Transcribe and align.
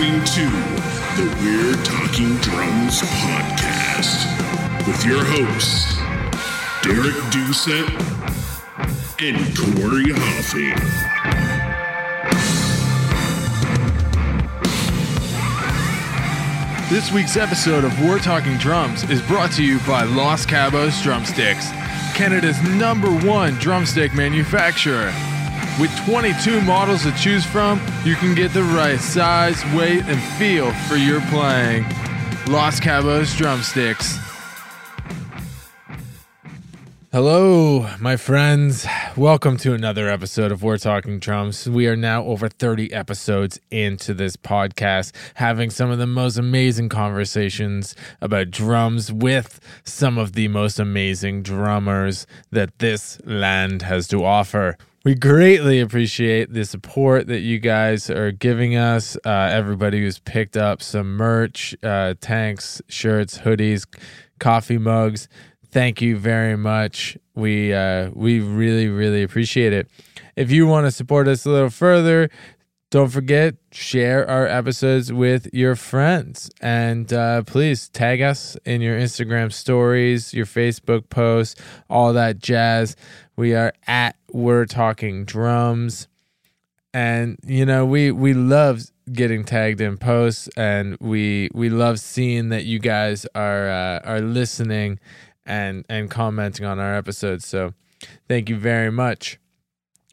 listening 0.00 0.24
to 0.24 0.50
the 1.20 1.26
We're 1.42 1.84
Talking 1.84 2.34
Drums 2.36 3.02
podcast 3.02 4.86
with 4.86 5.04
your 5.04 5.22
hosts, 5.22 5.98
Derek 6.82 7.16
Doucette 7.30 7.90
and 9.20 9.36
Corey 9.54 10.10
Hoffing. 10.16 10.74
This 16.88 17.12
week's 17.12 17.36
episode 17.36 17.84
of 17.84 18.00
We're 18.00 18.20
Talking 18.20 18.56
Drums 18.56 19.02
is 19.10 19.20
brought 19.20 19.52
to 19.52 19.62
you 19.62 19.80
by 19.80 20.04
Los 20.04 20.46
Cabos 20.46 21.02
Drumsticks, 21.02 21.70
Canada's 22.14 22.62
number 22.62 23.10
one 23.26 23.52
drumstick 23.54 24.14
manufacturer. 24.14 25.12
With 25.80 25.96
22 26.04 26.60
models 26.60 27.04
to 27.04 27.12
choose 27.12 27.46
from, 27.46 27.80
you 28.04 28.14
can 28.14 28.34
get 28.34 28.52
the 28.52 28.62
right 28.62 29.00
size, 29.00 29.64
weight, 29.74 30.02
and 30.04 30.22
feel 30.34 30.70
for 30.72 30.96
your 30.96 31.22
playing. 31.22 31.84
Los 32.48 32.78
Cabos 32.78 33.34
Drumsticks. 33.34 34.18
Hello, 37.12 37.88
my 37.98 38.18
friends. 38.18 38.86
Welcome 39.16 39.56
to 39.56 39.72
another 39.72 40.10
episode 40.10 40.52
of 40.52 40.62
We're 40.62 40.76
Talking 40.76 41.18
Drums. 41.18 41.66
We 41.66 41.86
are 41.86 41.96
now 41.96 42.24
over 42.24 42.50
30 42.50 42.92
episodes 42.92 43.58
into 43.70 44.12
this 44.12 44.36
podcast, 44.36 45.12
having 45.36 45.70
some 45.70 45.90
of 45.90 45.96
the 45.96 46.06
most 46.06 46.36
amazing 46.36 46.90
conversations 46.90 47.96
about 48.20 48.50
drums 48.50 49.10
with 49.10 49.60
some 49.84 50.18
of 50.18 50.34
the 50.34 50.48
most 50.48 50.78
amazing 50.78 51.42
drummers 51.42 52.26
that 52.50 52.78
this 52.80 53.18
land 53.24 53.80
has 53.80 54.06
to 54.08 54.26
offer. 54.26 54.76
We 55.02 55.14
greatly 55.14 55.80
appreciate 55.80 56.52
the 56.52 56.64
support 56.64 57.26
that 57.28 57.40
you 57.40 57.58
guys 57.58 58.10
are 58.10 58.32
giving 58.32 58.76
us. 58.76 59.16
Uh, 59.24 59.48
everybody 59.50 60.00
who's 60.00 60.18
picked 60.18 60.56
up 60.56 60.82
some 60.82 61.16
merch, 61.16 61.74
uh, 61.82 62.14
tanks, 62.20 62.82
shirts, 62.88 63.38
hoodies, 63.38 63.86
coffee 64.38 64.78
mugs 64.78 65.28
thank 65.70 66.00
you 66.00 66.16
very 66.16 66.56
much. 66.56 67.16
We 67.34 67.72
uh, 67.72 68.10
we 68.12 68.40
really 68.40 68.88
really 68.88 69.22
appreciate 69.22 69.72
it. 69.72 69.88
If 70.36 70.50
you 70.50 70.66
want 70.66 70.86
to 70.86 70.90
support 70.90 71.28
us 71.28 71.46
a 71.46 71.50
little 71.50 71.70
further, 71.70 72.30
don't 72.90 73.08
forget 73.08 73.54
share 73.72 74.28
our 74.28 74.46
episodes 74.46 75.12
with 75.12 75.48
your 75.52 75.76
friends 75.76 76.50
and 76.60 77.12
uh, 77.12 77.42
please 77.42 77.88
tag 77.88 78.20
us 78.20 78.56
in 78.64 78.80
your 78.80 78.98
Instagram 78.98 79.52
stories, 79.52 80.34
your 80.34 80.46
Facebook 80.46 81.08
posts, 81.08 81.60
all 81.88 82.12
that 82.12 82.38
jazz. 82.38 82.96
We 83.36 83.54
are 83.54 83.72
at 83.86 84.16
We're 84.32 84.66
Talking 84.66 85.24
Drums, 85.24 86.08
and 86.92 87.38
you 87.46 87.66
know 87.66 87.84
we 87.84 88.10
we 88.10 88.34
love 88.34 88.82
getting 89.12 89.44
tagged 89.44 89.80
in 89.80 89.96
posts 89.96 90.48
and 90.56 90.96
we 91.00 91.48
we 91.52 91.68
love 91.68 91.98
seeing 91.98 92.48
that 92.50 92.64
you 92.64 92.78
guys 92.78 93.26
are 93.34 93.68
uh, 93.68 94.00
are 94.04 94.20
listening 94.20 94.98
and 95.44 95.84
and 95.88 96.10
commenting 96.10 96.66
on 96.66 96.78
our 96.78 96.94
episodes. 96.94 97.46
So 97.46 97.74
thank 98.28 98.48
you 98.48 98.56
very 98.56 98.90
much. 98.90 99.38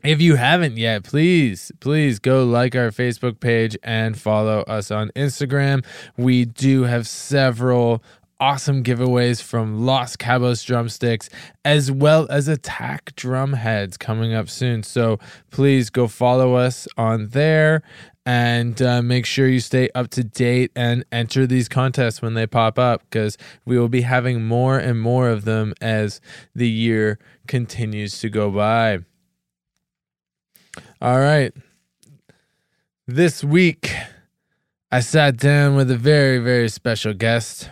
If 0.04 0.22
you 0.22 0.36
haven't 0.36 0.78
yet, 0.78 1.04
please, 1.04 1.72
please 1.80 2.20
go 2.20 2.46
like 2.46 2.76
our 2.76 2.92
Facebook 2.92 3.40
page 3.40 3.76
and 3.84 4.18
follow 4.18 4.62
us 4.62 4.92
on 4.92 5.10
Instagram. 5.16 5.84
We 6.16 6.46
do 6.46 6.84
have 6.84 7.08
several 7.08 8.04
awesome 8.40 8.84
giveaways 8.84 9.42
from 9.42 9.86
Los 9.86 10.16
Cabos 10.16 10.66
drumsticks 10.66 11.30
as 11.66 11.92
well 11.92 12.28
as 12.30 12.48
attack 12.48 13.16
drum 13.16 13.54
heads 13.54 13.98
coming 13.98 14.34
up 14.34 14.50
soon. 14.50 14.84
So 14.84 15.20
please 15.52 15.90
go 15.90 16.08
follow 16.08 16.56
us 16.56 16.88
on 16.98 17.30
there 17.30 17.82
and 18.26 18.82
uh, 18.82 19.02
make 19.02 19.26
sure 19.26 19.48
you 19.48 19.60
stay 19.60 19.90
up 19.96 20.10
to 20.10 20.24
date 20.24 20.72
and 20.76 21.06
enter 21.12 21.48
these 21.48 21.70
contests 21.70 22.22
when 22.22 22.34
they 22.34 22.46
pop 22.46 22.78
up 22.78 23.02
because 23.10 23.38
we 23.66 23.80
will 23.80 23.88
be 23.88 24.02
having 24.02 24.44
more 24.44 24.78
and 24.78 25.00
more 25.00 25.30
of 25.30 25.46
them 25.46 25.74
as 25.80 26.20
the 26.54 26.70
year 26.70 27.20
continues 27.48 28.20
to 28.20 28.30
go 28.30 28.52
by. 28.52 29.00
All 31.02 31.20
right. 31.20 31.54
This 33.08 33.44
week, 33.44 33.96
I 34.92 35.00
sat 35.00 35.38
down 35.38 35.76
with 35.76 35.90
a 35.90 35.98
very, 35.98 36.40
very 36.40 36.68
special 36.68 37.14
guest. 37.14 37.70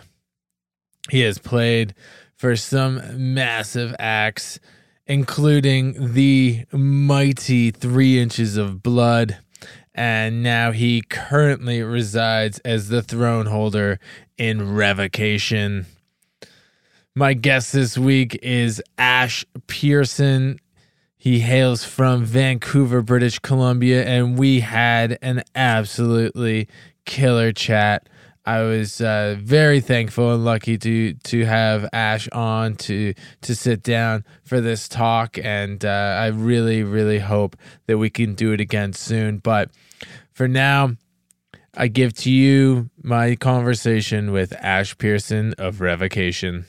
He 1.10 1.20
has 1.20 1.38
played 1.38 1.94
for 2.34 2.56
some 2.56 3.34
massive 3.34 3.94
acts, 3.98 4.58
including 5.06 6.14
the 6.14 6.64
mighty 6.72 7.70
Three 7.70 8.18
Inches 8.18 8.56
of 8.56 8.82
Blood 8.82 9.38
and 9.96 10.42
now 10.42 10.72
he 10.72 11.00
currently 11.00 11.82
resides 11.82 12.58
as 12.60 12.88
the 12.88 13.02
throne 13.02 13.46
holder 13.46 13.98
in 14.36 14.74
revocation. 14.74 15.86
My 17.14 17.32
guest 17.32 17.72
this 17.72 17.96
week 17.96 18.38
is 18.42 18.82
Ash 18.98 19.46
Pearson. 19.66 20.60
He 21.16 21.40
hails 21.40 21.82
from 21.82 22.26
Vancouver, 22.26 23.00
British 23.00 23.38
Columbia, 23.38 24.04
and 24.04 24.38
we 24.38 24.60
had 24.60 25.18
an 25.22 25.42
absolutely 25.54 26.68
killer 27.06 27.52
chat. 27.52 28.06
I 28.46 28.62
was 28.62 29.00
uh, 29.00 29.36
very 29.40 29.80
thankful 29.80 30.32
and 30.32 30.44
lucky 30.44 30.78
to 30.78 31.14
to 31.14 31.44
have 31.44 31.88
Ash 31.92 32.28
on 32.28 32.76
to 32.76 33.12
to 33.42 33.54
sit 33.56 33.82
down 33.82 34.24
for 34.44 34.60
this 34.60 34.86
talk, 34.88 35.36
and 35.42 35.84
uh, 35.84 36.16
I 36.18 36.28
really 36.28 36.84
really 36.84 37.18
hope 37.18 37.56
that 37.86 37.98
we 37.98 38.08
can 38.08 38.34
do 38.34 38.52
it 38.52 38.60
again 38.60 38.92
soon. 38.92 39.38
But 39.38 39.70
for 40.32 40.46
now, 40.46 40.92
I 41.74 41.88
give 41.88 42.14
to 42.18 42.30
you 42.30 42.88
my 43.02 43.34
conversation 43.34 44.30
with 44.30 44.52
Ash 44.60 44.96
Pearson 44.96 45.54
of 45.58 45.80
Revocation. 45.80 46.66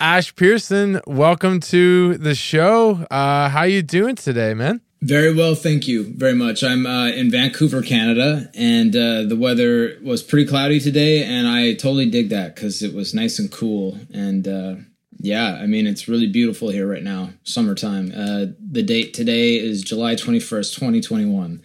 Ash 0.00 0.34
Pearson, 0.34 1.02
welcome 1.06 1.60
to 1.60 2.16
the 2.16 2.34
show. 2.34 3.04
Uh, 3.10 3.50
how 3.50 3.64
you 3.64 3.82
doing 3.82 4.14
today, 4.16 4.54
man? 4.54 4.80
Very 5.00 5.32
well, 5.32 5.54
thank 5.54 5.86
you 5.86 6.12
very 6.12 6.34
much. 6.34 6.64
I'm 6.64 6.84
uh, 6.84 7.08
in 7.08 7.30
Vancouver, 7.30 7.82
Canada, 7.82 8.50
and 8.54 8.94
uh, 8.96 9.22
the 9.22 9.36
weather 9.36 9.96
was 10.02 10.24
pretty 10.24 10.48
cloudy 10.48 10.80
today, 10.80 11.22
and 11.22 11.46
I 11.46 11.74
totally 11.74 12.10
dig 12.10 12.30
that 12.30 12.56
because 12.56 12.82
it 12.82 12.92
was 12.92 13.14
nice 13.14 13.38
and 13.38 13.50
cool. 13.50 13.96
And 14.12 14.48
uh, 14.48 14.74
yeah, 15.18 15.54
I 15.54 15.66
mean, 15.66 15.86
it's 15.86 16.08
really 16.08 16.26
beautiful 16.26 16.70
here 16.70 16.88
right 16.88 17.02
now, 17.02 17.30
summertime. 17.44 18.10
Uh, 18.10 18.46
the 18.60 18.82
date 18.82 19.14
today 19.14 19.54
is 19.54 19.82
July 19.82 20.16
21st, 20.16 20.74
2021. 20.74 21.62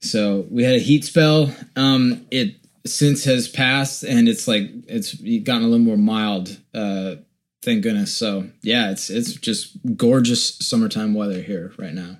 So 0.00 0.46
we 0.50 0.64
had 0.64 0.74
a 0.74 0.80
heat 0.80 1.04
spell. 1.04 1.54
Um, 1.76 2.26
it 2.32 2.56
since 2.84 3.24
has 3.24 3.46
passed, 3.46 4.02
and 4.02 4.28
it's 4.28 4.48
like 4.48 4.64
it's 4.88 5.14
gotten 5.14 5.62
a 5.62 5.68
little 5.68 5.78
more 5.78 5.96
mild. 5.96 6.58
Uh, 6.74 7.16
thank 7.62 7.84
goodness. 7.84 8.16
So 8.16 8.50
yeah, 8.62 8.90
it's 8.90 9.10
it's 9.10 9.34
just 9.34 9.78
gorgeous 9.96 10.58
summertime 10.58 11.14
weather 11.14 11.40
here 11.40 11.72
right 11.78 11.94
now. 11.94 12.18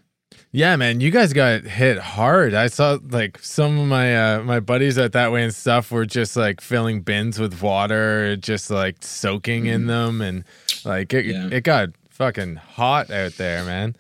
Yeah, 0.54 0.76
man, 0.76 1.00
you 1.00 1.10
guys 1.10 1.32
got 1.32 1.64
hit 1.64 1.98
hard. 1.98 2.54
I 2.54 2.68
saw 2.68 2.98
like 3.10 3.40
some 3.40 3.76
of 3.76 3.88
my 3.88 4.36
uh, 4.36 4.42
my 4.44 4.60
buddies 4.60 4.96
at 4.98 5.10
that 5.10 5.32
way 5.32 5.42
and 5.42 5.52
stuff 5.52 5.90
were 5.90 6.06
just 6.06 6.36
like 6.36 6.60
filling 6.60 7.00
bins 7.00 7.40
with 7.40 7.60
water, 7.60 8.36
just 8.36 8.70
like 8.70 8.98
soaking 9.00 9.64
mm. 9.64 9.72
in 9.72 9.86
them, 9.88 10.20
and 10.20 10.44
like 10.84 11.12
it, 11.12 11.26
yeah. 11.26 11.48
it 11.50 11.64
got 11.64 11.88
fucking 12.08 12.54
hot 12.54 13.10
out 13.10 13.32
there, 13.32 13.64
man. 13.64 13.96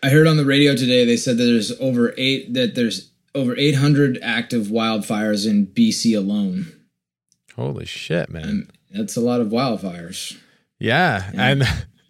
I 0.00 0.10
heard 0.10 0.28
on 0.28 0.36
the 0.36 0.44
radio 0.44 0.76
today 0.76 1.04
they 1.04 1.16
said 1.16 1.36
that 1.36 1.42
there's 1.42 1.72
over 1.80 2.14
eight 2.16 2.54
that 2.54 2.76
there's 2.76 3.10
over 3.34 3.56
800 3.56 4.20
active 4.22 4.68
wildfires 4.68 5.48
in 5.50 5.66
BC 5.66 6.16
alone. 6.16 6.72
Holy 7.56 7.86
shit, 7.86 8.30
man. 8.30 8.44
And 8.44 8.72
that's 8.92 9.16
a 9.16 9.20
lot 9.20 9.40
of 9.40 9.48
wildfires. 9.48 10.38
Yeah. 10.78 11.28
yeah. 11.34 11.48
And 11.48 11.62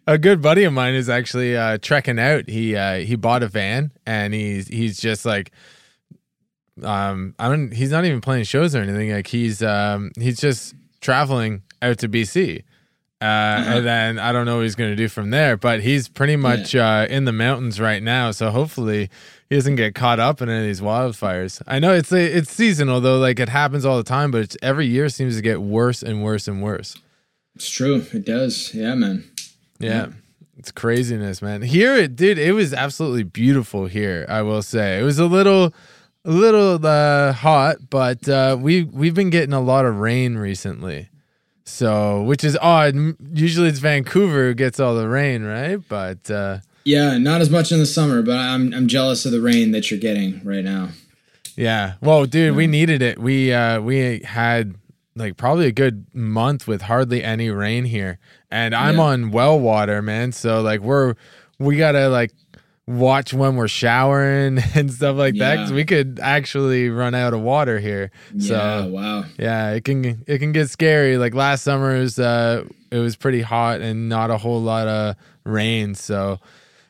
a 0.08 0.16
good 0.16 0.41
buddy 0.41 0.64
of 0.64 0.72
mine 0.72 0.94
is 0.94 1.10
actually 1.10 1.54
uh, 1.54 1.76
trekking 1.82 2.19
out. 2.19 2.48
He 2.48 2.74
uh, 2.74 2.96
he 3.00 3.14
bought 3.14 3.42
a 3.42 3.48
van 3.48 3.92
and 4.06 4.32
he's 4.32 4.66
he's 4.66 4.98
just 4.98 5.26
like 5.26 5.52
um 6.82 7.34
I 7.38 7.49
don't 7.49 7.72
he's 7.72 7.90
not 7.90 8.06
even 8.06 8.22
playing 8.22 8.44
shows 8.44 8.75
or 8.75 8.81
anything. 8.81 9.12
Like 9.12 9.26
he's 9.26 9.62
um 9.62 10.10
he's 10.19 10.38
just 10.40 10.75
traveling 11.00 11.62
out 11.82 11.99
to 11.99 12.08
BC. 12.08 12.64
Uh, 13.20 13.25
uh-huh. 13.25 13.76
and 13.78 13.87
then 13.87 14.19
I 14.19 14.31
don't 14.32 14.46
know 14.46 14.56
what 14.56 14.62
he's 14.62 14.76
going 14.76 14.90
to 14.90 14.96
do 14.96 15.08
from 15.08 15.31
there, 15.31 15.56
but 15.56 15.81
he's 15.81 16.08
pretty 16.08 16.37
much 16.37 16.72
yeah. 16.72 17.00
uh, 17.00 17.06
in 17.06 17.25
the 17.25 17.32
mountains 17.32 17.81
right 17.81 18.00
now. 18.00 18.31
So 18.31 18.50
hopefully 18.50 19.11
he 19.50 19.56
doesn't 19.56 19.75
get 19.75 19.96
caught 19.96 20.20
up 20.20 20.40
in 20.40 20.49
any 20.49 20.61
of 20.61 20.64
these 20.64 20.81
wildfires. 20.81 21.61
I 21.66 21.81
know 21.81 21.93
it's 21.93 22.12
it's 22.12 22.50
seasonal 22.50 23.00
though, 23.00 23.19
like 23.19 23.40
it 23.40 23.50
happens 23.50 23.84
all 23.84 23.99
the 23.99 24.04
time, 24.04 24.31
but 24.31 24.40
it's 24.40 24.56
every 24.62 24.87
year 24.87 25.11
seems 25.11 25.37
to 25.37 25.43
get 25.43 25.61
worse 25.61 26.02
and 26.02 26.22
worse 26.22 26.49
and 26.49 26.62
worse. 26.62 26.96
It's 27.56 27.69
true. 27.69 28.06
It 28.12 28.25
does. 28.25 28.72
Yeah, 28.72 28.94
man. 28.94 29.28
Yeah. 29.78 29.90
yeah. 29.90 30.06
It's 30.58 30.72
craziness, 30.72 31.40
man. 31.40 31.62
Here 31.62 31.94
it 31.94 32.16
did. 32.16 32.36
It 32.36 32.52
was 32.52 32.75
absolutely 32.75 33.22
beautiful 33.22 33.86
here. 33.86 34.26
I 34.28 34.42
will 34.42 34.62
say 34.62 34.98
it 34.98 35.04
was 35.04 35.20
a 35.20 35.26
little, 35.26 35.72
a 36.25 36.30
little 36.30 36.84
uh, 36.84 37.32
hot, 37.32 37.76
but 37.88 38.28
uh, 38.28 38.56
we 38.58 38.82
we've 38.82 39.14
been 39.14 39.30
getting 39.30 39.52
a 39.52 39.60
lot 39.60 39.84
of 39.86 39.98
rain 39.98 40.36
recently. 40.36 41.10
So, 41.64 42.22
which 42.22 42.42
is 42.42 42.56
odd. 42.60 42.96
Usually 43.34 43.69
it's 43.69 43.78
Vancouver 43.78 44.48
who 44.48 44.54
gets 44.54 44.80
all 44.80 44.96
the 44.96 45.06
rain, 45.06 45.44
right? 45.44 45.76
But 45.88 46.28
uh, 46.28 46.58
yeah, 46.84 47.19
not 47.19 47.40
as 47.40 47.50
much 47.50 47.70
in 47.70 47.78
the 47.78 47.86
summer, 47.86 48.22
but 48.22 48.38
I'm 48.38 48.72
I'm 48.72 48.88
jealous 48.88 49.26
of 49.26 49.32
the 49.32 49.40
rain 49.40 49.72
that 49.72 49.90
you're 49.90 50.00
getting 50.00 50.42
right 50.42 50.64
now. 50.64 50.88
Yeah. 51.54 51.94
Well, 52.00 52.25
dude, 52.25 52.56
we 52.56 52.66
needed 52.66 53.02
it. 53.02 53.19
We 53.19 53.52
uh 53.52 53.80
we 53.80 54.20
had 54.20 54.75
like 55.14 55.36
probably 55.36 55.66
a 55.66 55.72
good 55.72 56.06
month 56.14 56.66
with 56.66 56.82
hardly 56.82 57.22
any 57.22 57.50
rain 57.50 57.84
here. 57.84 58.19
And 58.50 58.75
I'm 58.75 58.97
Yeah. 58.97 59.03
on 59.03 59.31
well 59.31 59.59
water, 59.59 60.00
man. 60.03 60.33
So 60.33 60.61
like 60.62 60.81
we're 60.81 61.15
we 61.59 61.77
got 61.77 61.93
to 61.93 62.09
like 62.09 62.33
watch 62.87 63.35
when 63.35 63.56
we're 63.56 63.69
showering 63.69 64.59
and 64.75 64.91
stuff 64.93 65.17
like 65.17 65.37
that 65.39 65.56
cuz 65.59 65.73
we 65.73 65.85
could 65.85 66.19
actually 66.23 66.89
run 66.89 67.15
out 67.15 67.35
of 67.35 67.41
water 67.41 67.79
here. 67.79 68.11
Yeah, 68.35 68.85
So 68.85 68.89
wow. 68.91 69.25
yeah, 69.39 69.71
it 69.73 69.85
can 69.85 70.25
it 70.27 70.39
can 70.39 70.53
get 70.53 70.71
scary. 70.71 71.19
Like 71.19 71.35
last 71.35 71.62
summer 71.65 71.95
it 71.97 72.00
was 72.00 72.19
uh 72.19 72.65
it 72.91 72.99
was 72.99 73.17
pretty 73.17 73.43
hot 73.43 73.81
and 73.83 74.09
not 74.09 74.31
a 74.31 74.39
whole 74.39 74.62
lot 74.62 74.89
of 74.89 75.17
rain, 75.45 75.95
so 75.95 76.39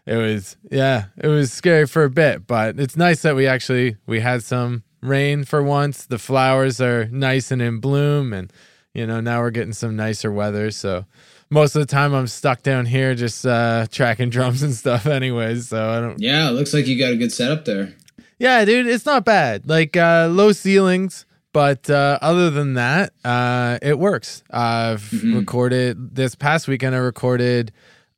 it 0.07 0.17
was 0.17 0.57
yeah, 0.71 1.07
it 1.17 1.27
was 1.29 1.53
scary 1.53 1.87
for 1.87 2.05
a 2.05 2.11
bit, 2.11 2.47
but 2.47 2.79
it's 2.79 2.97
nice 2.97 3.23
that 3.23 3.35
we 3.35 3.47
actually 3.49 3.97
we 4.07 4.21
had 4.21 4.45
some 4.45 4.85
rain 5.03 5.43
for 5.45 5.63
once. 5.63 6.07
The 6.07 6.19
flowers 6.19 6.81
are 6.81 7.07
nice 7.07 7.51
and 7.51 7.61
in 7.61 7.81
bloom 7.81 8.33
and 8.33 8.53
you 8.95 9.07
know, 9.07 9.21
now 9.21 9.41
we're 9.41 9.51
getting 9.51 9.73
some 9.75 9.97
nicer 9.97 10.31
weather, 10.33 10.71
so 10.71 11.05
most 11.50 11.75
of 11.77 11.81
the 11.81 11.87
time 11.87 12.12
I'm 12.15 12.27
stuck 12.27 12.62
down 12.62 12.87
here 12.87 13.15
just 13.15 13.47
uh 13.47 13.87
tracking 13.91 14.31
drums 14.37 14.62
and 14.62 14.75
stuff 14.75 15.06
anyways, 15.06 15.69
so 15.69 15.91
I 15.91 16.00
don't 16.00 16.21
Yeah, 16.21 16.49
it 16.49 16.53
looks 16.53 16.73
like 16.75 16.87
you 16.87 16.99
got 16.99 17.12
a 17.12 17.17
good 17.17 17.33
setup 17.33 17.65
there. 17.65 17.95
yeah, 18.39 18.65
dude, 18.65 18.87
it's 18.87 19.06
not 19.06 19.25
bad. 19.25 19.69
Like 19.69 19.97
uh 19.97 20.29
low 20.31 20.53
ceilings, 20.53 21.25
but 21.53 21.89
uh 21.91 22.19
other 22.23 22.50
than 22.50 22.75
that, 22.75 23.12
uh 23.25 23.79
it 23.83 23.99
works. 23.99 24.43
I've 24.50 25.03
Mhm. 25.03 25.35
recorded 25.35 26.15
this 26.15 26.35
past 26.35 26.69
weekend 26.69 26.95
I 26.95 26.99
recorded 26.99 27.73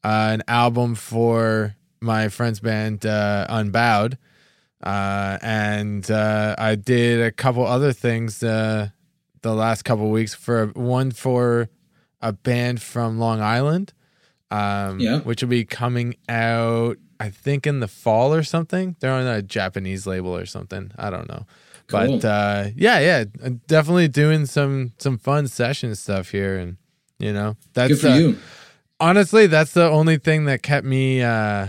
uh 0.04 0.30
an 0.32 0.42
album 0.48 0.94
for 0.94 1.76
my 2.00 2.28
friend's 2.28 2.60
band 2.60 3.04
uh 3.06 3.46
Unbowed. 3.48 4.18
Uh 4.82 5.38
and 5.42 6.10
uh 6.10 6.54
I 6.58 6.74
did 6.74 7.20
a 7.20 7.30
couple 7.30 7.66
other 7.66 7.92
things 7.92 8.42
uh 8.42 8.88
the 9.42 9.54
last 9.54 9.82
couple 9.84 10.10
weeks 10.10 10.34
for 10.34 10.66
one 10.68 11.10
for 11.10 11.68
a 12.22 12.32
band 12.32 12.80
from 12.82 13.18
Long 13.18 13.40
Island. 13.40 13.92
Um 14.50 14.98
Yeah. 15.00 15.20
which 15.20 15.42
will 15.42 15.48
be 15.50 15.64
coming 15.64 16.16
out 16.28 16.96
I 17.20 17.28
think 17.30 17.66
in 17.66 17.80
the 17.80 17.88
fall 17.88 18.32
or 18.34 18.42
something. 18.42 18.96
They're 19.00 19.12
on 19.12 19.26
a 19.26 19.42
Japanese 19.42 20.06
label 20.06 20.34
or 20.34 20.46
something. 20.46 20.90
I 20.98 21.10
don't 21.10 21.28
know. 21.28 21.44
But 21.88 22.24
uh 22.24 22.68
yeah, 22.76 22.98
yeah, 23.00 23.24
definitely 23.66 24.08
doing 24.08 24.46
some 24.46 24.92
some 24.98 25.18
fun 25.18 25.48
session 25.48 25.94
stuff 25.94 26.30
here 26.30 26.56
and 26.56 26.76
you 27.18 27.32
know, 27.32 27.56
that's 27.74 27.90
Good 27.92 28.00
for 28.00 28.08
uh, 28.08 28.16
you. 28.16 28.38
honestly 28.98 29.46
that's 29.46 29.72
the 29.74 29.88
only 29.88 30.16
thing 30.18 30.44
that 30.46 30.62
kept 30.62 30.86
me 30.86 31.22
uh 31.22 31.68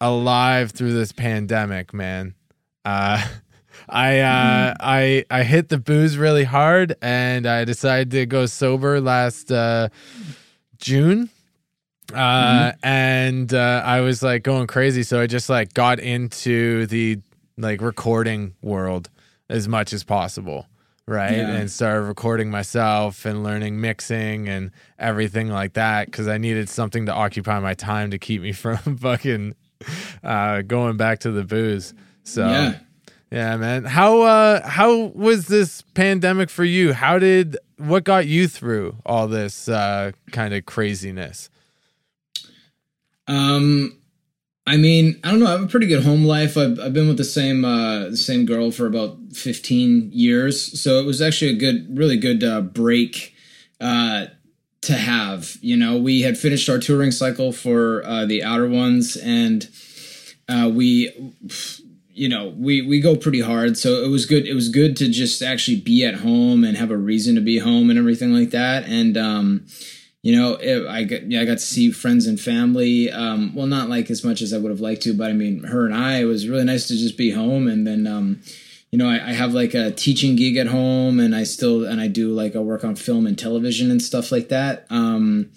alive 0.00 0.70
through 0.72 0.92
this 0.92 1.12
pandemic 1.12 1.92
man 1.92 2.34
uh 2.84 3.24
i 3.88 4.18
uh 4.20 4.74
i 4.80 5.24
i 5.30 5.42
hit 5.42 5.68
the 5.68 5.78
booze 5.78 6.16
really 6.16 6.44
hard 6.44 6.94
and 7.00 7.46
i 7.46 7.64
decided 7.64 8.10
to 8.10 8.26
go 8.26 8.46
sober 8.46 9.00
last 9.00 9.50
uh 9.50 9.88
june. 10.78 11.30
Uh 12.14 12.72
and 12.82 13.52
uh 13.52 13.82
i 13.84 14.00
was 14.00 14.22
like 14.22 14.42
going 14.42 14.66
crazy. 14.66 15.02
So 15.02 15.20
i 15.20 15.26
just 15.26 15.50
like 15.50 15.74
got 15.74 16.00
into 16.00 16.86
the 16.86 17.18
like 17.56 17.80
recording 17.82 18.54
world 18.62 19.10
as 19.50 19.68
much 19.68 19.92
as 19.92 20.04
possible 20.04 20.66
right? 21.06 21.38
Yeah. 21.38 21.56
and 21.56 21.70
started 21.70 22.02
recording 22.02 22.50
myself 22.50 23.24
and 23.24 23.42
learning 23.42 23.80
mixing 23.80 24.46
and 24.46 24.70
everything 24.98 25.48
like 25.48 25.72
that 25.72 26.06
because 26.06 26.28
i 26.28 26.36
needed 26.36 26.68
something 26.68 27.06
to 27.06 27.12
occupy 27.14 27.58
my 27.60 27.72
time 27.72 28.10
to 28.10 28.18
keep 28.18 28.42
me 28.42 28.52
from 28.64 28.96
fucking 28.98 29.54
uh 30.22 30.62
going 30.62 30.96
back 30.96 31.20
to 31.20 31.30
the 31.30 31.44
booze. 31.44 31.94
So 32.24 32.48
yeah. 32.48 32.78
Yeah, 33.30 33.56
man. 33.56 33.84
How 33.84 34.22
uh 34.22 34.68
how 34.68 35.12
was 35.14 35.46
this 35.46 35.82
pandemic 35.94 36.50
for 36.50 36.64
you? 36.64 36.92
How 36.92 37.18
did 37.18 37.56
what 37.76 38.04
got 38.04 38.26
you 38.26 38.48
through 38.48 38.96
all 39.04 39.28
this 39.28 39.68
uh 39.68 40.12
kind 40.32 40.54
of 40.54 40.66
craziness? 40.66 41.50
Um, 43.28 43.98
I 44.66 44.76
mean, 44.76 45.20
I 45.24 45.30
don't 45.30 45.40
know. 45.40 45.46
I 45.46 45.52
have 45.52 45.62
a 45.62 45.66
pretty 45.66 45.86
good 45.86 46.04
home 46.04 46.24
life. 46.24 46.56
I've, 46.56 46.78
I've 46.78 46.92
been 46.92 47.08
with 47.08 47.16
the 47.16 47.24
same 47.24 47.64
uh, 47.64 48.10
the 48.10 48.16
same 48.16 48.44
girl 48.44 48.70
for 48.70 48.86
about 48.86 49.16
fifteen 49.32 50.10
years, 50.12 50.80
so 50.80 50.98
it 50.98 51.06
was 51.06 51.22
actually 51.22 51.52
a 51.52 51.56
good, 51.56 51.96
really 51.96 52.16
good 52.16 52.42
uh, 52.44 52.60
break 52.60 53.34
uh, 53.80 54.26
to 54.82 54.92
have. 54.94 55.56
You 55.60 55.76
know, 55.76 55.96
we 55.96 56.22
had 56.22 56.36
finished 56.36 56.68
our 56.68 56.78
touring 56.78 57.12
cycle 57.12 57.52
for 57.52 58.04
uh, 58.04 58.26
the 58.26 58.42
Outer 58.42 58.68
Ones, 58.68 59.16
and 59.16 59.68
uh, 60.48 60.70
we, 60.72 61.12
you 62.18 62.28
know, 62.28 62.52
we 62.56 62.82
we 62.82 63.00
go 63.00 63.16
pretty 63.16 63.40
hard. 63.40 63.78
So 63.78 64.02
it 64.02 64.08
was 64.08 64.26
good. 64.26 64.46
It 64.46 64.54
was 64.54 64.68
good 64.68 64.96
to 64.96 65.08
just 65.08 65.40
actually 65.40 65.80
be 65.80 66.04
at 66.04 66.16
home 66.16 66.64
and 66.64 66.76
have 66.76 66.90
a 66.90 66.96
reason 66.96 67.36
to 67.36 67.40
be 67.40 67.58
home 67.58 67.90
and 67.90 67.98
everything 67.98 68.34
like 68.34 68.50
that. 68.50 68.84
And 68.84 69.16
um, 69.16 69.66
you 70.22 70.36
know, 70.36 70.54
it, 70.54 70.86
I 70.88 71.04
got 71.04 71.30
yeah, 71.30 71.42
I 71.42 71.44
got 71.44 71.58
to 71.58 71.64
see 71.64 71.92
friends 71.92 72.26
and 72.26 72.40
family. 72.40 73.10
Um, 73.10 73.54
well, 73.54 73.66
not 73.66 73.88
like 73.88 74.10
as 74.10 74.24
much 74.24 74.42
as 74.42 74.52
I 74.52 74.58
would 74.58 74.70
have 74.70 74.80
liked 74.80 75.02
to, 75.02 75.14
but 75.14 75.30
I 75.30 75.32
mean, 75.32 75.62
her 75.64 75.86
and 75.86 75.94
I. 75.94 76.20
It 76.20 76.24
was 76.24 76.48
really 76.48 76.64
nice 76.64 76.88
to 76.88 76.94
just 76.94 77.16
be 77.16 77.30
home, 77.30 77.68
and 77.68 77.86
then. 77.86 78.06
Um, 78.06 78.42
you 78.90 78.98
know, 78.98 79.06
I, 79.06 79.16
I 79.16 79.32
have 79.34 79.52
like 79.52 79.74
a 79.74 79.90
teaching 79.90 80.34
gig 80.34 80.56
at 80.56 80.66
home, 80.66 81.20
and 81.20 81.36
I 81.36 81.44
still 81.44 81.84
and 81.84 82.00
I 82.00 82.08
do 82.08 82.30
like 82.30 82.56
I 82.56 82.60
work 82.60 82.84
on 82.84 82.96
film 82.96 83.26
and 83.26 83.38
television 83.38 83.90
and 83.90 84.00
stuff 84.00 84.32
like 84.32 84.48
that. 84.48 84.86
Um, 84.88 85.50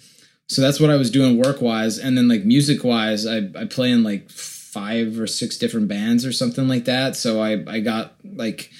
so 0.48 0.60
that's 0.60 0.78
what 0.78 0.90
I 0.90 0.96
was 0.96 1.10
doing 1.10 1.38
work 1.38 1.62
wise, 1.62 1.98
and 1.98 2.16
then 2.18 2.28
like 2.28 2.44
music 2.44 2.84
wise, 2.84 3.26
I 3.26 3.48
I 3.58 3.64
play 3.64 3.90
in 3.90 4.02
like 4.02 4.28
five 4.72 5.20
or 5.20 5.26
six 5.26 5.58
different 5.58 5.86
bands 5.86 6.24
or 6.24 6.32
something 6.32 6.66
like 6.66 6.86
that. 6.86 7.14
So 7.14 7.40
I 7.40 7.62
I 7.66 7.80
got 7.80 8.14
like 8.24 8.70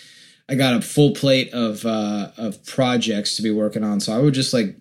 I 0.48 0.54
got 0.54 0.74
a 0.74 0.80
full 0.80 1.12
plate 1.12 1.52
of 1.52 1.84
uh, 1.84 2.30
of 2.36 2.64
projects 2.66 3.36
to 3.36 3.42
be 3.42 3.50
working 3.50 3.84
on. 3.84 4.00
So 4.00 4.12
I 4.12 4.18
would 4.18 4.34
just 4.34 4.52
like 4.52 4.76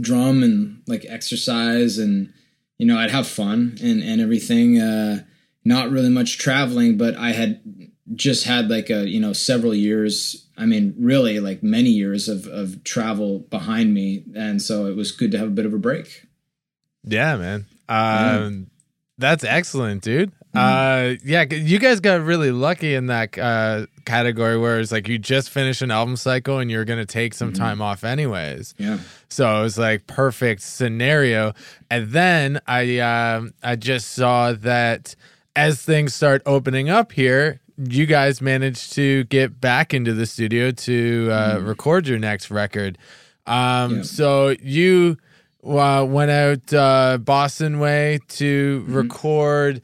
drum 0.00 0.42
and 0.42 0.82
like 0.86 1.04
exercise 1.08 1.98
and 1.98 2.32
you 2.78 2.86
know 2.86 2.98
I'd 2.98 3.10
have 3.10 3.26
fun 3.26 3.78
and 3.82 4.02
and 4.02 4.20
everything. 4.20 4.80
Uh, 4.80 5.24
not 5.64 5.90
really 5.90 6.08
much 6.08 6.38
traveling, 6.38 6.96
but 6.96 7.16
I 7.16 7.32
had 7.32 7.60
just 8.14 8.44
had 8.44 8.68
like 8.68 8.90
a 8.90 9.08
you 9.08 9.20
know 9.20 9.32
several 9.32 9.74
years. 9.74 10.46
I 10.56 10.66
mean, 10.66 10.94
really 10.98 11.40
like 11.40 11.62
many 11.62 11.90
years 11.90 12.28
of 12.28 12.46
of 12.46 12.82
travel 12.84 13.40
behind 13.40 13.94
me, 13.94 14.24
and 14.34 14.60
so 14.60 14.86
it 14.86 14.96
was 14.96 15.12
good 15.12 15.30
to 15.32 15.38
have 15.38 15.48
a 15.48 15.52
bit 15.52 15.66
of 15.66 15.74
a 15.74 15.78
break. 15.78 16.26
Yeah, 17.04 17.36
man. 17.36 17.66
Um 17.88 18.69
that's 19.20 19.44
excellent, 19.44 20.02
dude. 20.02 20.32
Uh 20.52 21.14
yeah, 21.24 21.44
you 21.48 21.78
guys 21.78 22.00
got 22.00 22.22
really 22.22 22.50
lucky 22.50 22.94
in 22.96 23.06
that 23.06 23.38
uh 23.38 23.86
category 24.04 24.58
where 24.58 24.80
it's 24.80 24.90
like 24.90 25.06
you 25.06 25.16
just 25.16 25.48
finished 25.50 25.80
an 25.80 25.92
album 25.92 26.16
cycle 26.16 26.58
and 26.58 26.68
you're 26.68 26.84
going 26.84 26.98
to 26.98 27.06
take 27.06 27.34
some 27.34 27.52
time 27.52 27.80
off 27.80 28.02
anyways. 28.02 28.74
Yeah. 28.76 28.98
So 29.28 29.60
it 29.60 29.62
was 29.62 29.78
like 29.78 30.08
perfect 30.08 30.62
scenario. 30.62 31.52
And 31.88 32.10
then 32.10 32.60
I 32.66 32.98
um 32.98 33.52
I 33.62 33.76
just 33.76 34.10
saw 34.10 34.52
that 34.54 35.14
as 35.54 35.80
things 35.82 36.14
start 36.14 36.42
opening 36.46 36.88
up 36.90 37.12
here, 37.12 37.60
you 37.78 38.06
guys 38.06 38.40
managed 38.40 38.92
to 38.94 39.22
get 39.24 39.60
back 39.60 39.94
into 39.94 40.12
the 40.14 40.26
studio 40.26 40.72
to 40.72 41.28
uh, 41.30 41.58
record 41.62 42.08
your 42.08 42.18
next 42.18 42.50
record. 42.50 42.98
Um, 43.46 43.98
Yeah. 43.98 44.02
So 44.02 44.56
you 44.62 45.16
uh, 45.64 46.04
went 46.08 46.30
out 46.30 46.72
uh, 46.72 47.18
Boston 47.18 47.78
way 47.78 48.20
to 48.28 48.84
record 48.88 49.82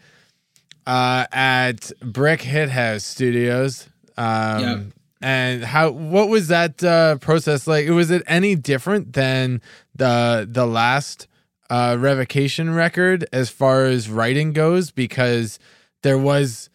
uh, 0.86 1.26
at 1.32 1.90
Brick 2.00 2.42
Hit 2.42 2.70
House 2.70 3.04
Studios. 3.04 3.88
Um, 4.16 4.60
Yeah. 4.60 4.80
And 5.22 5.64
how? 5.64 5.90
What 5.90 6.28
was 6.28 6.48
that 6.48 6.84
uh, 6.84 7.16
process 7.16 7.66
like? 7.66 7.88
Was 7.88 8.10
it 8.10 8.22
any 8.26 8.54
different 8.54 9.14
than 9.14 9.62
the 9.94 10.46
the 10.48 10.66
last 10.66 11.26
uh, 11.70 11.96
revocation 11.98 12.74
record 12.74 13.26
as 13.32 13.48
far 13.48 13.86
as 13.86 14.10
writing 14.10 14.52
goes? 14.52 14.90
Because 14.90 15.58
there 16.02 16.18
was 16.18 16.68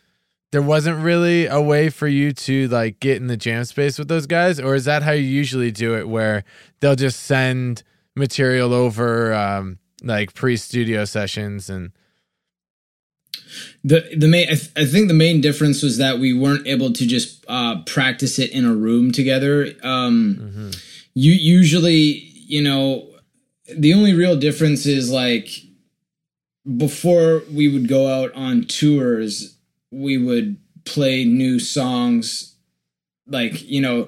there 0.52 0.62
wasn't 0.62 1.04
really 1.04 1.46
a 1.46 1.62
way 1.62 1.90
for 1.92 2.08
you 2.08 2.34
to 2.34 2.68
like 2.68 3.00
get 3.00 3.18
in 3.18 3.28
the 3.28 3.38
jam 3.38 3.64
space 3.64 4.00
with 4.00 4.08
those 4.08 4.26
guys, 4.26 4.60
or 4.60 4.74
is 4.74 4.86
that 4.86 5.04
how 5.04 5.12
you 5.12 5.24
usually 5.24 5.72
do 5.72 5.96
it? 5.96 6.10
Where 6.10 6.44
they'll 6.80 6.96
just 6.96 7.20
send 7.22 7.84
material 8.22 8.74
over 8.74 9.34
um, 9.34 9.80
like 10.04 10.34
pre 10.34 10.56
studio 10.56 11.04
sessions 11.06 11.70
and 11.70 11.92
The 13.84 14.00
the 14.16 14.28
main 14.28 14.48
I, 14.54 14.56
th- 14.56 14.72
I 14.78 14.86
think 14.86 15.08
the 15.08 15.14
main 15.26 15.42
difference 15.42 15.82
was 15.84 15.98
that 15.98 16.20
we 16.20 16.32
weren't 16.34 16.68
able 16.68 16.94
to 16.94 17.06
just 17.06 17.44
uh, 17.48 17.82
practice 17.86 18.40
it 18.40 18.52
in 18.52 18.64
a 18.66 18.74
room 18.74 19.12
together. 19.12 19.74
Um, 19.84 20.72
You 21.14 21.34
usually, 21.34 22.32
you 22.48 22.62
know, 22.64 23.10
the 23.84 23.94
only 23.94 24.14
real 24.14 24.38
difference 24.38 24.86
is 24.86 25.12
like 25.12 25.50
before 26.78 27.42
we 27.52 27.68
would 27.68 27.88
go 27.90 28.08
out 28.08 28.32
on 28.34 28.64
tours, 28.64 29.58
we 29.92 30.18
would 30.18 30.56
play 30.86 31.26
new 31.26 31.60
songs. 31.60 32.56
Like 33.28 33.56
you 33.68 33.82
know, 33.82 34.08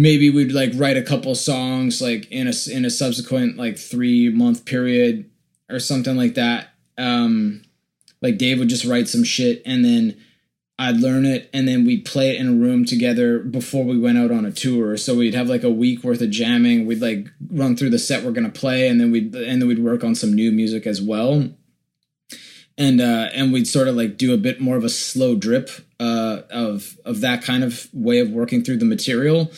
maybe 0.00 0.30
we'd 0.30 0.50
like 0.50 0.70
write 0.76 0.96
a 0.96 1.02
couple 1.02 1.34
songs 1.34 2.00
like 2.00 2.26
in 2.32 2.48
a 2.48 2.52
in 2.72 2.86
a 2.86 2.90
subsequent 2.90 3.58
like 3.58 3.76
three 3.76 4.30
month 4.30 4.64
period 4.64 5.30
or 5.68 5.78
something 5.78 6.16
like 6.16 6.34
that. 6.34 6.70
Um, 6.96 7.62
like 8.22 8.38
Dave 8.38 8.58
would 8.58 8.70
just 8.70 8.86
write 8.86 9.08
some 9.08 9.24
shit 9.24 9.60
and 9.66 9.84
then 9.84 10.16
I'd 10.78 10.96
learn 10.96 11.26
it 11.26 11.50
and 11.52 11.68
then 11.68 11.84
we'd 11.84 12.06
play 12.06 12.30
it 12.30 12.40
in 12.40 12.48
a 12.48 12.52
room 12.52 12.86
together 12.86 13.40
before 13.40 13.84
we 13.84 13.98
went 13.98 14.16
out 14.16 14.30
on 14.30 14.46
a 14.46 14.50
tour. 14.50 14.96
So 14.96 15.14
we'd 15.14 15.34
have 15.34 15.50
like 15.50 15.64
a 15.64 15.70
week 15.70 16.02
worth 16.02 16.22
of 16.22 16.30
jamming. 16.30 16.86
We'd 16.86 17.02
like 17.02 17.28
run 17.50 17.76
through 17.76 17.90
the 17.90 17.98
set 17.98 18.24
we're 18.24 18.32
gonna 18.32 18.48
play 18.48 18.88
and 18.88 18.98
then 18.98 19.10
we'd 19.10 19.34
and 19.34 19.60
then 19.60 19.68
we'd 19.68 19.84
work 19.84 20.02
on 20.02 20.14
some 20.14 20.32
new 20.32 20.50
music 20.50 20.86
as 20.86 21.02
well. 21.02 21.50
And 22.78 23.02
uh 23.02 23.28
and 23.34 23.52
we'd 23.52 23.68
sort 23.68 23.86
of 23.86 23.96
like 23.96 24.16
do 24.16 24.32
a 24.32 24.38
bit 24.38 24.62
more 24.62 24.78
of 24.78 24.84
a 24.84 24.88
slow 24.88 25.34
drip 25.34 25.68
uh 26.00 26.42
of 26.50 26.98
of 27.04 27.20
that 27.20 27.44
kind 27.44 27.62
of 27.62 27.88
way 27.92 28.18
of 28.18 28.30
working 28.30 28.64
through 28.64 28.78
the 28.78 28.84
material. 28.84 29.52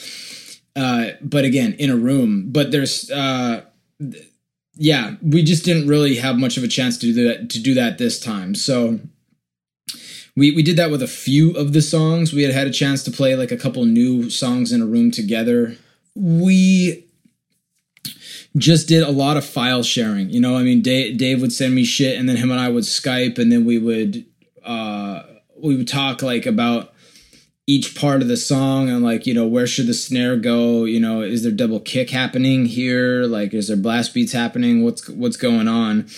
Uh 0.76 1.10
but 1.22 1.44
again 1.44 1.74
in 1.78 1.90
a 1.90 1.96
room. 1.96 2.50
But 2.50 2.70
there's 2.70 3.10
uh 3.10 3.62
yeah, 4.74 5.14
we 5.22 5.42
just 5.42 5.64
didn't 5.64 5.88
really 5.88 6.16
have 6.16 6.36
much 6.36 6.56
of 6.56 6.64
a 6.64 6.68
chance 6.68 6.98
to 6.98 7.12
do 7.12 7.28
that 7.28 7.50
to 7.50 7.60
do 7.60 7.74
that 7.74 7.98
this 7.98 8.18
time. 8.18 8.54
So 8.54 9.00
we 10.36 10.50
we 10.50 10.62
did 10.62 10.76
that 10.76 10.90
with 10.90 11.02
a 11.02 11.06
few 11.06 11.52
of 11.52 11.72
the 11.72 11.82
songs. 11.82 12.32
We 12.32 12.42
had 12.42 12.52
had 12.52 12.66
a 12.66 12.72
chance 12.72 13.02
to 13.04 13.10
play 13.10 13.36
like 13.36 13.52
a 13.52 13.56
couple 13.56 13.84
new 13.84 14.30
songs 14.30 14.72
in 14.72 14.82
a 14.82 14.86
room 14.86 15.10
together. 15.10 15.76
We 16.14 17.06
just 18.56 18.88
did 18.88 19.02
a 19.02 19.10
lot 19.10 19.36
of 19.36 19.44
file 19.44 19.82
sharing. 19.82 20.30
You 20.30 20.40
know, 20.40 20.56
I 20.56 20.62
mean, 20.62 20.82
Dave, 20.82 21.16
Dave 21.16 21.40
would 21.40 21.52
send 21.52 21.74
me 21.74 21.84
shit, 21.84 22.18
and 22.18 22.28
then 22.28 22.36
him 22.36 22.50
and 22.50 22.60
I 22.60 22.68
would 22.68 22.84
Skype, 22.84 23.38
and 23.38 23.50
then 23.50 23.64
we 23.64 23.78
would 23.78 24.26
uh, 24.64 25.22
we 25.62 25.76
would 25.76 25.88
talk 25.88 26.22
like 26.22 26.46
about 26.46 26.92
each 27.66 27.94
part 27.94 28.20
of 28.22 28.28
the 28.28 28.36
song 28.36 28.88
and 28.88 29.04
like 29.04 29.24
you 29.26 29.32
know 29.32 29.46
where 29.46 29.66
should 29.66 29.86
the 29.86 29.94
snare 29.94 30.36
go? 30.36 30.84
You 30.84 31.00
know 31.00 31.22
is 31.22 31.42
there 31.42 31.52
double 31.52 31.80
kick 31.80 32.10
happening 32.10 32.66
here? 32.66 33.24
Like 33.24 33.54
is 33.54 33.68
there 33.68 33.76
blast 33.76 34.12
beats 34.12 34.32
happening? 34.32 34.82
What's 34.82 35.08
what's 35.08 35.36
going 35.36 35.68
on? 35.68 36.08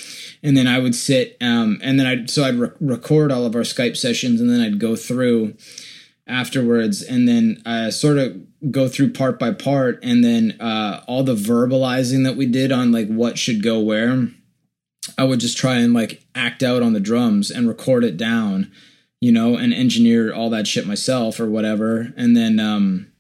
And 0.43 0.57
then 0.57 0.67
i 0.67 0.79
would 0.79 0.95
sit 0.95 1.37
um, 1.41 1.79
and 1.83 1.99
then 1.99 2.07
i 2.07 2.27
so 2.27 2.45
i'd 2.45 2.57
re- 2.57 2.71
record 2.81 3.33
all 3.33 3.47
of 3.47 3.55
our 3.55 3.63
skype 3.63 3.97
sessions 3.97 4.41
and 4.41 4.51
then 4.51 4.61
i'd 4.61 4.79
go 4.79 4.95
through 4.95 5.55
afterwards 6.27 7.03
and 7.03 7.29
then 7.29 7.91
sort 7.91 8.19
of 8.19 8.37
go 8.71 8.89
through 8.89 9.13
part 9.13 9.39
by 9.39 9.53
part 9.53 9.99
and 10.03 10.25
then 10.25 10.57
uh, 10.61 11.03
all 11.07 11.23
the 11.23 11.35
verbalizing 11.35 12.25
that 12.25 12.37
we 12.37 12.47
did 12.47 12.73
on 12.73 12.93
like 12.93 13.09
what 13.09 13.39
should 13.39 13.63
go 13.63 13.81
where 13.81 14.29
i 15.19 15.25
would 15.25 15.41
just 15.41 15.57
try 15.57 15.77
and 15.77 15.93
like 15.95 16.25
act 16.35 16.63
out 16.63 16.83
on 16.83 16.93
the 16.93 17.01
drums 17.01 17.51
and 17.51 17.69
record 17.69 18.05
it 18.05 18.17
down 18.17 18.71
you 19.25 19.33
know, 19.33 19.57
and 19.57 19.73
engineer 19.73 20.35
all 20.35 20.50
that 20.50 20.66
shit 20.66 20.87
myself 20.87 21.40
or 21.40 21.49
whatever, 21.49 22.12
and 22.14 22.37
then 22.37 22.61
um, 22.61 23.11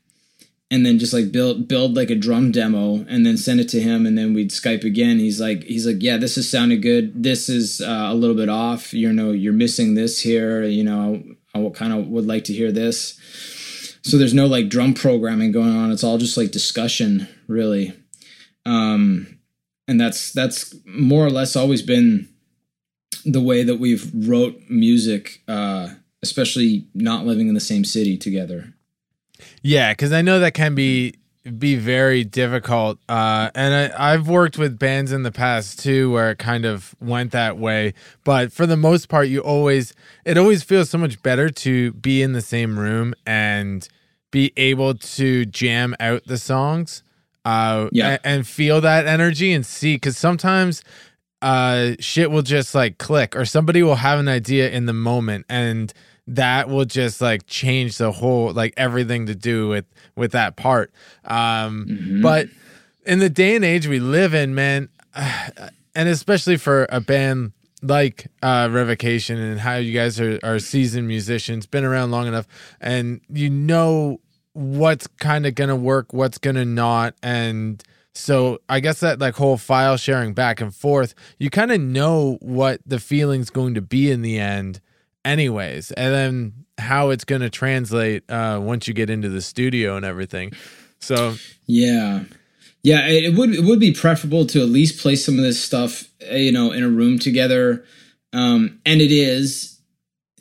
and 0.70 0.84
then 0.84 0.98
just 0.98 1.14
like 1.14 1.32
build 1.32 1.66
build 1.66 1.96
like 1.96 2.10
a 2.10 2.14
drum 2.14 2.52
demo 2.52 3.06
and 3.08 3.24
then 3.24 3.38
send 3.38 3.58
it 3.58 3.70
to 3.70 3.80
him, 3.80 4.04
and 4.04 4.18
then 4.18 4.34
we'd 4.34 4.50
Skype 4.50 4.84
again. 4.84 5.18
He's 5.18 5.40
like 5.40 5.64
he's 5.64 5.86
like, 5.86 6.02
yeah, 6.02 6.18
this 6.18 6.36
is 6.36 6.50
sounding 6.50 6.82
good. 6.82 7.22
This 7.22 7.48
is 7.48 7.80
uh, 7.80 8.08
a 8.10 8.14
little 8.14 8.36
bit 8.36 8.50
off. 8.50 8.92
You 8.92 9.14
know, 9.14 9.30
you're 9.30 9.54
missing 9.54 9.94
this 9.94 10.20
here. 10.20 10.64
You 10.64 10.84
know, 10.84 11.22
I, 11.54 11.70
kind 11.70 11.94
of 11.94 12.08
would 12.08 12.26
like 12.26 12.44
to 12.44 12.52
hear 12.52 12.70
this. 12.70 13.18
So 14.02 14.18
there's 14.18 14.34
no 14.34 14.44
like 14.44 14.68
drum 14.68 14.92
programming 14.92 15.52
going 15.52 15.74
on. 15.74 15.90
It's 15.90 16.04
all 16.04 16.18
just 16.18 16.36
like 16.36 16.50
discussion, 16.50 17.28
really. 17.48 17.94
Um, 18.66 19.38
and 19.88 19.98
that's 19.98 20.32
that's 20.32 20.74
more 20.84 21.24
or 21.24 21.30
less 21.30 21.56
always 21.56 21.80
been 21.80 22.28
the 23.24 23.40
way 23.40 23.62
that 23.62 23.76
we've 23.76 24.10
wrote 24.14 24.60
music, 24.68 25.42
uh, 25.48 25.73
especially 26.24 26.86
not 26.94 27.24
living 27.26 27.48
in 27.48 27.54
the 27.54 27.60
same 27.60 27.84
city 27.84 28.16
together. 28.16 28.72
Yeah, 29.62 29.92
because 29.92 30.12
I 30.12 30.22
know 30.22 30.38
that 30.40 30.54
can 30.54 30.74
be 30.74 31.14
be 31.58 31.76
very 31.76 32.24
difficult. 32.24 32.98
Uh, 33.06 33.50
and 33.54 33.92
I, 33.92 34.12
I've 34.14 34.26
worked 34.28 34.56
with 34.56 34.78
bands 34.78 35.12
in 35.12 35.24
the 35.24 35.30
past 35.30 35.78
too, 35.78 36.10
where 36.10 36.30
it 36.30 36.38
kind 36.38 36.64
of 36.64 36.94
went 37.00 37.32
that 37.32 37.58
way. 37.58 37.92
But 38.24 38.50
for 38.50 38.64
the 38.66 38.78
most 38.78 39.08
part, 39.10 39.28
you 39.28 39.40
always 39.40 39.92
it 40.24 40.38
always 40.38 40.62
feels 40.62 40.88
so 40.90 40.96
much 40.98 41.22
better 41.22 41.50
to 41.50 41.92
be 41.92 42.22
in 42.22 42.32
the 42.32 42.40
same 42.40 42.78
room 42.78 43.14
and 43.26 43.86
be 44.30 44.52
able 44.56 44.94
to 44.94 45.44
jam 45.44 45.94
out 46.00 46.22
the 46.26 46.38
songs. 46.38 47.02
Uh, 47.44 47.88
Yeah. 47.92 48.08
and, 48.12 48.20
and 48.24 48.46
feel 48.46 48.80
that 48.80 49.06
energy 49.06 49.52
and 49.52 49.66
see 49.66 49.96
because 49.96 50.16
sometimes 50.16 50.82
uh 51.42 51.92
shit 52.00 52.30
will 52.30 52.40
just 52.40 52.74
like 52.74 52.96
click 52.96 53.36
or 53.36 53.44
somebody 53.44 53.82
will 53.82 53.96
have 53.96 54.18
an 54.18 54.28
idea 54.28 54.70
in 54.70 54.86
the 54.86 54.94
moment 54.94 55.44
and 55.50 55.92
that 56.26 56.68
will 56.68 56.84
just 56.84 57.20
like 57.20 57.46
change 57.46 57.98
the 57.98 58.12
whole 58.12 58.52
like 58.52 58.74
everything 58.76 59.26
to 59.26 59.34
do 59.34 59.68
with 59.68 59.84
with 60.16 60.32
that 60.32 60.56
part. 60.56 60.92
Um 61.24 62.20
but 62.22 62.48
in 63.06 63.18
the 63.18 63.30
day 63.30 63.56
and 63.56 63.64
age 63.64 63.86
we 63.86 64.00
live 64.00 64.34
in 64.34 64.54
man 64.54 64.88
and 65.14 66.08
especially 66.08 66.56
for 66.56 66.86
a 66.90 67.00
band 67.00 67.52
like 67.82 68.28
uh 68.42 68.68
revocation 68.70 69.38
and 69.38 69.60
how 69.60 69.76
you 69.76 69.92
guys 69.92 70.18
are, 70.18 70.38
are 70.42 70.58
seasoned 70.58 71.06
musicians 71.06 71.66
been 71.66 71.84
around 71.84 72.10
long 72.10 72.26
enough 72.26 72.46
and 72.80 73.20
you 73.28 73.50
know 73.50 74.20
what's 74.54 75.06
kind 75.06 75.44
of 75.44 75.54
gonna 75.54 75.76
work 75.76 76.12
what's 76.12 76.38
gonna 76.38 76.64
not 76.64 77.14
and 77.22 77.84
so 78.14 78.60
I 78.68 78.80
guess 78.80 79.00
that 79.00 79.18
like 79.18 79.34
whole 79.34 79.56
file 79.56 79.96
sharing 79.96 80.34
back 80.34 80.60
and 80.60 80.74
forth, 80.74 81.14
you 81.38 81.50
kind 81.50 81.72
of 81.72 81.80
know 81.80 82.38
what 82.40 82.80
the 82.86 83.00
feeling's 83.00 83.50
going 83.50 83.74
to 83.74 83.82
be 83.82 84.10
in 84.10 84.22
the 84.22 84.38
end, 84.38 84.80
anyways, 85.24 85.92
and 85.92 86.14
then 86.14 86.52
how 86.78 87.10
it's 87.10 87.24
going 87.24 87.40
to 87.42 87.50
translate 87.50 88.28
uh, 88.30 88.58
once 88.62 88.88
you 88.88 88.94
get 88.94 89.10
into 89.10 89.28
the 89.28 89.40
studio 89.42 89.96
and 89.96 90.04
everything. 90.04 90.52
So 91.00 91.36
Yeah, 91.66 92.24
yeah. 92.82 93.06
It, 93.08 93.24
it 93.24 93.34
would 93.38 93.54
it 93.54 93.64
would 93.64 93.80
be 93.80 93.92
preferable 93.92 94.46
to 94.46 94.60
at 94.62 94.68
least 94.68 95.00
play 95.00 95.16
some 95.16 95.38
of 95.38 95.44
this 95.44 95.62
stuff, 95.62 96.04
uh, 96.30 96.34
you 96.36 96.52
know, 96.52 96.72
in 96.72 96.82
a 96.82 96.88
room 96.88 97.18
together. 97.18 97.84
Um, 98.32 98.80
and 98.84 99.00
it 99.00 99.12
is. 99.12 99.80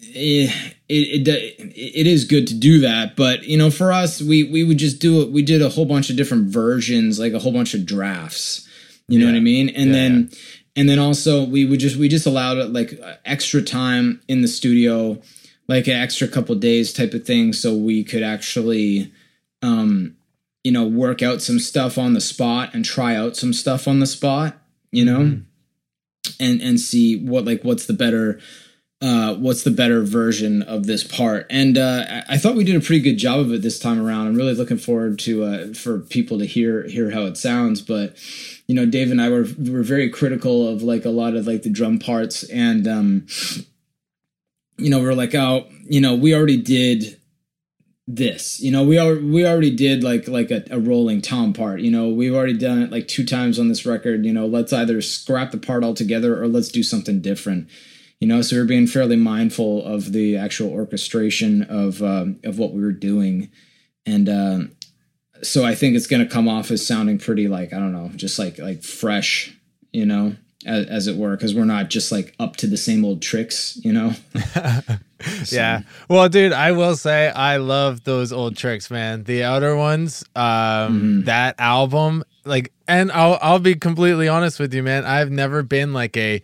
eh, 0.01 0.49
It, 0.89 1.27
it 1.27 1.65
it 1.75 2.07
is 2.07 2.25
good 2.25 2.47
to 2.47 2.53
do 2.53 2.79
that, 2.81 3.15
but 3.15 3.43
you 3.43 3.57
know, 3.57 3.71
for 3.71 3.91
us, 3.91 4.21
we 4.21 4.43
we 4.43 4.63
would 4.63 4.77
just 4.77 4.99
do 4.99 5.21
it. 5.21 5.31
We 5.31 5.41
did 5.41 5.61
a 5.61 5.69
whole 5.69 5.85
bunch 5.85 6.09
of 6.09 6.17
different 6.17 6.47
versions, 6.49 7.19
like 7.19 7.33
a 7.33 7.39
whole 7.39 7.53
bunch 7.53 7.73
of 7.73 7.85
drafts. 7.85 8.67
You 9.07 9.19
know 9.19 9.25
Yeah. 9.25 9.31
what 9.31 9.37
I 9.37 9.41
mean? 9.41 9.69
And 9.69 9.87
Yeah, 9.87 9.93
then 9.93 10.29
and 10.75 10.89
then 10.89 10.99
also 10.99 11.43
we 11.43 11.65
would 11.65 11.79
just 11.79 11.97
we 11.97 12.07
just 12.07 12.25
allowed 12.25 12.57
uh, 12.57 12.65
like 12.67 12.99
uh, 13.01 13.15
extra 13.25 13.61
time 13.61 14.21
in 14.27 14.41
the 14.41 14.47
studio, 14.47 15.21
like 15.67 15.87
an 15.87 15.93
extra 15.93 16.27
couple 16.27 16.55
days 16.55 16.93
type 16.93 17.13
of 17.13 17.25
thing, 17.25 17.53
so 17.53 17.75
we 17.75 18.03
could 18.03 18.23
actually 18.23 19.11
um 19.61 20.15
you 20.63 20.71
know 20.71 20.85
work 20.85 21.21
out 21.21 21.41
some 21.41 21.59
stuff 21.59 21.97
on 21.97 22.13
the 22.13 22.21
spot 22.21 22.73
and 22.73 22.85
try 22.85 23.15
out 23.15 23.35
some 23.35 23.53
stuff 23.53 23.87
on 23.87 23.99
the 23.99 24.07
spot 24.07 24.59
you 24.93 25.03
know? 25.03 25.19
Mm-hmm. 25.19 25.41
And 26.39 26.61
and 26.61 26.79
see 26.79 27.17
what 27.17 27.43
like 27.43 27.63
what's 27.63 27.85
the 27.85 27.93
better 27.93 28.39
uh 29.03 29.35
what's 29.35 29.63
the 29.63 29.71
better 29.71 30.01
version 30.01 30.61
of 30.61 30.85
this 30.85 31.03
part. 31.03 31.45
And 31.49 31.77
uh 31.77 32.23
I- 32.29 32.37
thought 32.37 32.55
we 32.55 32.63
did 32.63 32.77
a 32.77 32.79
pretty 32.79 33.01
good 33.01 33.17
job 33.17 33.41
of 33.41 33.51
it 33.51 33.61
this 33.61 33.77
time 33.77 34.03
around. 34.03 34.27
I'm 34.27 34.35
really 34.35 34.55
looking 34.55 34.77
forward 34.77 35.19
to 35.19 35.43
uh 35.43 35.73
for 35.73 35.99
people 35.99 36.39
to 36.39 36.45
hear 36.45 36.87
hear 36.87 37.11
how 37.11 37.23
it 37.23 37.35
sounds. 37.35 37.81
But 37.81 38.15
you 38.65 38.73
know 38.73 38.85
dave 38.85 39.11
and 39.11 39.21
i 39.21 39.29
were 39.29 39.45
were 39.57 39.83
very 39.83 40.09
critical 40.09 40.67
of 40.67 40.81
like 40.81 41.03
a 41.03 41.09
lot 41.09 41.35
of 41.35 41.45
like 41.45 41.63
the 41.63 41.69
drum 41.69 41.99
parts. 41.99 42.43
And 42.45 42.87
um 42.87 43.27
you 44.77 44.89
know 44.89 45.01
we're 45.01 45.13
like 45.13 45.35
oh 45.35 45.67
you 45.83 45.99
know 45.99 46.15
we 46.15 46.33
already 46.33 46.57
did 46.57 47.19
this. 48.07 48.61
You 48.61 48.71
know 48.71 48.83
we 48.83 48.97
are 48.97 49.15
we 49.15 49.45
already 49.45 49.75
did 49.75 50.01
like 50.01 50.29
like 50.29 50.49
a, 50.49 50.63
a 50.71 50.79
rolling 50.79 51.21
tom 51.21 51.51
part. 51.51 51.81
You 51.81 51.91
know 51.91 52.07
we've 52.07 52.33
already 52.33 52.57
done 52.57 52.81
it 52.81 52.91
like 52.91 53.09
two 53.09 53.25
times 53.25 53.59
on 53.59 53.67
this 53.67 53.85
record. 53.85 54.25
You 54.25 54.31
know 54.31 54.45
let's 54.45 54.71
either 54.71 55.01
scrap 55.01 55.51
the 55.51 55.57
part 55.57 55.83
altogether 55.83 56.41
or 56.41 56.47
let's 56.47 56.69
do 56.69 56.83
something 56.83 57.19
different 57.19 57.67
you 58.23 58.29
know 58.29 58.41
so 58.41 58.55
we're 58.55 58.63
being 58.63 58.87
fairly 58.87 59.17
mindful 59.17 59.83
of 59.83 60.13
the 60.13 60.37
actual 60.37 60.71
orchestration 60.71 61.61
of 61.63 62.01
um, 62.01 62.39
of 62.45 62.57
what 62.57 62.71
we 62.71 62.81
were 62.81 62.93
doing 62.93 63.51
and 64.05 64.29
um 64.29 64.71
so 65.41 65.65
i 65.65 65.75
think 65.75 65.93
it's 65.93 66.07
going 66.07 66.25
to 66.25 66.33
come 66.33 66.47
off 66.47 66.71
as 66.71 66.87
sounding 66.87 67.17
pretty 67.17 67.49
like 67.49 67.73
i 67.73 67.75
don't 67.75 67.91
know 67.91 68.09
just 68.15 68.39
like 68.39 68.57
like 68.59 68.81
fresh 68.81 69.53
you 69.91 70.05
know 70.05 70.37
as, 70.65 70.85
as 70.85 71.07
it 71.07 71.17
were 71.17 71.35
because 71.35 71.53
we're 71.53 71.65
not 71.65 71.89
just 71.89 72.13
like 72.13 72.33
up 72.39 72.55
to 72.55 72.65
the 72.65 72.77
same 72.77 73.03
old 73.03 73.21
tricks 73.21 73.77
you 73.83 73.91
know 73.91 74.13
yeah. 75.51 75.81
Well, 76.09 76.27
dude, 76.27 76.51
I 76.51 76.73
will 76.73 76.97
say 76.97 77.29
I 77.29 77.57
love 77.57 78.03
those 78.03 78.33
old 78.33 78.57
tricks, 78.57 78.91
man. 78.91 79.23
The 79.23 79.43
outer 79.43 79.73
ones, 79.73 80.23
um, 80.35 81.23
that 81.23 81.55
album, 81.59 82.25
like, 82.43 82.73
and 82.89 83.09
I'll 83.09 83.39
I'll 83.41 83.59
be 83.59 83.75
completely 83.75 84.27
honest 84.27 84.59
with 84.59 84.73
you, 84.73 84.83
man. 84.83 85.05
I've 85.05 85.31
never 85.31 85.63
been 85.63 85.93
like 85.93 86.17
a 86.17 86.41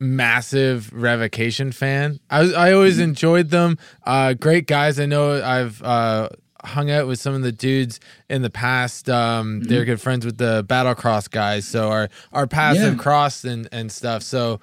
massive 0.00 0.92
revocation 0.92 1.72
fan. 1.72 2.18
I 2.30 2.40
was- 2.40 2.54
I 2.54 2.72
always 2.72 2.98
enjoyed 2.98 3.50
them. 3.50 3.78
Uh, 4.04 4.32
great 4.32 4.66
guys. 4.66 4.98
I 4.98 5.06
know 5.06 5.42
I've 5.42 5.82
uh 5.82 6.30
hung 6.62 6.90
out 6.90 7.06
with 7.06 7.18
some 7.18 7.32
of 7.32 7.40
the 7.40 7.52
dudes 7.52 8.00
in 8.28 8.42
the 8.42 8.50
past. 8.50 9.08
Um, 9.08 9.62
they're 9.62 9.86
good 9.86 10.00
friends 10.00 10.26
with 10.26 10.36
the 10.36 10.62
Battlecross 10.64 11.30
guys, 11.30 11.66
so 11.66 11.88
our 11.90 12.08
our 12.32 12.46
paths 12.46 12.80
have 12.80 12.94
Yeah. 12.96 13.02
crossed 13.02 13.44
and 13.44 13.68
and 13.72 13.90
stuff. 13.92 14.22
So, 14.22 14.60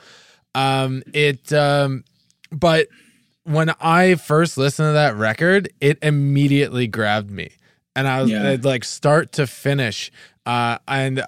um, 0.56 1.02
it 1.14 1.52
um, 1.54 2.04
but 2.52 2.88
when 3.46 3.72
I 3.82 4.16
first 4.16 4.58
listened 4.58 4.90
to 4.90 4.94
that 4.94 5.16
record, 5.16 5.70
it 5.82 5.98
immediately 6.02 6.86
grabbed 6.88 7.32
me, 7.32 7.52
and 7.96 8.08
I 8.08 8.22
was 8.22 8.30
Yeah. 8.32 8.58
like 8.62 8.84
start 8.84 9.32
to 9.34 9.48
finish. 9.48 10.12
Uh, 10.46 10.78
and 10.88 11.24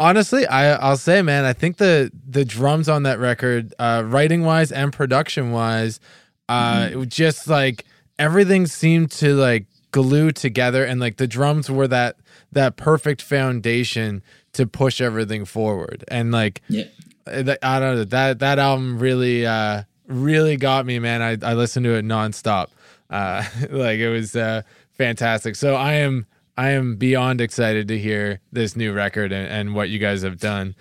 honestly, 0.00 0.46
I 0.46 0.72
I'll 0.74 0.96
say, 0.96 1.22
man, 1.22 1.44
I 1.44 1.52
think 1.52 1.76
the 1.76 2.10
the 2.28 2.44
drums 2.44 2.88
on 2.88 3.04
that 3.04 3.20
record, 3.20 3.72
uh, 3.78 4.02
writing 4.06 4.42
wise 4.44 4.72
and 4.72 4.92
production 4.92 5.52
wise, 5.52 6.00
Uh, 6.48 6.88
it 6.90 6.96
was 6.96 7.06
just 7.08 7.46
like 7.46 7.84
everything 8.18 8.66
seemed 8.66 9.12
to 9.12 9.34
like 9.34 9.66
glue 9.92 10.32
together, 10.32 10.84
and 10.84 11.00
like 11.00 11.16
the 11.18 11.26
drums 11.28 11.70
were 11.70 11.86
that 11.88 12.16
that 12.52 12.76
perfect 12.76 13.22
foundation 13.22 14.22
to 14.54 14.66
push 14.66 15.00
everything 15.00 15.44
forward. 15.44 16.04
And 16.08 16.32
like, 16.32 16.60
Yeah. 16.68 16.84
I 17.26 17.78
don't 17.78 17.94
know 17.94 18.04
that 18.04 18.40
that 18.40 18.58
album 18.58 18.98
really 18.98 19.46
uh 19.46 19.82
really 20.08 20.56
got 20.56 20.84
me, 20.86 20.98
man. 20.98 21.22
I 21.22 21.36
I 21.50 21.54
listened 21.54 21.84
to 21.84 21.94
it 21.94 22.04
nonstop. 22.04 22.66
Uh, 23.08 23.44
like 23.70 23.98
it 24.00 24.08
was 24.10 24.34
uh 24.34 24.62
fantastic. 24.98 25.54
So 25.54 25.76
I 25.76 25.92
am 25.94 26.26
I 26.56 26.70
am 26.70 26.96
beyond 26.96 27.40
excited 27.40 27.88
to 27.88 27.98
hear 27.98 28.40
this 28.52 28.76
new 28.76 28.92
record 28.92 29.32
and, 29.32 29.48
and 29.50 29.74
what 29.74 29.88
you 29.88 29.98
guys 29.98 30.22
have 30.22 30.38
done. 30.38 30.74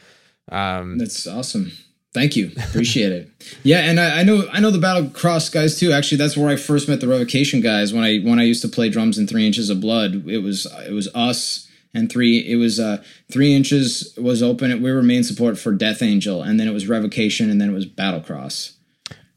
Um, 0.51 0.97
That's 0.97 1.25
awesome. 1.27 1.71
Thank 2.13 2.35
you. 2.35 2.51
Appreciate 2.69 3.11
it. 3.11 3.29
Yeah, 3.63 3.79
and 3.79 3.99
I, 3.99 4.19
I 4.19 4.23
know 4.23 4.45
I 4.51 4.59
know 4.59 4.69
the 4.71 4.79
Battlecross 4.79 5.51
guys 5.51 5.79
too. 5.79 5.91
Actually, 5.91 6.17
that's 6.19 6.35
where 6.37 6.49
I 6.49 6.55
first 6.55 6.87
met 6.87 7.01
the 7.01 7.07
Revocation 7.07 7.61
guys 7.61 7.93
when 7.93 8.03
I 8.03 8.17
when 8.19 8.39
I 8.39 8.43
used 8.43 8.61
to 8.63 8.67
play 8.67 8.89
drums 8.89 9.17
in 9.17 9.27
Three 9.27 9.45
Inches 9.45 9.69
of 9.69 9.79
Blood. 9.81 10.27
It 10.27 10.39
was 10.39 10.65
it 10.87 10.91
was 10.91 11.07
us 11.15 11.67
and 11.93 12.11
three. 12.11 12.39
It 12.39 12.55
was 12.57 12.79
uh 12.79 13.01
Three 13.31 13.53
Inches 13.55 14.13
was 14.17 14.41
open. 14.43 14.81
We 14.81 14.91
were 14.91 15.01
main 15.03 15.23
support 15.23 15.57
for 15.57 15.71
Death 15.71 16.01
Angel, 16.01 16.41
and 16.43 16.59
then 16.59 16.67
it 16.67 16.71
was 16.73 16.87
Revocation, 16.87 17.49
and 17.49 17.59
then 17.61 17.69
it 17.69 17.73
was 17.73 17.85
Battlecross. 17.85 18.73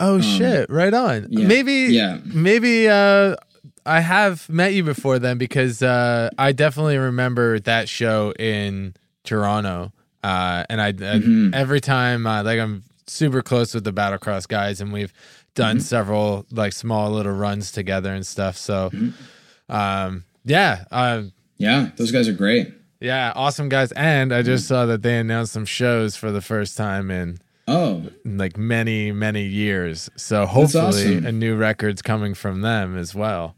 oh 0.01 0.21
shit! 0.21 0.69
Right 0.71 0.95
on. 0.95 1.25
Um, 1.25 1.29
yeah, 1.31 1.47
Maybe 1.47 1.73
yeah. 1.73 2.19
maybe 2.25 2.89
uh, 2.89 3.37
I 3.85 4.01
have 4.01 4.49
met 4.49 4.75
you 4.75 4.85
before 4.85 5.19
then 5.19 5.39
because 5.39 5.83
uh, 5.83 6.31
I 6.39 6.53
definitely 6.53 6.99
remember 6.99 7.59
that 7.61 7.89
show 7.89 8.33
in 8.39 8.95
Toronto. 9.25 9.93
Uh, 10.23 10.65
and 10.71 10.81
I, 10.81 10.89
I 10.89 10.93
Mm-hmm. 10.93 11.55
every 11.55 11.81
time 11.81 12.27
uh, 12.27 12.43
like 12.45 12.61
I'm 12.61 12.85
super 13.07 13.43
close 13.43 13.75
with 13.75 13.85
the 13.85 13.93
Battlecross 13.93 14.47
guys, 14.47 14.81
and 14.81 14.93
we've 14.93 15.13
done 15.55 15.77
Mm-hmm. 15.77 15.83
several 15.83 16.47
like 16.53 16.73
small 16.73 17.11
little 17.11 17.33
runs 17.33 17.73
together 17.73 18.13
and 18.15 18.25
stuff. 18.27 18.57
So, 18.57 18.91
Mm-hmm. 18.91 19.75
um, 19.75 20.25
yeah, 20.45 20.85
uh, 20.91 21.23
Yeah, 21.59 21.91
those 21.97 22.13
guys 22.13 22.29
are 22.29 22.33
great. 22.33 22.73
yeah, 23.01 23.33
awesome 23.35 23.69
guys. 23.69 23.91
And 23.93 24.33
I 24.33 24.43
just 24.43 24.67
saw 24.69 24.87
that 24.87 25.03
they 25.03 25.19
announced 25.19 25.53
some 25.53 25.65
shows 25.65 26.15
for 26.17 26.31
the 26.31 26.41
first 26.41 26.77
time 26.77 27.11
in 27.11 27.39
Oh, 27.69 28.03
like 28.25 28.57
many 28.57 29.13
many 29.13 29.45
years. 29.45 30.09
So 30.17 30.47
hopefully 30.47 30.83
awesome. 31.17 31.27
a 31.27 31.33
new 31.33 31.57
record's 31.57 32.03
coming 32.03 32.35
from 32.35 32.61
them 32.63 32.97
as 32.97 33.15
well. 33.15 33.55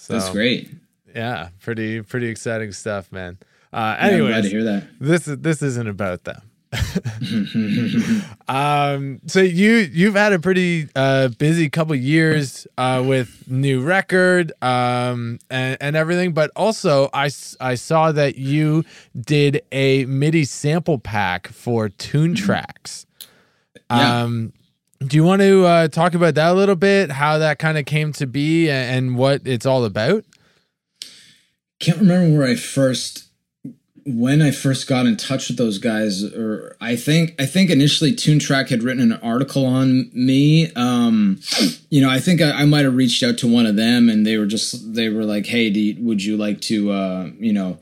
So 0.00 0.12
that's 0.14 0.30
great. 0.30 0.70
yeah, 1.14 1.48
pretty 1.60 2.02
pretty 2.02 2.28
exciting 2.28 2.70
stuff, 2.72 3.10
man. 3.10 3.36
Uh, 3.72 3.76
Yeah, 3.76 3.82
I'm 3.82 3.96
glad 3.98 4.12
anyways, 4.12 4.44
to 4.44 4.50
hear 4.50 4.64
that. 4.64 4.84
this 5.00 5.24
this 5.24 5.60
isn't 5.60 5.88
about 5.88 6.22
them. 6.24 6.40
um, 8.48 9.20
so 9.26 9.40
you 9.40 9.72
you've 9.92 10.14
had 10.14 10.32
a 10.32 10.38
pretty 10.38 10.88
uh, 10.94 11.28
busy 11.38 11.68
couple 11.68 11.94
years 11.94 12.66
uh, 12.76 13.02
with 13.06 13.44
new 13.48 13.80
record 13.80 14.52
um, 14.62 15.38
and, 15.50 15.76
and 15.80 15.96
everything, 15.96 16.32
but 16.32 16.50
also 16.56 17.08
I, 17.12 17.30
I 17.60 17.74
saw 17.74 18.12
that 18.12 18.36
you 18.36 18.84
did 19.18 19.62
a 19.72 20.04
MIDI 20.06 20.44
sample 20.44 20.98
pack 20.98 21.48
for 21.48 21.88
Toontracks. 21.88 23.06
Yeah. 23.90 24.22
Um, 24.22 24.52
do 25.06 25.16
you 25.16 25.24
want 25.24 25.42
to 25.42 25.64
uh, 25.64 25.88
talk 25.88 26.14
about 26.14 26.34
that 26.34 26.50
a 26.50 26.54
little 26.54 26.76
bit? 26.76 27.10
How 27.10 27.38
that 27.38 27.58
kind 27.58 27.78
of 27.78 27.84
came 27.84 28.12
to 28.14 28.26
be 28.26 28.68
and, 28.68 28.96
and 28.96 29.16
what 29.16 29.42
it's 29.46 29.66
all 29.66 29.84
about? 29.84 30.24
can't 31.80 31.98
remember 31.98 32.38
where 32.38 32.48
I 32.48 32.54
first 32.54 33.24
when 34.04 34.40
I 34.40 34.52
first 34.52 34.88
got 34.88 35.04
in 35.04 35.18
touch 35.18 35.48
with 35.48 35.58
those 35.58 35.76
guys 35.78 36.24
or 36.24 36.76
I 36.80 36.96
think 36.96 37.34
I 37.38 37.44
think 37.46 37.68
initially 37.68 38.12
Toontrack 38.12 38.70
had 38.70 38.82
written 38.82 39.12
an 39.12 39.20
article 39.20 39.66
on 39.66 40.10
me 40.14 40.72
um 40.74 41.40
you 41.90 42.00
know 42.00 42.10
I 42.10 42.18
think 42.18 42.40
I, 42.40 42.50
I 42.52 42.64
might 42.64 42.84
have 42.84 42.96
reached 42.96 43.22
out 43.22 43.38
to 43.38 43.52
one 43.52 43.66
of 43.66 43.76
them 43.76 44.08
and 44.08 44.26
they 44.26 44.38
were 44.38 44.46
just 44.46 44.94
they 44.94 45.08
were 45.08 45.24
like 45.24 45.46
hey 45.46 45.68
you, 45.68 46.02
would 46.04 46.24
you 46.24 46.36
like 46.36 46.60
to 46.62 46.90
uh 46.90 47.30
you 47.38 47.52
know 47.52 47.78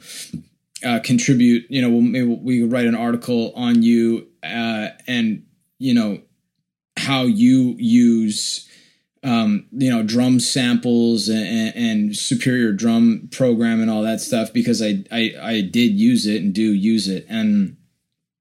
uh 0.84 1.00
contribute 1.02 1.64
you 1.70 1.80
know 1.80 2.00
maybe 2.00 2.26
we 2.26 2.62
write 2.64 2.86
an 2.86 2.96
article 2.96 3.52
on 3.54 3.82
you 3.82 4.26
uh 4.42 4.88
and 5.06 5.44
you 5.78 5.94
know 5.94 6.20
how 6.96 7.22
you 7.22 7.74
use 7.78 8.68
um, 9.22 9.66
you 9.72 9.90
know, 9.90 10.04
drum 10.04 10.38
samples 10.38 11.28
and, 11.28 11.74
and 11.74 12.16
superior 12.16 12.70
drum 12.72 13.28
program 13.32 13.80
and 13.80 13.90
all 13.90 14.02
that 14.02 14.20
stuff 14.20 14.52
because 14.52 14.80
I, 14.80 15.04
I 15.10 15.34
I 15.42 15.60
did 15.62 15.98
use 15.98 16.26
it 16.26 16.42
and 16.42 16.54
do 16.54 16.72
use 16.72 17.08
it 17.08 17.26
and 17.28 17.76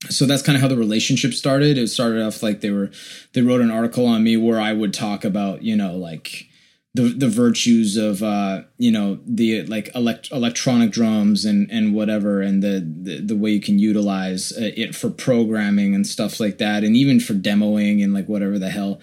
so 0.09 0.25
that's 0.25 0.41
kind 0.41 0.55
of 0.55 0.61
how 0.61 0.67
the 0.67 0.77
relationship 0.77 1.33
started. 1.33 1.77
It 1.77 1.87
started 1.87 2.21
off 2.21 2.43
like 2.43 2.61
they 2.61 2.69
were 2.69 2.91
they 3.33 3.41
wrote 3.41 3.61
an 3.61 3.71
article 3.71 4.05
on 4.05 4.23
me 4.23 4.37
where 4.37 4.59
I 4.59 4.73
would 4.73 4.93
talk 4.93 5.25
about 5.25 5.63
you 5.63 5.75
know 5.75 5.95
like 5.95 6.47
the 6.95 7.09
the 7.09 7.27
virtues 7.27 7.97
of 7.97 8.23
uh 8.23 8.61
you 8.77 8.91
know 8.91 9.19
the 9.25 9.63
like 9.63 9.89
elect- 9.95 10.31
electronic 10.31 10.91
drums 10.91 11.45
and 11.45 11.69
and 11.71 11.93
whatever 11.93 12.41
and 12.41 12.63
the, 12.63 12.79
the 12.79 13.21
the 13.21 13.35
way 13.35 13.51
you 13.51 13.61
can 13.61 13.79
utilize 13.79 14.51
uh, 14.53 14.71
it 14.75 14.95
for 14.95 15.09
programming 15.09 15.93
and 15.93 16.07
stuff 16.07 16.39
like 16.39 16.57
that 16.57 16.83
and 16.83 16.95
even 16.95 17.19
for 17.19 17.33
demoing 17.33 18.03
and 18.03 18.13
like 18.13 18.27
whatever 18.27 18.57
the 18.57 18.69
hell 18.69 18.99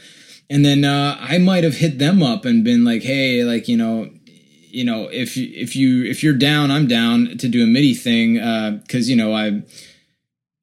and 0.52 0.66
then 0.66 0.84
uh, 0.84 1.16
I 1.18 1.38
might 1.38 1.64
have 1.64 1.76
hit 1.76 1.98
them 1.98 2.22
up 2.22 2.44
and 2.44 2.62
been 2.62 2.84
like, 2.84 3.02
"Hey, 3.02 3.42
like 3.42 3.68
you 3.68 3.76
know, 3.78 4.10
you 4.26 4.84
know, 4.84 5.08
if 5.10 5.34
you 5.34 5.50
if 5.54 5.74
you 5.74 6.04
if 6.04 6.22
you're 6.22 6.34
down, 6.34 6.70
I'm 6.70 6.86
down 6.86 7.38
to 7.38 7.48
do 7.48 7.64
a 7.64 7.66
MIDI 7.66 7.94
thing 7.94 8.34
because 8.82 9.08
you 9.08 9.16
know 9.16 9.32
I, 9.32 9.62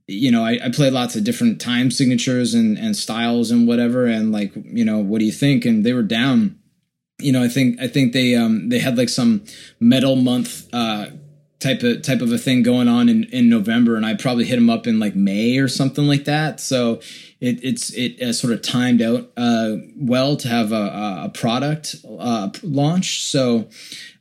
you 0.05 0.29
know, 0.29 0.45
I, 0.45 0.59
I 0.63 0.69
play 0.69 0.91
lots 0.91 1.15
of 1.15 1.23
different 1.23 1.59
time 1.59 1.89
signatures 1.89 2.53
and 2.53 2.77
and 2.77 2.95
styles 2.95 3.49
and 3.49 3.67
whatever, 3.67 4.05
and 4.05 4.31
like 4.31 4.51
you 4.55 4.85
know, 4.85 4.99
what 4.99 5.19
do 5.19 5.25
you 5.25 5.31
think? 5.31 5.65
And 5.65 5.83
they 5.83 5.93
were 5.93 6.03
down. 6.03 6.58
You 7.19 7.31
know, 7.31 7.43
I 7.43 7.47
think 7.47 7.79
I 7.81 7.87
think 7.87 8.13
they 8.13 8.35
um 8.35 8.69
they 8.69 8.79
had 8.79 8.97
like 8.97 9.09
some 9.09 9.43
metal 9.79 10.15
month 10.15 10.67
uh 10.73 11.07
type 11.59 11.83
of 11.83 12.01
type 12.01 12.21
of 12.21 12.31
a 12.31 12.37
thing 12.37 12.63
going 12.63 12.87
on 12.87 13.09
in 13.09 13.25
in 13.25 13.49
November, 13.49 13.95
and 13.95 14.05
I 14.05 14.15
probably 14.15 14.45
hit 14.45 14.55
them 14.55 14.69
up 14.69 14.87
in 14.87 14.99
like 14.99 15.15
May 15.15 15.57
or 15.57 15.67
something 15.67 16.07
like 16.07 16.25
that. 16.25 16.59
So 16.59 17.01
it 17.39 17.63
it's 17.63 17.91
it 17.91 18.21
uh, 18.21 18.33
sort 18.33 18.53
of 18.53 18.61
timed 18.61 19.01
out 19.01 19.31
uh, 19.37 19.75
well 19.97 20.37
to 20.37 20.47
have 20.47 20.71
a, 20.71 21.25
a 21.25 21.31
product 21.33 21.95
uh, 22.17 22.49
launch. 22.63 23.23
So 23.23 23.69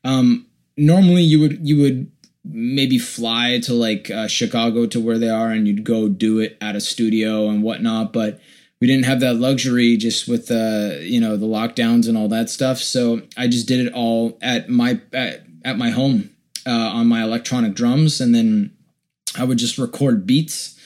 um, 0.05 0.47
normally 0.77 1.23
you 1.23 1.41
would 1.41 1.67
you 1.67 1.81
would 1.81 2.11
maybe 2.45 2.99
fly 2.99 3.61
to 3.65 3.75
like 3.75 4.11
uh, 4.11 4.27
Chicago 4.27 4.87
to 4.87 5.01
where 5.01 5.19
they 5.19 5.29
are, 5.31 5.51
and 5.51 5.67
you'd 5.67 5.85
go 5.85 6.09
do 6.09 6.41
it 6.41 6.57
at 6.61 6.77
a 6.77 6.81
studio 6.81 7.49
and 7.49 7.63
whatnot, 7.63 8.13
but. 8.13 8.41
We 8.81 8.87
didn't 8.87 9.07
have 9.07 9.21
that 9.21 9.35
luxury 9.35 9.97
just 9.97 10.29
with 10.29 10.47
the 10.47 11.01
you 11.03 11.21
know 11.21 11.37
the 11.37 11.47
lockdowns 11.47 12.09
and 12.09 12.17
all 12.17 12.29
that 12.29 12.51
stuff. 12.51 12.79
So 12.79 13.23
I 13.37 13.49
just 13.49 13.67
did 13.67 13.87
it 13.87 13.93
all 13.93 14.39
at 14.41 14.69
my 14.69 15.01
at, 15.13 15.45
at 15.65 15.79
my 15.79 15.91
home 15.91 16.31
uh, 16.67 16.71
on 16.71 17.07
my 17.07 17.23
electronic 17.23 17.75
drums, 17.75 18.21
and 18.21 18.35
then 18.35 18.77
I 19.37 19.45
would 19.45 19.59
just 19.59 19.79
record 19.79 20.27
beats 20.27 20.79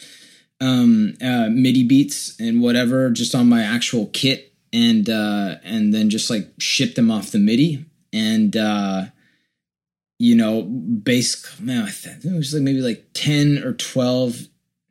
um, 0.62 1.14
uh, 1.20 1.48
MIDI 1.50 1.82
beats 1.82 2.38
and 2.38 2.62
whatever 2.62 3.10
just 3.10 3.34
on 3.34 3.48
my 3.48 3.62
actual 3.62 4.06
kit 4.06 4.52
and 4.72 5.10
uh, 5.10 5.56
and 5.64 5.92
then 5.92 6.08
just 6.08 6.30
like 6.30 6.48
ship 6.58 6.94
them 6.94 7.10
off 7.10 7.32
the 7.32 7.38
MIDI. 7.38 7.84
And 8.12 8.56
uh, 8.56 9.06
you 10.18 10.36
know 10.36 10.62
bass 10.62 11.58
man 11.58 11.82
I 11.82 11.90
think 11.90 12.24
it 12.24 12.32
was 12.32 12.54
like 12.54 12.62
maybe 12.62 12.80
like 12.80 13.06
10 13.14 13.64
or 13.64 13.72
12 13.72 14.42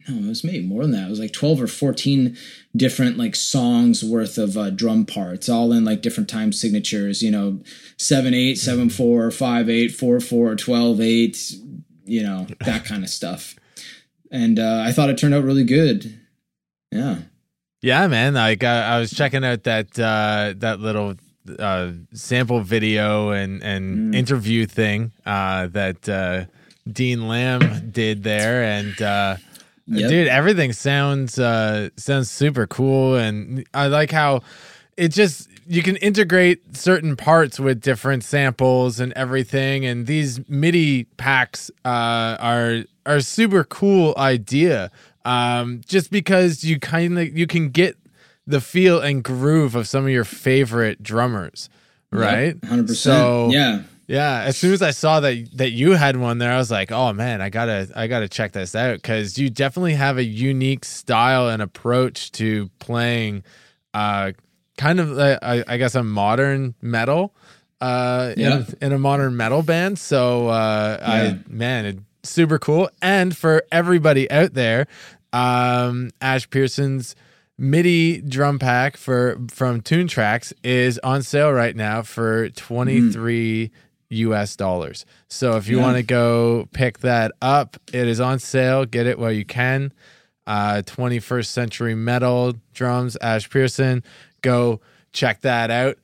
no 0.09 0.15
it 0.17 0.27
was 0.27 0.43
maybe 0.43 0.65
more 0.65 0.81
than 0.81 0.91
that. 0.91 1.07
It 1.07 1.09
was 1.09 1.19
like 1.21 1.31
12 1.31 1.61
or 1.61 1.67
14 1.67 2.35
different 2.75 3.17
like 3.17 3.35
songs 3.35 4.03
worth 4.03 4.37
of 4.37 4.55
uh, 4.57 4.69
drum 4.69 5.05
parts 5.05 5.49
all 5.49 5.73
in 5.73 5.83
like 5.83 6.01
different 6.01 6.29
time 6.29 6.53
signatures 6.53 7.21
you 7.21 7.29
know 7.29 7.59
7 7.97 8.33
8 8.33 8.55
7 8.57 8.89
4 8.89 9.29
5 9.31 9.69
8 9.69 9.87
4 9.89 10.19
4 10.21 10.55
12 10.55 11.01
8 11.01 11.51
you 12.05 12.23
know 12.23 12.47
that 12.65 12.85
kind 12.85 13.03
of 13.03 13.09
stuff 13.09 13.55
and 14.31 14.57
uh, 14.59 14.83
I 14.85 14.93
thought 14.93 15.09
it 15.09 15.17
turned 15.17 15.33
out 15.33 15.43
really 15.43 15.65
good. 15.65 16.17
Yeah, 16.89 17.17
Yeah, 17.81 18.07
man. 18.07 18.33
Like 18.35 18.63
I, 18.63 18.95
I 18.95 18.99
was 18.99 19.11
checking 19.11 19.43
out 19.43 19.63
that 19.63 19.99
uh, 19.99 20.53
that 20.57 20.79
little 20.79 21.15
uh, 21.59 21.91
sample 22.13 22.61
video 22.61 23.31
and 23.31 23.61
and 23.61 24.13
Mm. 24.13 24.15
interview 24.15 24.65
thing 24.65 25.11
uh, 25.25 25.67
that 25.67 26.07
uh, 26.07 26.45
Dean 26.89 27.27
Lamb 27.27 27.91
did 27.91 28.23
there, 28.23 28.63
and 28.63 29.01
uh, 29.01 29.35
Yep. 29.99 30.09
dude, 30.09 30.27
everything 30.27 30.73
sounds 30.73 31.37
uh, 31.39 31.89
sounds 31.97 32.29
super 32.31 32.67
cool, 32.67 33.15
and 33.15 33.65
I 33.73 33.87
like 33.87 34.11
how 34.11 34.41
it 34.97 35.09
just 35.09 35.49
you 35.67 35.83
can 35.83 35.95
integrate 35.97 36.75
certain 36.75 37.15
parts 37.15 37.59
with 37.59 37.81
different 37.81 38.23
samples 38.23 38.99
and 38.99 39.13
everything. 39.13 39.85
And 39.85 40.07
these 40.07 40.47
midi 40.49 41.05
packs 41.17 41.69
uh, 41.85 42.37
are 42.39 42.83
are 43.05 43.19
super 43.21 43.63
cool 43.63 44.13
idea. 44.17 44.91
Um, 45.23 45.81
just 45.87 46.09
because 46.11 46.63
you 46.63 46.79
kind 46.79 47.17
of 47.19 47.37
you 47.37 47.45
can 47.47 47.69
get 47.69 47.95
the 48.47 48.59
feel 48.59 48.99
and 48.99 49.23
groove 49.23 49.75
of 49.75 49.87
some 49.87 50.03
of 50.05 50.09
your 50.09 50.23
favorite 50.25 51.03
drummers 51.03 51.69
right? 52.13 52.55
Hundred 52.65 52.89
So- 52.95 53.47
percent. 53.47 53.53
Yeah, 53.53 53.81
yeah, 54.11 54.41
as 54.43 54.57
soon 54.57 54.73
as 54.73 54.81
I 54.81 54.91
saw 54.91 55.19
that 55.21 55.47
that 55.57 55.71
you 55.71 55.91
had 55.93 56.17
one 56.17 56.37
there, 56.37 56.51
I 56.51 56.57
was 56.57 56.69
like, 56.69 56.91
"Oh 56.91 57.13
man, 57.13 57.41
I 57.41 57.49
gotta 57.49 57.89
I 57.95 58.07
gotta 58.07 58.27
check 58.27 58.51
this 58.51 58.75
out" 58.75 58.95
because 58.95 59.37
you 59.37 59.49
definitely 59.49 59.93
have 59.93 60.17
a 60.17 60.23
unique 60.23 60.83
style 60.85 61.49
and 61.49 61.61
approach 61.61 62.31
to 62.33 62.69
playing 62.79 63.43
uh, 63.93 64.31
kind 64.77 64.99
of 64.99 65.17
uh, 65.17 65.39
I, 65.41 65.63
I 65.67 65.77
guess 65.77 65.95
a 65.95 66.03
modern 66.03 66.75
metal 66.81 67.33
uh 67.79 68.33
Yeah. 68.37 68.57
in, 68.57 68.87
in 68.87 68.93
a 68.93 68.99
modern 68.99 69.35
metal 69.35 69.63
band 69.63 69.97
so 69.97 70.47
uh 70.49 70.97
Yeah. 71.01 71.11
i 71.11 71.39
man 71.47 71.85
it, 71.85 71.99
super 72.23 72.59
cool 72.59 72.89
and 73.01 73.35
for 73.35 73.63
everybody 73.71 74.29
out 74.29 74.53
there 74.53 74.85
um 75.33 76.11
ash 76.21 76.47
pearson's 76.49 77.15
midi 77.57 78.21
drum 78.21 78.59
pack 78.59 78.97
for 78.97 79.37
from 79.49 79.81
Toontracks 79.81 80.53
is 80.63 80.99
on 80.99 81.23
sale 81.23 81.51
right 81.51 81.75
now 81.75 82.01
for 82.03 82.49
23 82.49 83.71
us 84.11 84.55
dollars. 84.55 85.05
So 85.29 85.55
if 85.57 85.67
you 85.67 85.77
Yeah. 85.77 85.83
want 85.83 85.97
to 85.97 86.03
go 86.03 86.67
pick 86.73 86.99
that 86.99 87.31
up 87.41 87.77
it 87.93 88.07
is 88.07 88.19
on 88.19 88.39
sale. 88.39 88.85
Get 88.85 89.07
it 89.07 89.17
while 89.17 89.31
you 89.31 89.45
can. 89.45 89.91
Uh 90.47 90.81
21st 90.85 91.45
century 91.47 91.95
metal 91.95 92.53
drums 92.73 93.15
ash 93.21 93.49
pearson. 93.49 94.03
Go 94.41 94.81
check 95.13 95.41
that 95.41 95.71
out. 95.71 95.97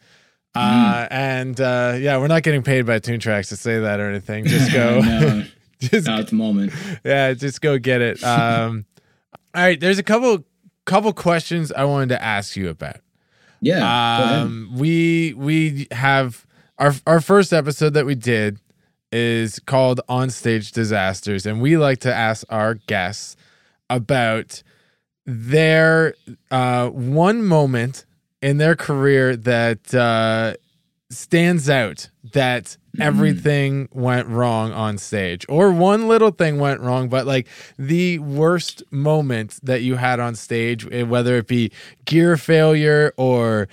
Uh 0.55 1.07
and 1.11 1.59
uh 1.61 1.95
yeah 1.99 2.17
we're 2.17 2.27
not 2.27 2.43
getting 2.43 2.63
paid 2.63 2.85
by 2.85 2.99
Toontracks 2.99 3.49
to 3.49 3.55
say 3.57 3.79
that 3.79 3.99
or 3.99 4.09
anything. 4.09 4.45
Just 4.45 4.71
go 4.73 5.01
no, 5.01 5.43
just 5.79 6.07
at 6.07 6.27
the 6.27 6.35
moment. 6.35 6.73
yeah 7.03 7.33
just 7.33 7.61
go 7.61 7.77
get 7.77 8.01
it. 8.01 8.23
Um 8.23 8.85
all 9.53 9.63
right 9.63 9.79
there's 9.79 9.99
a 9.99 10.03
couple 10.03 10.43
couple 10.85 11.11
questions 11.11 11.71
i 11.73 11.83
wanted 11.83 12.09
to 12.09 12.23
ask 12.23 12.55
you 12.55 12.69
about. 12.69 12.97
Yeah. 13.59 13.79
go 13.79 14.23
ahead. 14.23 14.41
um 14.43 14.69
we 14.75 15.33
we 15.35 15.87
have 15.91 16.45
our 16.79 16.93
our 17.05 17.21
first 17.21 17.53
episode 17.53 17.93
that 17.93 18.05
we 18.05 18.15
did 18.15 18.59
is 19.11 19.59
called 19.59 20.01
on 20.09 20.29
stage 20.29 20.71
disasters 20.71 21.45
and 21.45 21.61
we 21.61 21.77
like 21.77 21.99
to 21.99 22.13
ask 22.13 22.45
our 22.49 22.73
guests 22.73 23.35
about 23.89 24.61
their 25.25 26.13
uh 26.51 26.87
one 26.89 27.43
moment 27.43 28.05
in 28.41 28.57
their 28.57 28.75
career 28.75 29.35
that 29.35 29.93
uh 29.93 30.53
stands 31.09 31.69
out 31.69 32.09
that 32.33 32.75
everything 32.99 33.87
went 33.93 34.27
wrong 34.27 34.73
on 34.73 34.97
stage 34.97 35.45
or 35.47 35.71
one 35.71 36.07
little 36.07 36.31
thing 36.31 36.59
went 36.59 36.81
wrong 36.81 37.07
but 37.07 37.25
like 37.25 37.47
the 37.77 38.19
worst 38.19 38.83
moment 38.91 39.59
that 39.63 39.81
you 39.81 39.95
had 39.95 40.19
on 40.19 40.35
stage 40.35 40.85
eh, 40.91 41.03
whether 41.03 41.37
it 41.37 41.47
be 41.47 41.71
gear 42.05 42.35
failure 42.35 43.13
or 43.15 43.67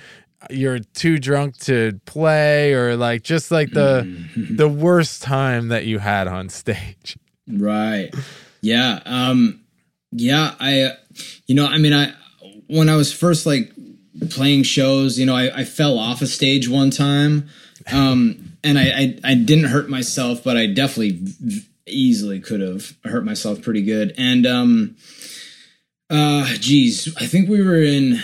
you're 0.51 0.79
too 0.79 1.19
drunk 1.19 1.57
to 1.59 1.99
play 2.05 2.75
or 2.75 2.97
like 2.97 3.23
just 3.23 3.51
like 3.51 3.71
the 3.71 4.07
the 4.37 4.69
worst 4.69 5.23
time 5.23 5.69
that 5.69 5.85
you 5.87 5.99
had 5.99 6.27
on 6.29 6.49
stage 6.49 7.17
Right. 7.47 8.15
Yeah. 8.63 9.01
Um 9.05 9.61
yeah, 10.13 10.55
I 10.61 10.93
you 11.47 11.55
know, 11.55 11.67
I 11.67 11.79
mean 11.79 11.93
I 11.93 12.15
when 12.69 12.89
I 12.89 12.97
was 12.97 13.13
first 13.13 13.45
like 13.47 13.73
playing 14.31 14.63
shows, 14.63 15.19
you 15.19 15.27
know, 15.27 15.37
I, 15.37 15.61
I 15.61 15.65
fell 15.65 15.99
off 15.99 16.23
a 16.23 16.27
stage 16.27 16.69
one 16.69 16.91
time. 16.91 17.49
Um 17.93 18.57
and 18.63 18.79
I, 18.79 18.83
I 18.85 19.19
I 19.33 19.35
didn't 19.35 19.67
hurt 19.67 19.91
myself, 19.91 20.43
but 20.43 20.57
I 20.57 20.67
definitely 20.67 21.19
v- 21.21 21.67
easily 21.87 22.41
could 22.41 22.63
have 22.63 22.97
hurt 23.05 23.25
myself 23.25 23.61
pretty 23.61 23.83
good. 23.83 24.15
And 24.17 24.47
um 24.47 24.97
uh 26.09 26.47
geez, 26.61 27.15
I 27.17 27.27
think 27.27 27.49
we 27.51 27.63
were 27.63 27.83
in 27.83 28.21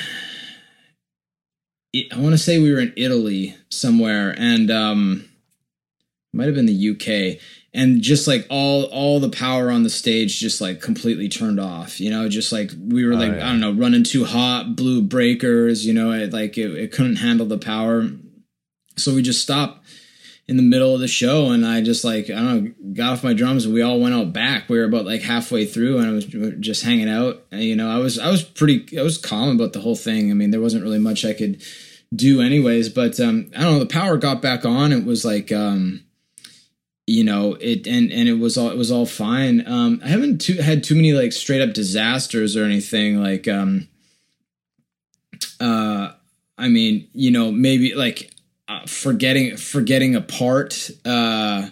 I 1.95 2.19
want 2.19 2.33
to 2.33 2.39
say 2.39 2.59
we 2.59 2.73
were 2.73 2.81
in 2.81 2.93
Italy 2.97 3.57
somewhere 3.69 4.35
and 4.37 4.71
um 4.71 5.29
might 6.33 6.47
have 6.47 6.55
been 6.55 6.67
the 6.67 6.91
UK 6.91 7.41
and 7.75 8.01
just 8.01 8.29
like 8.29 8.47
all 8.49 8.85
all 8.85 9.19
the 9.19 9.29
power 9.29 9.71
on 9.71 9.83
the 9.83 9.91
stage 9.91 10.39
just 10.39 10.61
like 10.61 10.81
completely 10.81 11.29
turned 11.29 11.59
off 11.59 12.01
you 12.01 12.11
know? 12.11 12.29
Just 12.29 12.53
like 12.53 12.71
we 12.79 13.05
were 13.05 13.15
like 13.15 13.33
yeah. 13.33 13.47
i 13.47 13.51
don't 13.51 13.61
know 13.61 13.73
running 13.73 14.05
too 14.05 14.25
hot 14.25 14.77
blew 14.77 15.03
breakers 15.03 15.85
you 15.85 15.93
know? 15.93 16.13
It 16.13 16.33
like 16.33 16.57
it, 16.57 16.71
it 16.77 16.93
couldn't 16.93 17.17
handle 17.17 17.47
the 17.47 17.59
power. 17.59 18.09
So 18.97 19.15
we 19.15 19.23
just 19.23 19.43
stopped 19.43 19.80
in 20.51 20.57
the 20.57 20.63
middle 20.65 20.93
of 20.93 21.01
the 21.01 21.07
show 21.07 21.53
and 21.53 21.65
i 21.65 21.81
just 21.81 22.03
like 22.03 22.29
i 22.29 22.35
don't 22.35 22.65
know 22.65 22.73
got 22.93 23.13
off 23.13 23.25
my 23.25 23.33
drums 23.33 23.65
and 23.65 23.73
we 23.73 23.83
all 23.83 24.01
went 24.01 24.15
out 24.15 24.33
back. 24.33 24.69
We 24.69 24.79
were 24.79 24.85
about 24.85 25.07
like 25.07 25.23
halfway 25.23 25.65
through 25.65 25.99
and 25.99 26.09
i 26.09 26.11
was 26.11 26.27
just 26.59 26.83
hanging 26.83 27.09
out. 27.09 27.45
And, 27.53 27.63
you 27.63 27.77
know 27.77 27.89
i 27.89 27.99
was 27.99 28.19
i 28.19 28.29
was 28.29 28.43
pretty 28.43 28.99
i 28.99 29.03
was 29.03 29.17
calm 29.17 29.55
about 29.55 29.73
the 29.73 29.81
whole 29.81 29.95
thing. 29.95 30.29
I 30.31 30.35
mean 30.35 30.51
there 30.51 30.61
wasn't 30.61 30.83
really 30.83 30.99
much 30.99 31.25
i 31.25 31.35
could 31.35 31.63
do 32.13 32.41
anyways 32.41 32.89
but 32.89 33.21
um 33.21 33.53
i 33.57 33.63
don't 33.63 33.75
know 33.75 33.79
the 33.79 33.87
power 33.87 34.17
got 34.17 34.43
back 34.43 34.65
on. 34.65 34.93
It 34.93 35.05
was 35.05 35.25
like 35.25 35.53
um 35.53 36.05
you 37.07 37.23
know 37.23 37.55
it 37.61 37.87
and 37.87 38.11
and 38.11 38.29
it 38.29 38.41
was 38.41 38.59
all 38.59 38.71
it 38.71 38.77
was 38.77 38.91
all 38.91 39.07
fine. 39.07 39.65
Um 39.69 40.01
i 40.05 40.09
haven't 40.09 40.41
too, 40.41 40.57
had 40.57 40.83
too 40.83 40.97
many 40.97 41.13
like 41.13 41.33
straight 41.33 41.63
up 41.63 41.75
disasters 41.75 42.57
or 42.57 42.65
anything 42.65 43.23
like 43.23 43.47
um 43.47 43.87
uh 45.61 46.11
i 46.59 46.69
mean 46.69 47.09
you 47.13 47.31
know 47.31 47.53
maybe 47.53 47.95
like 47.95 48.33
uh, 48.71 48.87
forgetting 48.87 49.57
forgetting 49.57 50.15
a 50.15 50.21
part 50.21 50.91
uh 51.05 51.69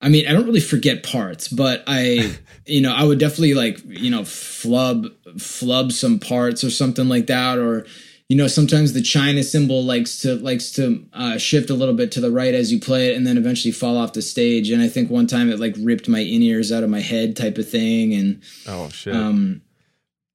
i 0.00 0.08
mean 0.08 0.26
i 0.26 0.32
don't 0.32 0.46
really 0.46 0.58
forget 0.58 1.02
parts 1.02 1.48
but 1.48 1.84
i 1.86 2.34
you 2.66 2.80
know 2.80 2.94
i 2.94 3.04
would 3.04 3.18
definitely 3.18 3.52
like 3.52 3.78
you 3.86 4.10
know 4.10 4.24
flub 4.24 5.06
flub 5.38 5.92
some 5.92 6.18
parts 6.18 6.64
or 6.64 6.70
something 6.70 7.08
like 7.10 7.26
that 7.26 7.58
or 7.58 7.84
you 8.30 8.36
know 8.36 8.46
sometimes 8.46 8.92
the 8.92 9.02
china 9.02 9.42
cymbal 9.42 9.84
likes 9.84 10.20
to 10.20 10.36
likes 10.36 10.70
to 10.70 11.04
uh, 11.12 11.36
shift 11.36 11.68
a 11.68 11.74
little 11.74 11.94
bit 11.94 12.12
to 12.12 12.20
the 12.20 12.30
right 12.30 12.54
as 12.54 12.72
you 12.72 12.80
play 12.80 13.10
it 13.10 13.16
and 13.16 13.26
then 13.26 13.36
eventually 13.36 13.72
fall 13.72 13.98
off 13.98 14.12
the 14.12 14.22
stage. 14.22 14.70
And 14.70 14.80
i 14.80 14.88
think 14.88 15.10
one 15.10 15.26
time 15.26 15.50
it 15.50 15.58
like 15.58 15.74
ripped 15.78 16.08
my 16.08 16.20
in-ears 16.20 16.70
out 16.70 16.84
of 16.84 16.90
my 16.90 17.00
head 17.00 17.36
type 17.36 17.58
of 17.58 17.68
thing. 17.68 18.14
And 18.14 18.40
oh 18.68 18.88
shit. 18.88 19.14
um 19.14 19.62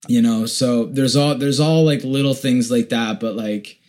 you 0.07 0.21
know 0.21 0.45
so 0.45 0.85
there's 0.85 1.15
all 1.15 1.35
there's 1.35 1.61
all 1.61 1.83
like 1.85 2.03
little 2.03 2.35
things 2.35 2.69
like 2.69 2.89
that 2.89 3.19
but 3.19 3.35
like 3.35 3.79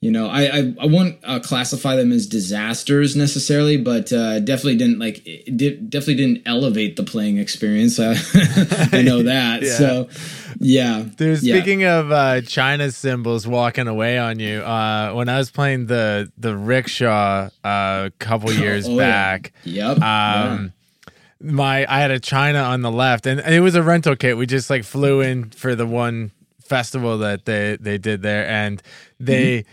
you 0.00 0.10
know 0.10 0.28
i 0.28 0.42
i, 0.44 0.74
I 0.80 0.86
won't 0.86 1.18
uh, 1.24 1.40
classify 1.40 1.94
them 1.96 2.10
as 2.12 2.26
disasters 2.26 3.16
necessarily 3.16 3.76
but 3.76 4.12
uh 4.12 4.40
definitely 4.40 4.76
didn't 4.76 4.98
like 4.98 5.22
did, 5.54 5.90
definitely 5.90 6.14
didn't 6.16 6.42
elevate 6.46 6.96
the 6.96 7.02
playing 7.02 7.36
experience 7.38 7.98
i, 8.00 8.12
I 8.92 9.02
know 9.02 9.22
that 9.24 9.60
Yeah. 9.62 9.76
so 9.76 10.08
yeah 10.58 11.04
Dude, 11.16 11.42
yeah. 11.42 11.54
speaking 11.56 11.84
of 11.84 12.10
uh, 12.12 12.40
China 12.42 12.90
cymbals 12.90 13.46
walking 13.46 13.88
away 13.88 14.18
on 14.18 14.38
you, 14.38 14.60
uh, 14.60 15.12
when 15.12 15.28
I 15.28 15.38
was 15.38 15.50
playing 15.50 15.86
the 15.86 16.30
the 16.36 16.54
rickshaw 16.56 17.48
uh, 17.64 18.08
a 18.08 18.12
couple 18.18 18.52
years 18.64 18.86
Oh, 18.86 18.92
yeah. 18.92 18.96
back, 18.96 19.52
yep 19.64 19.98
yeah. 19.98 20.42
um, 20.52 20.72
my 21.40 21.86
I 21.88 22.00
had 22.00 22.10
a 22.10 22.20
China 22.20 22.58
on 22.58 22.82
the 22.82 22.90
left, 22.90 23.26
and 23.26 23.40
it 23.40 23.60
was 23.60 23.74
a 23.74 23.82
rental 23.82 24.16
kit. 24.16 24.36
We 24.36 24.44
just 24.46 24.68
like 24.68 24.84
flew 24.84 25.20
in 25.22 25.50
for 25.50 25.74
the 25.74 25.86
one 25.86 26.30
festival 26.62 27.16
that 27.18 27.46
they 27.46 27.78
they 27.80 27.96
did 27.96 28.20
there, 28.20 28.46
and 28.46 28.82
they, 29.18 29.64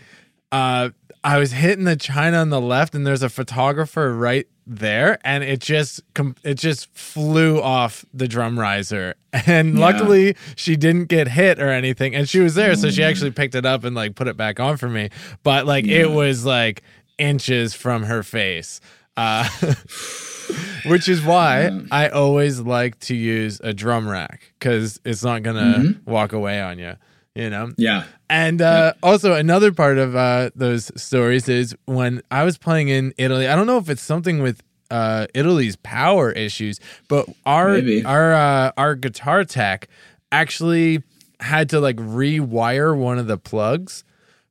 uh, 0.52 0.90
I 1.24 1.38
was 1.38 1.52
hitting 1.52 1.84
the 1.84 1.96
China 1.96 2.38
on 2.38 2.50
the 2.50 2.60
left, 2.60 2.94
and 2.94 3.06
there's 3.06 3.22
a 3.22 3.28
photographer 3.28 4.14
right 4.14 4.46
there, 4.66 5.18
and 5.24 5.42
it 5.42 5.60
just 5.60 6.00
com- 6.14 6.36
it 6.44 6.54
just 6.54 6.92
flew 6.94 7.60
off 7.60 8.04
the 8.14 8.28
drum 8.28 8.58
riser, 8.58 9.14
and 9.46 9.74
Yeah. 9.74 9.80
luckily 9.80 10.36
she 10.56 10.76
didn't 10.76 11.06
get 11.06 11.28
hit 11.28 11.58
or 11.58 11.68
anything, 11.70 12.14
and 12.14 12.28
she 12.28 12.40
was 12.40 12.54
there, 12.54 12.74
so 12.76 12.90
she 12.90 13.02
actually 13.02 13.30
picked 13.32 13.54
it 13.54 13.66
up 13.66 13.84
and 13.84 13.96
like 13.96 14.14
put 14.14 14.28
it 14.28 14.36
back 14.36 14.60
on 14.60 14.76
for 14.76 14.88
me, 14.88 15.10
but 15.42 15.66
like 15.66 15.86
it 15.86 16.10
was 16.10 16.44
like 16.44 16.82
inches 17.18 17.74
from 17.74 18.04
her 18.04 18.22
face. 18.22 18.80
Uh, 19.16 19.48
which 20.86 21.08
is 21.08 21.22
why 21.22 21.70
I 21.90 22.08
always 22.08 22.60
like 22.60 22.98
to 23.00 23.14
use 23.14 23.60
a 23.62 23.74
drum 23.74 24.08
rack 24.08 24.52
because 24.58 25.00
it's 25.04 25.22
not 25.24 25.42
gonna 25.42 25.94
walk 26.06 26.32
away 26.32 26.60
on 26.60 26.78
you, 26.78 26.94
you 27.34 27.50
know. 27.50 27.72
yeah 27.76 28.04
And 28.30 28.60
uh, 28.60 28.92
also 29.02 29.32
another 29.34 29.72
part 29.72 29.96
of 29.98 30.14
uh, 30.14 30.50
those 30.54 30.90
stories 31.00 31.48
is 31.48 31.74
when 31.86 32.22
I 32.30 32.44
was 32.44 32.58
playing 32.58 32.88
in 32.88 33.14
Italy. 33.16 33.48
I 33.48 33.56
don't 33.56 33.66
know 33.66 33.78
if 33.78 33.88
it's 33.88 34.02
something 34.02 34.42
with 34.42 34.62
uh, 34.90 35.26
Italy's 35.34 35.76
power 35.76 36.30
issues, 36.32 36.78
but 37.08 37.26
our 37.46 37.72
Maybe. 37.74 38.04
our 38.04 38.34
uh, 38.34 38.72
our 38.76 38.94
guitar 38.94 39.44
tech 39.44 39.88
actually 40.30 41.02
had 41.40 41.70
to 41.70 41.80
like 41.80 41.96
rewire 41.96 42.96
one 42.96 43.18
of 43.18 43.26
the 43.28 43.38
plugs 43.38 44.04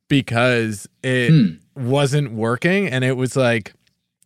because 0.08 0.88
it 1.02 1.30
Hmm. 1.30 1.54
wasn't 1.76 2.32
working, 2.32 2.88
and 2.88 3.04
it 3.04 3.16
was 3.16 3.36
like 3.36 3.74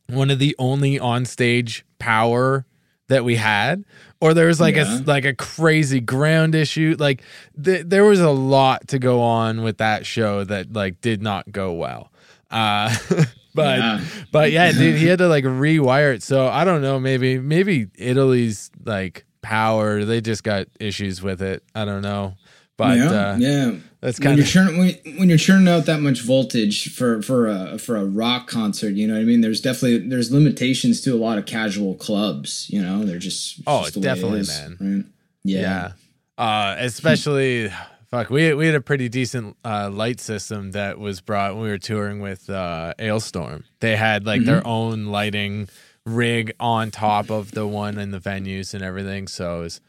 one 0.09 0.31
of 0.31 0.39
the 0.39 0.55
only 0.59 0.99
on 0.99 1.25
stage 1.25 1.85
power 1.99 2.65
that 3.09 3.25
we 3.25 3.37
had 3.37 3.85
or 4.23 4.35
there 4.35 4.47
was 4.47 4.61
like 4.61 4.77
Yeah. 4.77 5.01
a 5.01 5.03
like 5.03 5.25
a 5.25 5.35
crazy 5.35 6.01
ground 6.01 6.55
issue 6.55 6.95
like 6.99 7.23
th- 7.63 7.85
there 7.87 8.05
was 8.05 8.21
a 8.21 8.31
lot 8.31 8.89
to 8.89 8.99
go 8.99 9.21
on 9.21 9.63
with 9.63 9.79
that 9.79 10.07
show 10.07 10.45
that 10.45 10.73
like 10.73 11.01
did 11.01 11.21
not 11.23 11.51
go 11.51 11.73
well 11.73 12.11
uh 12.51 12.95
but 13.55 13.79
Yeah. 13.79 14.01
but 14.31 14.53
yeah 14.53 14.71
dude 14.81 14.97
he 14.97 15.07
had 15.07 15.19
to 15.19 15.29
like 15.29 15.45
rewire 15.45 16.15
it 16.15 16.23
so 16.23 16.47
i 16.49 16.65
don't 16.65 16.83
know 16.83 17.01
maybe 17.01 17.39
maybe 17.39 17.89
italy's 17.97 18.71
like 18.85 19.25
power 19.43 20.05
they 20.05 20.21
just 20.21 20.45
got 20.45 20.69
issues 20.79 21.21
with 21.21 21.43
it 21.43 21.65
i 21.75 21.85
don't 21.85 22.03
know 22.03 22.35
but 22.77 22.97
yeah, 22.99 23.11
uh 23.11 23.37
yeah. 23.39 23.75
that's 24.01 24.19
when 24.19 24.27
kind 24.27 24.39
you're 24.39 24.45
of 24.45 24.51
churning 24.51 24.79
when, 24.79 25.19
when 25.19 25.29
you're 25.29 25.39
churning 25.39 25.69
out 25.69 25.87
that 25.87 26.01
much 26.01 26.23
voltage 26.23 26.95
for 26.95 27.23
for 27.23 27.49
a 27.49 27.79
for 27.79 27.97
a 27.97 28.05
rock 28.05 28.49
concert, 28.49 28.91
you 28.95 29.07
know 29.07 29.15
what 29.15 29.21
I 29.21 29.25
mean. 29.25 29.41
There's 29.41 29.61
definitely 29.61 30.09
there's 30.09 30.31
limitations 30.33 31.01
to 31.03 31.15
a 31.15 31.17
lot 31.17 31.39
of 31.39 31.47
casual 31.47 31.95
clubs. 31.95 32.69
You 32.71 32.83
know, 32.83 33.05
they're 33.05 33.19
just 33.19 33.61
Oh, 33.67 33.83
just 33.83 33.95
the 33.95 34.01
way 34.01 34.05
it 34.05 34.15
definitely, 34.15 34.41
is, 34.41 34.49
man. 34.49 34.77
Right? 34.81 35.05
Yeah. 35.45 35.61
yeah 35.61 35.93
uh 36.39 36.77
especially 36.79 37.71
fuck, 38.13 38.31
we 38.31 38.53
we 38.55 38.67
had 38.67 38.75
a 38.75 38.81
pretty 38.81 39.09
decent 39.09 39.57
uh, 39.65 39.91
light 39.91 40.21
system 40.21 40.73
that 40.73 40.99
was 40.99 41.21
brought 41.21 41.55
when 41.55 41.65
we 41.65 41.71
were 41.71 41.79
touring 41.79 42.21
with 42.21 42.49
uh, 42.51 42.93
Alestorm. 42.99 43.65
They 43.81 43.97
had 43.97 44.27
like 44.27 44.45
their 44.45 44.65
own 44.67 45.07
lighting 45.07 45.69
rig 46.05 46.53
on 46.61 46.91
top 46.91 47.31
of 47.31 47.53
the 47.53 47.67
one 47.67 47.99
in 47.99 48.11
the 48.11 48.19
venues 48.19 48.75
and 48.75 48.83
everything. 48.83 49.29
So 49.29 49.61
it 49.61 49.63
was, 49.63 49.81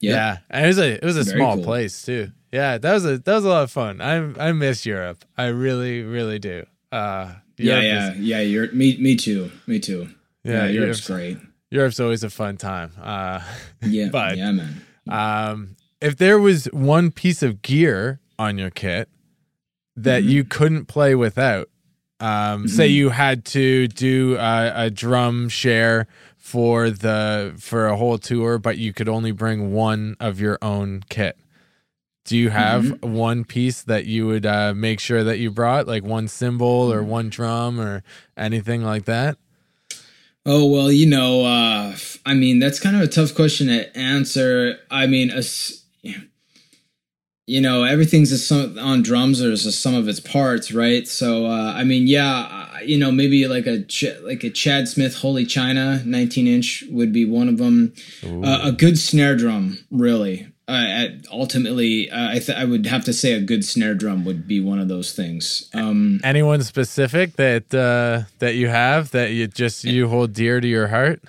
Yeah, 0.00 0.38
and 0.50 0.64
it 0.64 0.68
was 0.68 0.78
a 0.78 0.94
it 0.94 1.04
was 1.04 1.16
a 1.16 1.24
Very 1.24 1.36
small 1.38 1.54
cool. 1.56 1.64
place 1.64 2.02
too. 2.02 2.30
Yeah, 2.52 2.78
that 2.78 2.92
was 2.92 3.04
a 3.04 3.18
that 3.18 3.34
was 3.34 3.44
a 3.44 3.48
lot 3.48 3.62
of 3.64 3.70
fun. 3.70 4.00
I 4.00 4.16
I 4.48 4.52
miss 4.52 4.84
Europe. 4.86 5.24
I 5.36 5.46
really 5.46 6.02
really 6.02 6.38
do. 6.38 6.64
Uh, 6.90 7.34
Yeah, 7.58 7.64
Europe 7.80 7.84
yeah, 7.84 8.12
is- 8.12 8.18
yeah. 8.18 8.40
You're 8.40 8.72
me, 8.72 8.96
me 8.98 9.16
too, 9.16 9.50
me 9.66 9.78
too. 9.78 10.08
Yeah, 10.44 10.52
Yeah, 10.52 10.66
Europe's 10.70 10.74
Europe's- 10.74 11.06
great. 11.06 11.38
Europe's 11.70 12.00
always 12.00 12.24
a 12.24 12.30
fun 12.30 12.56
time. 12.56 12.90
Uh, 13.00 13.40
Yeah, 13.82 14.08
But- 14.10 14.36
yeah, 14.38 14.52
man. 14.52 14.80
Um, 15.08 15.76
if 16.00 16.16
there 16.16 16.38
was 16.38 16.64
one 16.72 17.10
piece 17.10 17.42
of 17.42 17.62
gear 17.62 18.20
on 18.38 18.56
your 18.58 18.70
kit 18.70 19.08
that 19.96 20.22
Mm-hmm. 20.22 20.30
you 20.30 20.44
couldn't 20.44 20.86
play 20.86 21.14
without, 21.14 21.68
um, 22.20 22.66
say 22.68 22.86
you 22.86 23.10
had 23.10 23.44
to 23.46 23.86
do 23.88 24.36
a, 24.36 24.72
a 24.86 24.90
drum 24.90 25.48
share 25.48 26.06
for 26.40 26.90
the 26.90 27.54
for 27.58 27.86
a 27.86 27.96
whole 27.96 28.18
tour, 28.18 28.58
but 28.58 28.78
you 28.78 28.92
could 28.92 29.08
only 29.08 29.30
bring 29.30 29.72
one 29.72 30.16
of 30.18 30.40
your 30.40 30.58
own 30.60 31.04
kit. 31.08 31.38
Do 32.24 32.36
you 32.36 32.50
have 32.50 32.92
Mm-hmm. 32.92 33.12
one 33.14 33.44
piece 33.44 33.82
that 33.82 34.06
you 34.06 34.26
would 34.26 34.44
uh, 34.46 34.74
make 34.74 35.00
sure 35.00 35.22
that 35.22 35.38
you 35.38 35.50
brought, 35.50 35.86
like 35.86 36.02
one 36.02 36.28
cymbal 36.28 36.92
or 36.92 37.02
one 37.02 37.28
drum 37.28 37.80
or 37.80 38.02
anything 38.36 38.82
like 38.82 39.04
that? 39.04 39.36
Oh 40.46 40.66
well, 40.66 40.90
you 40.90 41.06
know, 41.06 41.44
uh, 41.44 41.96
I 42.24 42.34
mean 42.34 42.58
that's 42.58 42.80
kind 42.80 42.96
of 42.96 43.02
a 43.02 43.06
tough 43.08 43.34
question 43.34 43.66
to 43.68 43.96
answer. 43.96 44.78
I 44.90 45.06
mean, 45.06 45.30
a 45.30 45.36
s 45.38 45.84
you 47.50 47.60
know, 47.60 47.82
everything's 47.82 48.30
a 48.30 48.38
sum, 48.38 48.78
on 48.78 49.02
drums. 49.02 49.40
There's 49.40 49.66
a 49.66 49.72
sum 49.72 49.96
of 49.96 50.06
its 50.06 50.20
parts, 50.20 50.70
right? 50.70 51.06
So, 51.08 51.46
uh, 51.46 51.72
I 51.74 51.82
mean, 51.82 52.06
yeah, 52.06 52.78
you 52.80 52.96
know, 52.96 53.10
maybe 53.10 53.48
like 53.48 53.66
a 53.66 53.82
Ch- 53.82 54.20
like 54.22 54.44
a 54.44 54.50
Chad 54.50 54.86
Smith 54.86 55.16
Holy 55.16 55.44
China 55.44 56.00
19 56.04 56.46
inch 56.46 56.84
would 56.90 57.12
be 57.12 57.24
one 57.24 57.48
of 57.48 57.58
them. 57.58 57.92
Uh, 58.24 58.60
a 58.62 58.70
good 58.72 58.96
snare 59.00 59.36
drum, 59.36 59.78
really. 59.90 60.46
Uh, 60.68 60.86
at- 60.88 61.26
ultimately, 61.32 62.08
uh, 62.08 62.30
I 62.36 62.38
th- 62.38 62.56
I 62.56 62.64
would 62.64 62.86
have 62.86 63.04
to 63.06 63.12
say 63.12 63.32
a 63.32 63.40
good 63.40 63.64
snare 63.64 63.96
drum 63.96 64.24
would 64.24 64.46
be 64.46 64.60
one 64.60 64.78
of 64.78 64.86
those 64.86 65.12
things. 65.12 65.68
Um, 65.74 66.20
Anyone 66.22 66.62
specific 66.62 67.34
that 67.34 67.74
uh, 67.74 68.30
that 68.38 68.54
you 68.54 68.68
have 68.68 69.10
that 69.10 69.32
you 69.32 69.48
just 69.48 69.82
you 69.82 70.06
hold 70.06 70.32
dear 70.34 70.60
to 70.60 70.68
your 70.68 70.86
heart? 70.86 71.20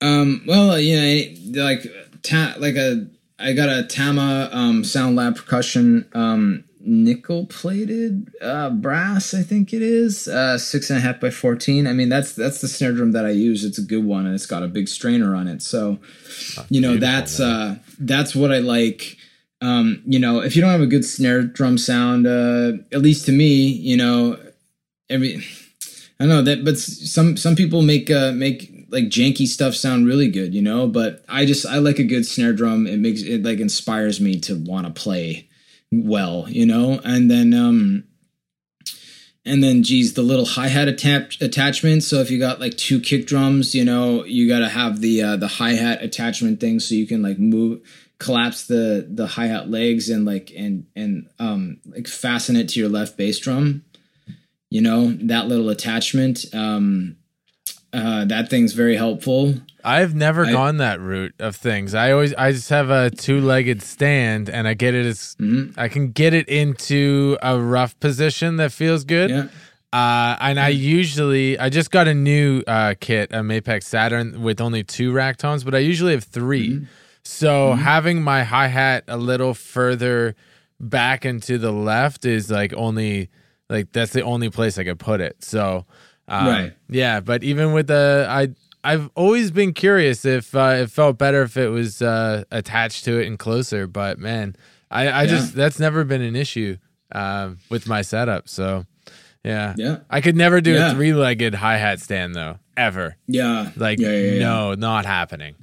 Um, 0.00 0.42
well, 0.48 0.76
you 0.80 0.96
know, 0.96 1.64
like 1.64 1.86
ta- 2.24 2.56
like 2.58 2.74
a 2.74 3.06
I 3.42 3.52
got 3.52 3.68
a 3.68 3.82
Tama 3.82 4.48
um, 4.52 4.84
Sound 4.84 5.16
Lab 5.16 5.36
percussion 5.36 6.08
um, 6.14 6.64
nickel 6.80 7.46
plated 7.46 8.32
uh, 8.40 8.70
brass. 8.70 9.34
I 9.34 9.42
think 9.42 9.72
it 9.72 9.82
is 9.82 10.28
uh, 10.28 10.58
six 10.58 10.90
and 10.90 10.98
a 10.98 11.02
half 11.02 11.20
by 11.20 11.30
fourteen. 11.30 11.86
I 11.86 11.92
mean, 11.92 12.08
that's 12.08 12.34
that's 12.34 12.60
the 12.60 12.68
snare 12.68 12.92
drum 12.92 13.12
that 13.12 13.26
I 13.26 13.30
use. 13.30 13.64
It's 13.64 13.78
a 13.78 13.82
good 13.82 14.04
one, 14.04 14.26
and 14.26 14.34
it's 14.34 14.46
got 14.46 14.62
a 14.62 14.68
big 14.68 14.88
strainer 14.88 15.34
on 15.34 15.48
it. 15.48 15.62
So, 15.62 15.98
you 16.68 16.80
know, 16.80 16.96
that's 16.96 17.40
uh, 17.40 17.76
that's 17.98 18.34
what 18.34 18.52
I 18.52 18.58
like. 18.58 19.16
Um, 19.60 20.02
you 20.06 20.18
know, 20.18 20.40
if 20.40 20.56
you 20.56 20.62
don't 20.62 20.70
have 20.70 20.80
a 20.80 20.86
good 20.86 21.04
snare 21.04 21.42
drum 21.42 21.78
sound, 21.78 22.26
uh, 22.26 22.72
at 22.92 23.00
least 23.02 23.26
to 23.26 23.32
me, 23.32 23.66
you 23.66 23.96
know, 23.96 24.38
every 25.08 25.44
I 26.18 26.26
know 26.26 26.42
that, 26.42 26.64
but 26.64 26.78
some 26.78 27.36
some 27.36 27.56
people 27.56 27.82
make 27.82 28.10
uh, 28.10 28.32
make 28.32 28.71
like 28.92 29.04
janky 29.04 29.46
stuff 29.46 29.74
sound 29.74 30.06
really 30.06 30.28
good, 30.28 30.54
you 30.54 30.62
know. 30.62 30.86
But 30.86 31.24
I 31.28 31.46
just 31.46 31.66
I 31.66 31.78
like 31.78 31.98
a 31.98 32.04
good 32.04 32.26
snare 32.26 32.52
drum. 32.52 32.86
It 32.86 33.00
makes 33.00 33.22
it 33.22 33.42
like 33.42 33.58
inspires 33.58 34.20
me 34.20 34.38
to 34.40 34.54
want 34.54 34.86
to 34.86 34.92
play 34.92 35.48
well, 35.90 36.46
you 36.48 36.66
know. 36.66 37.00
And 37.02 37.30
then 37.30 37.54
um, 37.54 38.04
and 39.44 39.64
then 39.64 39.82
geez, 39.82 40.14
the 40.14 40.22
little 40.22 40.44
hi 40.44 40.68
hat 40.68 40.88
attach 40.88 41.40
attachment. 41.40 42.04
So 42.04 42.20
if 42.20 42.30
you 42.30 42.38
got 42.38 42.60
like 42.60 42.76
two 42.76 43.00
kick 43.00 43.26
drums, 43.26 43.74
you 43.74 43.84
know, 43.84 44.24
you 44.24 44.48
got 44.48 44.60
to 44.60 44.68
have 44.68 45.00
the 45.00 45.22
uh, 45.22 45.36
the 45.36 45.48
hi 45.48 45.72
hat 45.72 46.02
attachment 46.02 46.60
thing 46.60 46.78
so 46.78 46.94
you 46.94 47.06
can 47.06 47.22
like 47.22 47.38
move 47.38 47.80
collapse 48.22 48.66
the 48.68 49.04
the 49.10 49.26
hi 49.26 49.46
hat 49.46 49.68
legs 49.68 50.08
and 50.08 50.24
like 50.24 50.52
and 50.56 50.86
and 50.94 51.28
um 51.40 51.78
like 51.86 52.06
fasten 52.06 52.54
it 52.54 52.68
to 52.68 52.78
your 52.78 52.88
left 52.88 53.16
bass 53.16 53.40
drum 53.40 53.84
you 54.70 54.80
know 54.80 55.08
that 55.22 55.48
little 55.48 55.68
attachment 55.70 56.44
um 56.54 57.16
uh 57.92 58.24
that 58.24 58.48
thing's 58.48 58.72
very 58.72 58.96
helpful 58.96 59.54
I've 59.84 60.14
never 60.14 60.46
I- 60.46 60.52
gone 60.52 60.76
that 60.76 61.00
route 61.00 61.34
of 61.40 61.56
things. 61.56 61.92
I 61.94 62.12
always 62.12 62.32
I 62.34 62.52
just 62.52 62.70
have 62.70 62.88
a 62.90 63.10
two 63.10 63.40
legged 63.40 63.82
stand 63.82 64.48
and 64.48 64.68
I 64.68 64.74
get 64.74 64.94
it 64.94 65.06
as 65.06 65.34
Mhm. 65.40 65.74
I 65.76 65.88
can 65.88 66.12
get 66.12 66.32
it 66.34 66.48
into 66.48 67.36
a 67.42 67.58
rough 67.58 67.98
position 68.00 68.56
that 68.58 68.72
feels 68.72 69.04
good. 69.04 69.30
yeah 69.30 69.46
Uh, 69.92 70.36
and 70.40 70.58
I 70.58 70.68
usually 70.68 71.58
I 71.58 71.68
just 71.68 71.90
got 71.90 72.08
a 72.08 72.14
new 72.14 72.62
uh, 72.66 72.94
kit, 72.98 73.30
a 73.32 73.40
Mapex 73.42 73.82
Saturn 73.84 74.40
with 74.42 74.58
only 74.60 74.82
two 74.84 75.12
rack 75.12 75.36
tones, 75.36 75.64
but 75.64 75.74
I 75.74 75.78
usually 75.80 76.12
have 76.12 76.24
3 76.24 76.86
So 77.24 77.72
having 77.74 78.22
my 78.22 78.42
hi 78.44 78.68
hat 78.68 79.04
a 79.08 79.16
little 79.18 79.52
further 79.52 80.34
back 80.80 81.24
and 81.26 81.42
to 81.42 81.58
the 81.58 81.72
left 81.72 82.24
is 82.24 82.50
like 82.50 82.72
only 82.74 83.28
like 83.68 83.92
that's 83.92 84.12
the 84.12 84.22
only 84.22 84.48
place 84.48 84.78
I 84.78 84.84
could 84.84 84.98
put 84.98 85.20
it. 85.20 85.44
So 85.44 85.86
um, 86.28 86.46
Right. 86.46 86.72
yeah, 86.88 87.20
but 87.20 87.42
even 87.44 87.72
with 87.72 87.86
the 87.88 88.26
I 88.28 88.48
I've 88.84 89.10
always 89.14 89.50
been 89.50 89.72
curious 89.74 90.24
if 90.24 90.54
uh, 90.54 90.76
it 90.82 90.90
felt 90.90 91.16
better 91.18 91.42
if 91.42 91.56
it 91.56 91.68
was 91.68 92.02
uh, 92.02 92.44
attached 92.50 93.04
to 93.04 93.18
it 93.20 93.26
and 93.28 93.38
closer, 93.38 93.86
but 93.86 94.18
man, 94.18 94.56
I, 94.90 95.22
I 95.22 95.26
just 95.26 95.54
that's 95.54 95.78
never 95.78 96.04
been 96.04 96.22
an 96.22 96.34
issue 96.36 96.76
um, 97.12 97.58
with 97.70 97.86
my 97.86 98.02
setup. 98.02 98.48
So 98.48 98.84
yeah, 99.44 99.74
yeah 99.76 99.98
I 100.10 100.20
could 100.20 100.36
never 100.36 100.60
do 100.60 100.72
Yeah. 100.72 100.90
a 100.90 100.94
three 100.94 101.12
legged 101.12 101.54
hi 101.54 101.76
hat 101.78 102.00
stand 102.00 102.34
though, 102.34 102.58
ever. 102.76 103.16
yeah 103.28 103.70
Like 103.76 103.98
yeah, 104.00 104.10
yeah, 104.10 104.32
yeah. 104.32 104.38
no, 104.40 104.74
not 104.74 105.04
happening. 105.06 105.54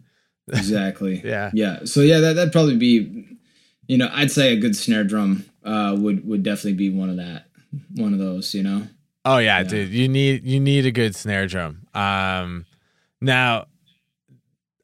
exactly 0.52 1.22
Yeah. 1.26 1.52
yeah 1.54 1.80
so 1.86 2.02
yeah 2.02 2.20
that, 2.20 2.34
that'd 2.34 2.52
probably 2.52 2.76
be 2.78 3.38
you 3.88 3.98
know 3.98 4.10
i'd 4.14 4.32
say 4.32 4.52
a 4.54 4.58
good 4.60 4.76
snare 4.76 5.04
drum 5.04 5.46
uh 5.64 5.96
would 5.98 6.28
would 6.28 6.42
definitely 6.42 6.74
be 6.74 6.90
one 6.90 7.10
of 7.10 7.18
that 7.18 7.46
one 7.96 8.14
of 8.14 8.20
those 8.20 8.56
you 8.56 8.64
know 8.64 8.88
Oh 9.26 9.38
yeah, 9.38 9.64
dude. 9.64 9.90
You 9.90 10.08
need 10.08 10.46
you 10.46 10.60
need 10.60 10.86
a 10.86 10.92
good 10.92 11.16
snare 11.16 11.48
drum. 11.48 11.88
Um 11.94 12.66
now 13.22 13.66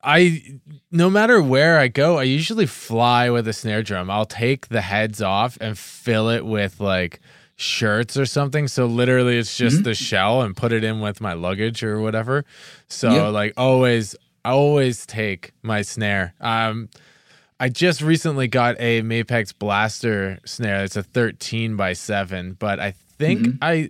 I 0.04 0.60
no 0.91 1.10
matter 1.10 1.41
where 1.41 1.80
I 1.80 1.88
go, 1.88 2.19
I 2.19 2.24
usually 2.24 2.65
fly 2.67 3.30
with 3.30 3.48
a 3.48 3.54
snare 3.54 3.82
drum. 3.82 4.10
I'll 4.10 4.26
take 4.26 4.67
the 4.67 4.82
heads 4.82 5.21
off 5.21 5.58
and 5.60 5.78
fill 5.78 6.30
it 6.30 6.45
with 6.45 6.80
like 6.80 7.19
shirts 7.56 8.17
or 8.17 8.26
something. 8.26 8.67
So 8.67 8.86
literally 8.86 9.38
it's 9.38 9.58
just 9.58 9.84
the 9.84 9.95
shell 9.95 10.41
and 10.41 10.56
put 10.56 10.74
it 10.74 10.84
in 10.84 11.00
with 11.00 11.21
my 11.21 11.34
luggage 11.34 11.84
or 11.84 12.00
whatever. 12.02 12.45
So 12.88 13.10
Yeah. 13.12 13.28
like 13.30 13.54
always 13.58 14.15
I 14.43 14.52
always 14.52 15.06
take 15.06 15.54
my 15.63 15.82
snare. 15.82 16.34
Um 16.39 16.89
I 17.60 17.69
just 17.69 18.02
recently 18.02 18.50
got 18.50 18.76
a 18.80 19.02
Mapex 19.02 19.58
Blaster 19.58 20.39
snare. 20.45 20.84
It's 20.84 20.98
a 20.98 21.04
13 21.04 21.78
by 21.78 21.93
7, 21.93 22.58
but 22.60 22.82
I 22.82 22.91
think 23.17 23.48
I 23.62 23.89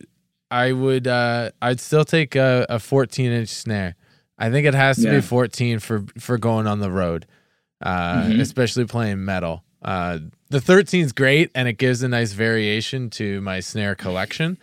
I 0.51 0.71
would 0.71 1.07
uh 1.07 1.51
I'd 1.61 1.79
still 1.79 2.05
take 2.05 2.35
a, 2.35 2.65
a 2.69 2.79
14 2.79 3.31
inch 3.31 3.49
snare. 3.49 3.95
I 4.37 4.49
think 4.49 4.67
it 4.67 4.73
has 4.73 4.97
to 4.97 5.03
Yeah. 5.03 5.11
be 5.15 5.21
14 5.21 5.79
for 5.79 6.05
for 6.19 6.37
going 6.37 6.67
on 6.67 6.79
the 6.79 6.91
road, 6.91 7.25
uh, 7.81 8.23
Mhm. 8.23 8.39
especially 8.41 8.85
playing 8.85 9.23
metal. 9.25 9.63
Uh, 9.81 10.19
the 10.49 10.59
13 10.61 11.03
is 11.05 11.11
great 11.13 11.51
and 11.55 11.67
it 11.67 11.77
gives 11.77 12.01
a 12.03 12.07
nice 12.07 12.33
variation 12.33 13.09
to 13.11 13.41
my 13.41 13.59
snare 13.59 13.95
collection. 13.95 14.57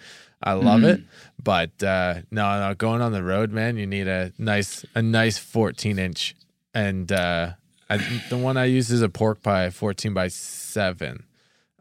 I 0.45 0.55
love 0.55 0.83
it, 0.83 1.01
but 1.43 1.71
uh, 1.85 2.23
no, 2.33 2.59
no, 2.69 2.75
going 2.75 3.01
on 3.01 3.13
the 3.13 3.23
road, 3.23 3.53
man, 3.53 3.77
you 3.77 3.87
need 3.87 4.09
a 4.09 4.33
nice 4.39 4.85
a 4.95 5.01
nice 5.03 5.39
14 5.39 5.99
inch, 6.01 6.35
and 6.75 7.13
uh, 7.13 7.53
I, 7.89 7.99
the 8.29 8.37
one 8.39 8.57
I 8.57 8.65
use 8.65 8.91
is 8.91 9.03
a 9.03 9.09
pork 9.09 9.41
pie 9.43 9.71
14 9.71 10.13
by 10.15 10.27
seven. 10.29 11.23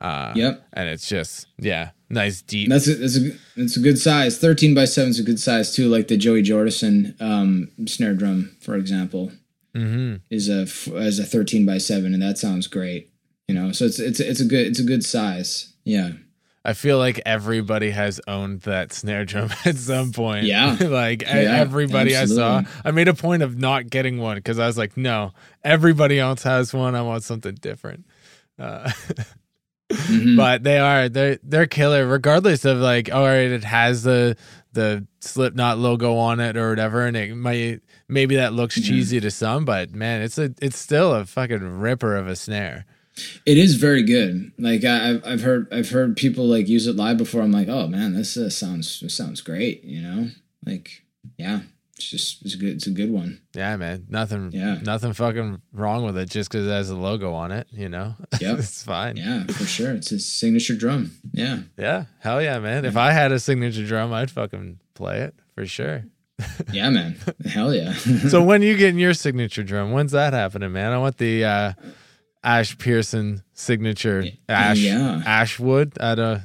Uh, 0.02 0.34
Yep. 0.36 0.68
and 0.74 0.90
it's 0.90 1.08
just 1.08 1.48
yeah, 1.60 1.92
nice 2.10 2.42
deep. 2.42 2.70
That's 2.70 2.88
a, 2.88 2.96
that's 2.96 3.18
a 3.18 3.32
that's 3.56 3.78
a 3.78 3.80
good 3.80 4.00
size. 4.00 4.38
Thirteen 4.40 4.74
by 4.74 4.86
seven 4.86 5.12
is 5.12 5.20
a 5.20 5.24
good 5.24 5.40
size 5.40 5.76
too. 5.76 5.88
Like 5.90 6.08
the 6.08 6.18
Joey 6.18 6.42
Jordison 6.44 7.20
um, 7.22 7.70
snare 7.88 8.16
drum, 8.16 8.56
for 8.62 8.76
example, 8.76 9.32
hmm 9.76 10.16
is 10.30 10.50
a 10.50 10.64
is 10.98 11.20
a 11.20 11.24
thirteen 11.26 11.66
by 11.66 11.78
seven, 11.78 12.14
and 12.14 12.22
that 12.24 12.38
sounds 12.38 12.68
great. 12.68 13.12
You 13.48 13.56
know, 13.56 13.72
so 13.72 13.86
it's 13.86 14.00
it's 14.00 14.20
it's 14.20 14.40
a 14.42 14.46
good 14.46 14.68
it's 14.68 14.80
a 14.80 14.84
good 14.84 15.04
size. 15.04 15.74
Yeah, 15.84 16.12
I 16.66 16.74
feel 16.74 16.98
like 16.98 17.22
everybody 17.26 17.92
has 17.92 18.20
owned 18.28 18.62
that 18.62 18.94
snare 18.94 19.26
drum 19.26 19.50
at 19.66 19.76
some 19.78 20.12
point. 20.14 20.46
Yeah. 20.46 20.78
like 20.82 21.22
Yeah, 21.22 21.58
everybody 21.58 22.16
I 22.16 22.26
saw. 22.26 22.64
I 22.86 22.92
made 22.92 23.08
a 23.08 23.14
point 23.14 23.44
of 23.44 23.58
not 23.58 23.90
getting 23.90 24.18
one 24.20 24.38
because 24.38 24.58
I 24.58 24.66
was 24.68 24.78
like, 24.78 24.96
no, 24.98 25.32
everybody 25.64 26.20
else 26.20 26.44
has 26.44 26.74
one. 26.74 26.96
I 26.96 27.02
want 27.04 27.24
something 27.24 27.56
different. 27.56 28.06
Uh, 28.60 28.92
Mhm. 29.95 30.38
but 30.38 30.63
they 30.63 30.77
are 30.80 31.10
they're 31.10 31.39
they're 31.43 31.67
killer 31.67 32.08
regardless 32.08 32.65
of 32.65 32.77
like 32.77 33.12
all 33.13 33.23
right 33.25 33.51
it 33.51 33.63
has 33.63 34.04
the 34.04 34.36
the 34.73 35.06
slipknot 35.19 35.77
logo 35.77 36.15
on 36.15 36.39
it 36.39 36.56
or 36.58 36.69
whatever 36.69 37.06
and 37.06 37.17
it 37.17 37.36
might 37.36 37.82
maybe 38.08 38.36
that 38.38 38.54
looks 38.54 38.75
cheesy 38.80 39.19
to 39.19 39.30
some 39.30 39.65
but 39.65 39.91
man 39.93 40.21
it's 40.21 40.38
a 40.38 40.54
it's 40.62 40.77
still 40.77 41.13
a 41.13 41.25
fucking 41.25 41.80
ripper 41.80 42.15
of 42.15 42.27
a 42.27 42.36
snare 42.36 42.86
It 43.45 43.58
is 43.58 43.75
very 43.75 44.04
good. 44.04 44.54
Like 44.58 44.84
I, 44.86 44.97
have 45.08 45.23
I've 45.25 45.41
heard 45.41 45.67
I've 45.71 45.89
heard 45.89 46.15
people 46.15 46.45
like 46.45 46.69
use 46.69 46.88
it 46.88 46.95
live 46.95 47.17
before. 47.17 47.41
I'm 47.41 47.51
like, 47.51 47.67
oh 47.67 47.86
man, 47.88 48.13
this 48.13 48.38
uh, 48.38 48.49
sounds 48.49 49.01
this 49.01 49.13
sounds 49.13 49.41
great. 49.41 49.84
You 49.84 50.01
know, 50.01 50.30
like 50.65 51.04
yeah, 51.38 51.60
it's 52.02 52.10
just 52.10 52.46
it's 52.46 52.56
a 52.56 52.58
good 52.58 52.76
it's 52.76 52.88
a 52.88 52.92
good 52.92 53.12
one. 53.12 53.42
Yeah, 53.54 53.76
man. 53.78 54.06
Nothing. 54.10 54.52
Yeah. 54.54 54.80
Nothing 54.82 55.14
fucking 55.14 55.62
wrong 55.72 56.06
with 56.06 56.18
it 56.18 56.30
just 56.30 56.50
because 56.50 56.68
it 56.68 56.72
has 56.72 56.90
a 56.90 56.96
logo 56.96 57.34
on 57.34 57.52
it. 57.52 57.68
You 57.72 57.90
know. 57.90 58.16
Yep. 58.40 58.60
it's 58.60 58.84
fine. 58.84 59.18
Yeah, 59.18 59.46
for 59.46 59.66
sure. 59.66 59.92
It's 59.92 60.10
his 60.10 60.26
signature 60.26 60.76
drum. 60.76 61.12
Yeah. 61.32 61.60
Yeah. 61.78 62.06
Hell 62.20 62.42
yeah, 62.42 62.60
man. 62.60 62.86
If 62.86 62.98
I 62.98 63.12
had 63.12 63.32
a 63.32 63.40
signature 63.40 63.86
drum, 63.86 64.14
I'd 64.14 64.32
fucking 64.32 64.80
play 64.94 65.22
it 65.22 65.36
for 65.56 65.66
sure. 65.66 66.06
Yeah, 66.72 66.90
man. 66.90 67.18
Hell 67.46 67.72
yeah. 67.72 67.94
so 67.94 68.42
when 68.42 68.64
you 68.64 68.76
getting 68.76 68.98
your 68.98 69.14
signature 69.14 69.62
drum? 69.62 69.92
When's 69.92 70.14
that 70.14 70.34
happening, 70.34 70.72
man? 70.72 70.92
I 70.92 70.98
want 70.98 71.18
the 71.18 71.46
uh, 71.46 71.74
Ash 72.44 72.76
Pearson 72.80 73.44
signature. 73.54 74.24
Ash 74.50 74.80
yeah. 74.80 75.22
Ashwood 75.24 76.00
at 76.00 76.18
a 76.18 76.44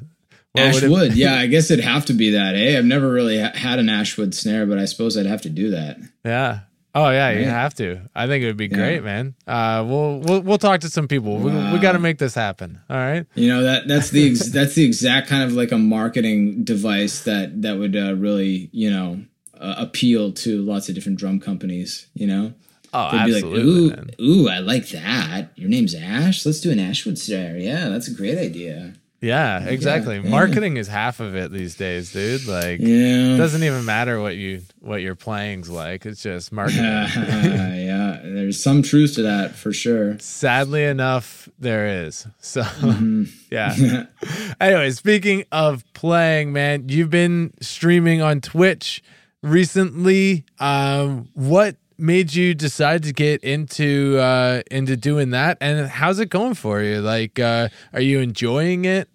what 0.56 0.74
would 0.74 0.84
Ashwood. 0.84 1.12
yeah, 1.14 1.34
I 1.38 1.46
guess 1.46 1.70
it'd 1.70 1.84
have 1.84 2.06
to 2.06 2.12
be 2.12 2.30
that. 2.30 2.54
Eh, 2.54 2.76
I've 2.78 2.84
never 2.84 3.10
really 3.10 3.40
ha- 3.40 3.52
had 3.54 3.78
an 3.78 3.88
Ashwood 3.88 4.34
snare, 4.34 4.66
but 4.66 4.78
I 4.78 4.84
suppose 4.86 5.16
I'd 5.16 5.26
have 5.26 5.42
to 5.42 5.50
do 5.50 5.70
that. 5.70 5.98
Yeah. 6.24 6.60
Oh 6.94 7.10
yeah, 7.10 7.30
you 7.30 7.40
Right. 7.40 7.48
have 7.48 7.74
to. 7.74 8.00
I 8.14 8.26
think 8.26 8.42
it 8.42 8.46
would 8.46 8.56
be 8.56 8.68
great, 8.68 9.04
man. 9.04 9.34
Uh, 9.46 9.84
we'll 9.86 10.18
we'll 10.20 10.40
we'll 10.40 10.58
talk 10.58 10.80
to 10.80 10.88
some 10.88 11.06
people. 11.08 11.36
We, 11.36 11.50
we 11.72 11.78
got 11.78 11.92
to 11.92 11.98
make 11.98 12.16
this 12.16 12.34
happen. 12.34 12.80
All 12.88 12.96
right. 12.96 13.26
You 13.34 13.48
know 13.48 13.62
that 13.64 13.86
that's 13.86 14.08
the 14.08 14.30
ex- 14.30 14.48
that's 14.48 14.74
the 14.74 14.84
exact 14.86 15.28
kind 15.28 15.42
of 15.42 15.52
like 15.52 15.72
a 15.72 15.78
marketing 15.78 16.64
device 16.64 17.24
that 17.24 17.60
that 17.62 17.76
would 17.78 17.94
uh, 17.96 18.14
really 18.14 18.70
you 18.72 18.90
know 18.90 19.20
uh, 19.60 19.74
appeal 19.76 20.32
to 20.32 20.62
lots 20.62 20.88
of 20.88 20.94
different 20.94 21.18
drum 21.18 21.38
companies. 21.38 22.06
You 22.14 22.28
know, 22.28 22.54
Oh, 22.94 23.10
they'd 23.12 23.34
absolutely, 23.34 23.60
be 23.62 23.88
like, 23.90 23.96
man. 23.98 24.10
"Ooh, 24.18 24.24
ooh, 24.44 24.48
I 24.48 24.58
like 24.60 24.88
that. 24.88 25.50
Your 25.56 25.68
name's 25.68 25.94
Ash. 25.94 26.46
Let's 26.46 26.60
do 26.62 26.70
an 26.70 26.80
Ashwood 26.80 27.18
snare. 27.18 27.58
Yeah, 27.58 27.90
that's 27.90 28.08
a 28.08 28.14
great 28.14 28.38
idea." 28.38 28.94
Yeah, 29.20 29.60
exactly. 29.64 30.16
yeah. 30.18 30.28
Marketing 30.28 30.76
is 30.76 30.88
half 30.88 31.20
of 31.20 31.34
it 31.34 31.50
these 31.50 31.74
days, 31.74 32.12
dude. 32.12 32.46
Like, 32.46 32.80
it 32.80 33.36
doesn't 33.38 33.62
even 33.62 33.84
matter 33.84 34.20
what 34.20 34.36
you 34.36 34.60
what 34.80 35.00
your 35.02 35.14
playing's 35.14 35.70
like. 35.70 36.04
It's 36.04 36.22
just 36.22 36.52
marketing. 36.52 36.84
yeah, 36.84 38.20
there's 38.22 38.62
some 38.62 38.82
truth 38.82 39.14
to 39.14 39.22
that 39.22 39.54
for 39.56 39.72
sure. 39.72 40.18
Sadly 40.18 40.84
enough, 40.84 41.48
there 41.58 42.04
is. 42.04 42.26
So, 42.40 42.62
Mm-hmm. 42.62 43.24
yeah. 43.50 44.04
anyway, 44.60 44.90
speaking 44.90 45.44
of 45.50 45.82
playing, 45.94 46.52
man, 46.52 46.88
you've 46.88 47.10
been 47.10 47.54
streaming 47.60 48.20
on 48.22 48.40
Twitch 48.42 49.02
recently. 49.42 50.44
Um, 50.58 51.28
what 51.32 51.76
made 51.98 52.34
you 52.34 52.54
decide 52.54 53.02
to 53.04 53.12
get 53.12 53.42
into 53.42 54.18
uh, 54.18 54.62
into 54.70 54.96
doing 54.96 55.30
that, 55.30 55.58
and 55.60 55.88
how's 55.88 56.18
it 56.18 56.30
going 56.30 56.54
for 56.54 56.82
you? 56.82 57.00
Like, 57.00 57.38
uh, 57.38 57.68
are 57.92 58.00
you 58.00 58.20
enjoying 58.20 58.84
it? 58.84 59.08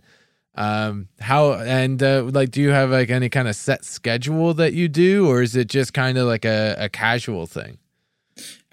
Um, 0.55 1.07
how 1.19 1.53
and 1.53 2.01
uh, 2.03 2.23
like, 2.23 2.51
do 2.51 2.61
you 2.61 2.71
have 2.71 2.89
like 2.91 3.09
any 3.09 3.29
kind 3.29 3.47
of 3.47 3.55
set 3.55 3.85
schedule 3.85 4.53
that 4.55 4.73
you 4.73 4.87
do, 4.87 5.27
or 5.27 5.41
is 5.41 5.55
it 5.55 5.67
just 5.69 5.93
kind 5.93 6.17
of 6.17 6.27
like 6.27 6.45
a, 6.45 6.75
a 6.77 6.89
casual 6.89 7.47
thing? 7.47 7.77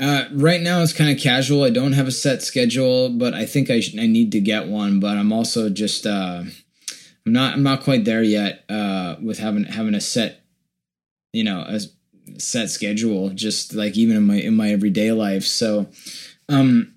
Uh, 0.01 0.25
right 0.33 0.61
now 0.61 0.81
it's 0.83 0.93
kind 0.93 1.11
of 1.11 1.23
casual. 1.23 1.65
I 1.65 1.71
don't 1.71 1.93
have 1.93 2.07
a 2.07 2.13
set 2.13 2.43
schedule, 2.43 3.11
but 3.11 3.35
I 3.35 3.45
think 3.47 3.71
I 3.71 3.81
sh- 3.81 3.97
I 3.99 4.07
need 4.07 4.33
to 4.33 4.41
get 4.41 4.69
one. 4.69 5.01
But 5.01 5.19
I'm 5.19 5.33
also 5.33 5.69
just 5.69 6.07
uh, 6.07 6.43
I'm 7.27 7.33
not 7.33 7.55
I'm 7.55 7.63
not 7.63 7.83
quite 7.83 8.05
there 8.05 8.23
yet 8.23 8.65
uh, 8.69 9.17
with 9.23 9.39
having 9.39 9.65
having 9.65 9.95
a 9.95 10.01
set 10.01 10.41
you 11.33 11.45
know 11.45 11.61
a 11.61 11.75
s- 11.75 11.89
set 12.39 12.71
schedule. 12.71 13.31
Just 13.31 13.75
like 13.75 13.97
even 13.97 14.17
in 14.17 14.27
my 14.27 14.37
in 14.37 14.57
my 14.57 14.71
everyday 14.71 15.13
life. 15.13 15.45
So 15.45 15.89
um, 16.49 16.95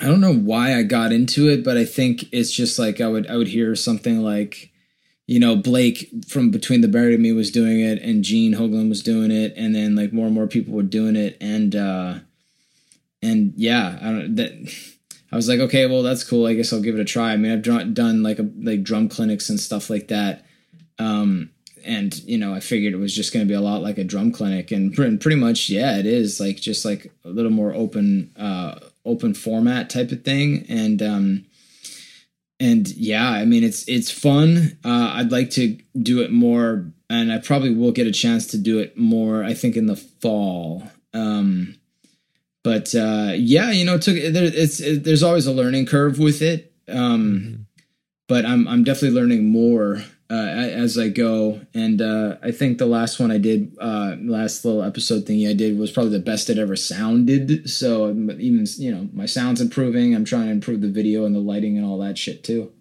I 0.00 0.06
don't 0.06 0.20
know 0.20 0.34
why 0.34 0.76
I 0.76 0.82
got 0.82 1.12
into 1.12 1.48
it, 1.48 1.64
but 1.64 1.76
I 1.76 1.84
think 1.84 2.26
it's 2.32 2.52
just 2.52 2.78
like 2.78 3.00
I 3.00 3.08
would 3.08 3.26
I 3.28 3.36
would 3.36 3.48
hear 3.48 3.74
something 3.76 4.20
like 4.20 4.72
you 5.26 5.40
know, 5.40 5.56
Blake 5.56 6.10
from 6.28 6.50
Between 6.50 6.82
the 6.82 6.88
Buried 6.88 7.14
and 7.14 7.22
Me 7.22 7.32
was 7.32 7.50
doing 7.50 7.80
it, 7.80 8.00
and 8.02 8.22
Gene 8.22 8.54
Hoglan 8.54 8.88
was 8.88 9.02
doing 9.02 9.30
it, 9.30 9.54
and 9.56 9.74
then 9.74 9.96
like 9.96 10.12
more 10.12 10.26
and 10.26 10.34
more 10.34 10.46
people 10.46 10.74
were 10.74 10.82
doing 10.82 11.16
it, 11.16 11.36
and 11.40 11.74
uh, 11.74 12.18
and 13.22 13.54
yeah, 13.56 13.98
I 14.02 14.04
don't 14.06 14.36
that. 14.36 14.52
I 15.32 15.36
was 15.36 15.48
like, 15.48 15.58
okay, 15.58 15.86
well, 15.86 16.02
that's 16.02 16.22
cool. 16.22 16.46
I 16.46 16.54
guess 16.54 16.72
I'll 16.72 16.82
give 16.82 16.94
it 16.94 17.00
a 17.00 17.04
try. 17.04 17.32
I 17.32 17.36
mean, 17.36 17.50
I've 17.50 17.62
done 17.62 18.22
like 18.22 18.38
a 18.38 18.48
like 18.60 18.82
drum 18.82 19.08
clinics 19.08 19.48
and 19.48 19.58
stuff 19.58 19.88
like 19.88 20.08
that, 20.08 20.44
um, 20.98 21.50
and 21.84 22.14
you 22.24 22.38
know, 22.38 22.54
I 22.54 22.60
figured 22.60 22.92
it 22.92 22.98
was 22.98 23.14
just 23.14 23.32
going 23.32 23.44
to 23.46 23.48
be 23.48 23.54
a 23.54 23.60
lot 23.60 23.82
like 23.82 23.98
a 23.98 24.04
drum 24.04 24.32
clinic, 24.32 24.70
and 24.70 24.94
pre- 24.94 25.16
pretty 25.16 25.36
much, 25.36 25.68
yeah, 25.68 25.98
it 25.98 26.06
is 26.06 26.40
like 26.40 26.56
just 26.56 26.84
like 26.84 27.12
a 27.24 27.28
little 27.28 27.50
more 27.50 27.74
open, 27.74 28.32
uh, 28.36 28.78
open 29.04 29.34
format 29.34 29.90
type 29.90 30.10
of 30.12 30.24
thing, 30.24 30.64
and 30.68 31.02
um, 31.02 31.46
and 32.58 32.88
yeah, 32.88 33.28
I 33.30 33.44
mean 33.44 33.64
it's 33.64 33.88
it's 33.88 34.10
fun. 34.10 34.78
Uh, 34.84 35.12
I'd 35.14 35.32
like 35.32 35.50
to 35.50 35.78
do 36.00 36.22
it 36.22 36.32
more, 36.32 36.86
and 37.08 37.32
I 37.32 37.38
probably 37.38 37.74
will 37.74 37.92
get 37.92 38.06
a 38.06 38.12
chance 38.12 38.46
to 38.48 38.58
do 38.58 38.78
it 38.78 38.96
more. 38.96 39.44
I 39.44 39.54
think 39.54 39.76
in 39.76 39.86
the 39.86 39.96
fall. 39.96 40.84
Um, 41.12 41.76
but 42.62 42.94
uh, 42.94 43.32
yeah, 43.36 43.70
you 43.70 43.84
know, 43.84 43.96
it 43.96 44.02
took 44.02 44.16
there, 44.16 44.44
it's 44.44 44.80
it, 44.80 45.04
there's 45.04 45.22
always 45.22 45.46
a 45.46 45.52
learning 45.52 45.86
curve 45.86 46.18
with 46.18 46.42
it. 46.42 46.72
Um, 46.88 47.66
But 48.26 48.46
I'm 48.46 48.66
I'm 48.66 48.84
definitely 48.84 49.20
learning 49.20 49.50
more 49.50 50.02
uh, 50.30 50.34
as 50.34 50.96
I 50.98 51.08
go, 51.08 51.60
and 51.74 52.00
uh, 52.00 52.36
I 52.42 52.50
think 52.50 52.78
the 52.78 52.86
last 52.86 53.20
one 53.20 53.30
I 53.30 53.38
did, 53.38 53.76
uh, 53.80 54.16
last 54.22 54.64
little 54.64 54.82
episode 54.82 55.26
thingy 55.26 55.48
I 55.48 55.52
did 55.52 55.78
was 55.78 55.90
probably 55.90 56.12
the 56.12 56.18
best 56.24 56.48
it 56.50 56.58
ever 56.58 56.76
sounded. 56.76 57.68
So 57.68 58.06
um, 58.06 58.30
even 58.40 58.66
you 58.78 58.90
know 58.94 59.08
my 59.12 59.26
sound's 59.26 59.60
improving. 59.60 60.14
I'm 60.14 60.24
trying 60.24 60.46
to 60.46 60.52
improve 60.52 60.80
the 60.80 60.88
video 60.90 61.24
and 61.24 61.34
the 61.34 61.40
lighting 61.40 61.76
and 61.76 61.86
all 61.86 61.98
that 61.98 62.16
shit 62.18 62.42
too. 62.42 62.72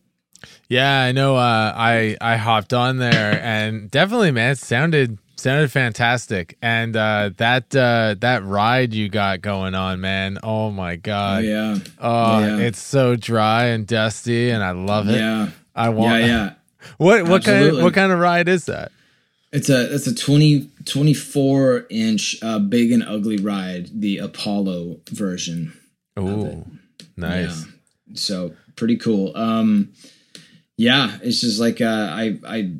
Yeah, 0.69 1.01
I 1.01 1.12
know. 1.12 1.36
Uh, 1.36 1.73
I 1.75 2.17
I 2.21 2.38
hopped 2.38 2.73
on 2.73 2.97
there 2.97 3.39
and 3.43 3.89
definitely, 3.91 4.32
man, 4.32 4.51
it 4.51 4.58
sounded 4.58 5.17
sounded 5.36 5.71
fantastic. 5.71 6.58
And 6.62 6.95
uh, 6.95 7.32
that 7.38 7.75
uh, 7.75 8.15
that 8.19 8.43
ride 8.45 8.93
you 8.93 9.10
got 9.10 9.41
going 9.41 9.75
on, 9.75 9.99
man. 10.01 10.39
Oh 10.43 10.71
my 10.71 10.93
Oh 10.93 10.97
god. 10.97 11.43
yeah, 11.43 11.77
Oh, 11.99 12.39
Yeah. 12.39 12.58
it's 12.60 12.79
so 12.79 13.15
dry 13.17 13.65
and 13.65 13.86
dusty, 13.86 14.49
and 14.49 14.63
I 14.63 14.71
love 14.71 15.10
it. 15.10 15.17
yeah, 15.19 15.49
I 15.75 15.89
want. 15.89 16.21
yeah, 16.21 16.27
yeah. 16.27 16.53
What 16.98 17.24
what 17.24 17.43
kind 17.43 17.58
Absolutely. 17.58 17.84
what 17.84 17.93
kind 17.93 18.12
of 18.12 18.19
ride 18.19 18.48
is 18.48 18.65
that? 18.65 18.91
It's 19.52 19.69
a 19.69 19.93
it's 19.93 20.08
a 20.08 20.15
20, 20.15 20.69
24 20.86 21.86
inch 21.91 22.38
uh, 22.41 22.58
big 22.58 22.91
and 22.91 23.04
ugly 23.04 23.38
ride, 23.38 23.89
the 23.93 24.17
Apollo 24.17 25.02
version. 25.12 25.74
Oh, 26.17 26.65
nice. 27.15 27.65
Yeah. 27.65 27.72
So 28.15 28.56
pretty 28.76 28.98
cool. 28.98 29.36
Um, 29.36 29.93
yeah, 30.78 31.17
it's 31.22 31.41
just 31.41 31.60
like 31.60 31.82
uh, 31.82 32.10
I 32.12 32.39
I 32.48 32.72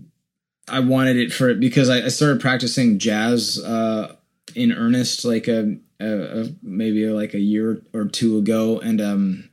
I 0.68 0.80
wanted 0.80 1.18
it 1.18 1.32
for 1.34 1.50
it 1.50 1.60
because 1.60 1.90
I, 1.90 2.06
I 2.06 2.08
started 2.08 2.42
practicing 2.42 3.00
jazz 3.00 3.60
uh, 3.60 4.16
in 4.56 4.72
earnest 4.72 5.26
like 5.26 5.48
a, 5.48 5.78
a, 6.00 6.42
a 6.42 6.46
maybe 6.62 7.06
like 7.08 7.34
a 7.34 7.40
year 7.40 7.82
or 7.94 8.06
two 8.06 8.38
ago, 8.38 8.80
and 8.80 9.00
um, 9.02 9.50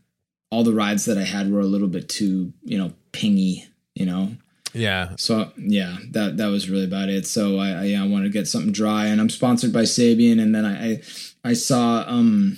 all 0.50 0.64
the 0.64 0.74
rides 0.74 1.04
that 1.04 1.18
I 1.18 1.24
had 1.24 1.50
were 1.50 1.60
a 1.60 1.66
little 1.66 1.88
bit 1.88 2.08
too 2.08 2.52
you 2.64 2.78
know 2.78 2.92
pingy, 3.12 3.66
you 4.00 4.06
know. 4.06 4.32
Yeah. 4.72 5.14
So 5.18 5.52
yeah, 5.58 5.98
that 6.12 6.36
that 6.38 6.46
was 6.46 6.70
really 6.70 6.84
about 6.84 7.08
it. 7.10 7.26
So 7.26 7.58
I 7.58 7.68
I, 7.70 7.84
yeah, 7.84 8.02
I 8.02 8.06
wanted 8.06 8.24
to 8.32 8.38
get 8.38 8.48
something 8.48 8.72
dry, 8.72 9.06
and 9.06 9.20
I'm 9.20 9.28
sponsored 9.30 9.72
by 9.72 9.82
Sabian, 9.82 10.40
and 10.40 10.54
then 10.54 10.64
I 10.64 10.74
I, 10.92 11.02
I 11.50 11.52
saw 11.52 12.04
um 12.06 12.56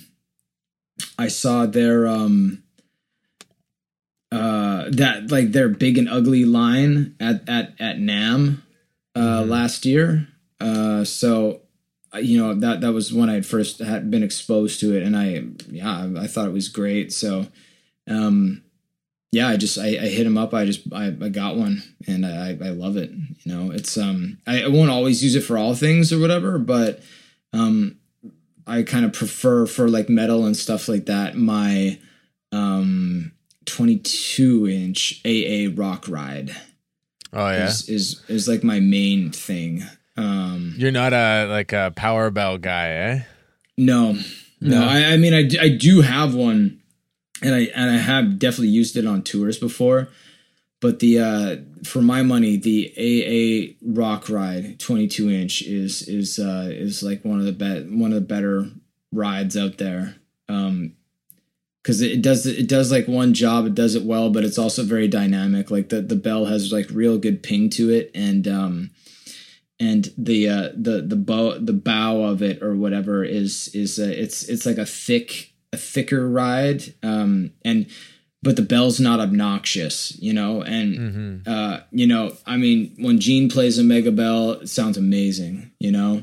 I 1.18 1.28
saw 1.28 1.66
their 1.66 2.06
um 2.06 2.62
uh 4.30 4.88
that 4.90 5.30
like 5.30 5.52
their 5.52 5.68
big 5.68 5.98
and 5.98 6.08
ugly 6.08 6.44
line 6.44 7.14
at 7.20 7.48
at 7.48 7.74
at 7.80 7.96
NAMM 7.98 8.62
uh 9.14 9.42
Mhm. 9.42 9.48
last 9.48 9.84
year. 9.84 10.28
Uh 10.60 11.04
so 11.04 11.60
uh, 12.14 12.18
you 12.18 12.38
know 12.38 12.54
that 12.54 12.80
that 12.82 12.92
was 12.92 13.12
when 13.12 13.28
I 13.30 13.34
had 13.34 13.46
first 13.46 13.78
had 13.80 14.10
been 14.10 14.22
exposed 14.22 14.80
to 14.80 14.94
it 14.96 15.02
and 15.02 15.16
I 15.16 15.44
yeah, 15.70 15.90
I, 16.04 16.24
I 16.24 16.26
thought 16.26 16.48
it 16.48 16.52
was 16.52 16.68
great. 16.68 17.12
So 17.12 17.46
um 18.08 18.62
yeah, 19.32 19.48
I 19.48 19.56
just 19.56 19.78
I, 19.78 19.86
I 19.86 20.08
hit 20.08 20.26
him 20.26 20.36
up. 20.38 20.52
I 20.54 20.64
just 20.66 20.82
I, 20.92 21.06
I 21.06 21.28
got 21.30 21.56
one 21.56 21.82
and 22.06 22.24
I 22.24 22.50
I 22.50 22.68
love 22.68 22.96
it. 22.96 23.10
You 23.10 23.52
know, 23.54 23.70
it's 23.72 23.96
um 23.98 24.38
I, 24.46 24.64
I 24.64 24.68
won't 24.68 24.90
always 24.90 25.24
use 25.24 25.34
it 25.34 25.40
for 25.40 25.56
all 25.58 25.74
things 25.74 26.12
or 26.12 26.18
whatever, 26.20 26.58
but 26.58 27.02
um 27.52 27.96
I 28.66 28.82
kind 28.84 29.04
of 29.04 29.12
prefer 29.12 29.66
for 29.66 29.88
like 29.88 30.08
metal 30.08 30.44
and 30.46 30.56
stuff 30.56 30.86
like 30.88 31.06
that 31.06 31.34
my 31.36 31.98
um 32.52 33.32
22 33.64 34.68
inch 34.68 35.20
AA 35.24 35.72
rock 35.74 36.06
ride 36.08 36.54
Oh 37.32 37.48
yeah. 37.48 37.64
is 37.68 37.88
is 37.88 38.22
is 38.28 38.46
like 38.48 38.62
my 38.62 38.80
main 38.80 39.30
thing. 39.30 39.82
Um 40.18 40.74
You're 40.76 40.92
not 40.92 41.14
a 41.14 41.46
like 41.48 41.72
a 41.72 41.90
power 41.96 42.30
bell 42.30 42.58
guy, 42.58 42.88
eh? 42.88 43.20
no. 43.78 44.12
No, 44.60 44.78
No. 44.80 44.86
I, 44.86 45.12
I 45.12 45.16
mean 45.16 45.32
I, 45.32 45.48
I 45.64 45.68
do 45.70 46.02
have 46.02 46.34
one 46.34 46.81
and 47.42 47.54
I 47.54 47.60
and 47.74 47.90
I 47.90 47.96
have 47.96 48.38
definitely 48.38 48.68
used 48.68 48.96
it 48.96 49.06
on 49.06 49.22
tours 49.22 49.58
before. 49.58 50.08
But 50.80 50.98
the 50.98 51.20
uh 51.20 51.56
for 51.84 52.02
my 52.02 52.22
money, 52.22 52.56
the 52.56 52.92
AA 52.98 53.74
Rock 53.84 54.28
Ride 54.28 54.78
22 54.80 55.30
inch 55.30 55.62
is 55.62 56.02
is 56.08 56.38
uh 56.38 56.68
is 56.70 57.02
like 57.02 57.24
one 57.24 57.38
of 57.38 57.46
the 57.46 57.52
be- 57.52 57.96
one 57.96 58.12
of 58.12 58.16
the 58.16 58.26
better 58.26 58.68
rides 59.12 59.56
out 59.56 59.78
there. 59.78 60.16
Um 60.48 60.96
because 61.82 62.00
it 62.00 62.22
does 62.22 62.46
it 62.46 62.68
does 62.68 62.92
like 62.92 63.08
one 63.08 63.34
job 63.34 63.66
it 63.66 63.74
does 63.74 63.94
it 63.94 64.04
well 64.04 64.30
but 64.30 64.44
it's 64.44 64.58
also 64.58 64.84
very 64.84 65.08
dynamic 65.08 65.70
like 65.70 65.88
the 65.88 66.00
the 66.00 66.16
bell 66.16 66.44
has 66.44 66.72
like 66.72 66.86
real 66.90 67.18
good 67.18 67.42
ping 67.42 67.68
to 67.68 67.90
it 67.90 68.10
and 68.14 68.46
um 68.46 68.90
and 69.80 70.12
the 70.16 70.48
uh 70.48 70.68
the 70.76 71.02
the 71.02 71.16
bow 71.16 71.58
the 71.58 71.72
bow 71.72 72.22
of 72.22 72.40
it 72.42 72.62
or 72.62 72.76
whatever 72.76 73.24
is 73.24 73.68
is 73.74 73.98
uh, 73.98 74.04
it's 74.04 74.48
it's 74.48 74.64
like 74.64 74.78
a 74.78 74.86
thick 74.86 75.51
a 75.72 75.76
thicker 75.76 76.28
ride 76.28 76.82
um 77.02 77.50
and 77.64 77.86
but 78.42 78.56
the 78.56 78.62
bell's 78.62 78.98
not 79.00 79.20
obnoxious 79.20 80.16
you 80.20 80.32
know 80.32 80.62
and 80.62 80.98
Mm-hmm. 80.98 81.36
uh 81.50 81.80
you 81.90 82.06
know 82.06 82.36
i 82.46 82.56
mean 82.56 82.94
when 82.98 83.18
gene 83.20 83.48
plays 83.48 83.78
a 83.78 83.84
mega 83.84 84.10
bell 84.12 84.52
it 84.52 84.68
sounds 84.68 84.96
amazing 84.98 85.70
you 85.78 85.92
know 85.92 86.22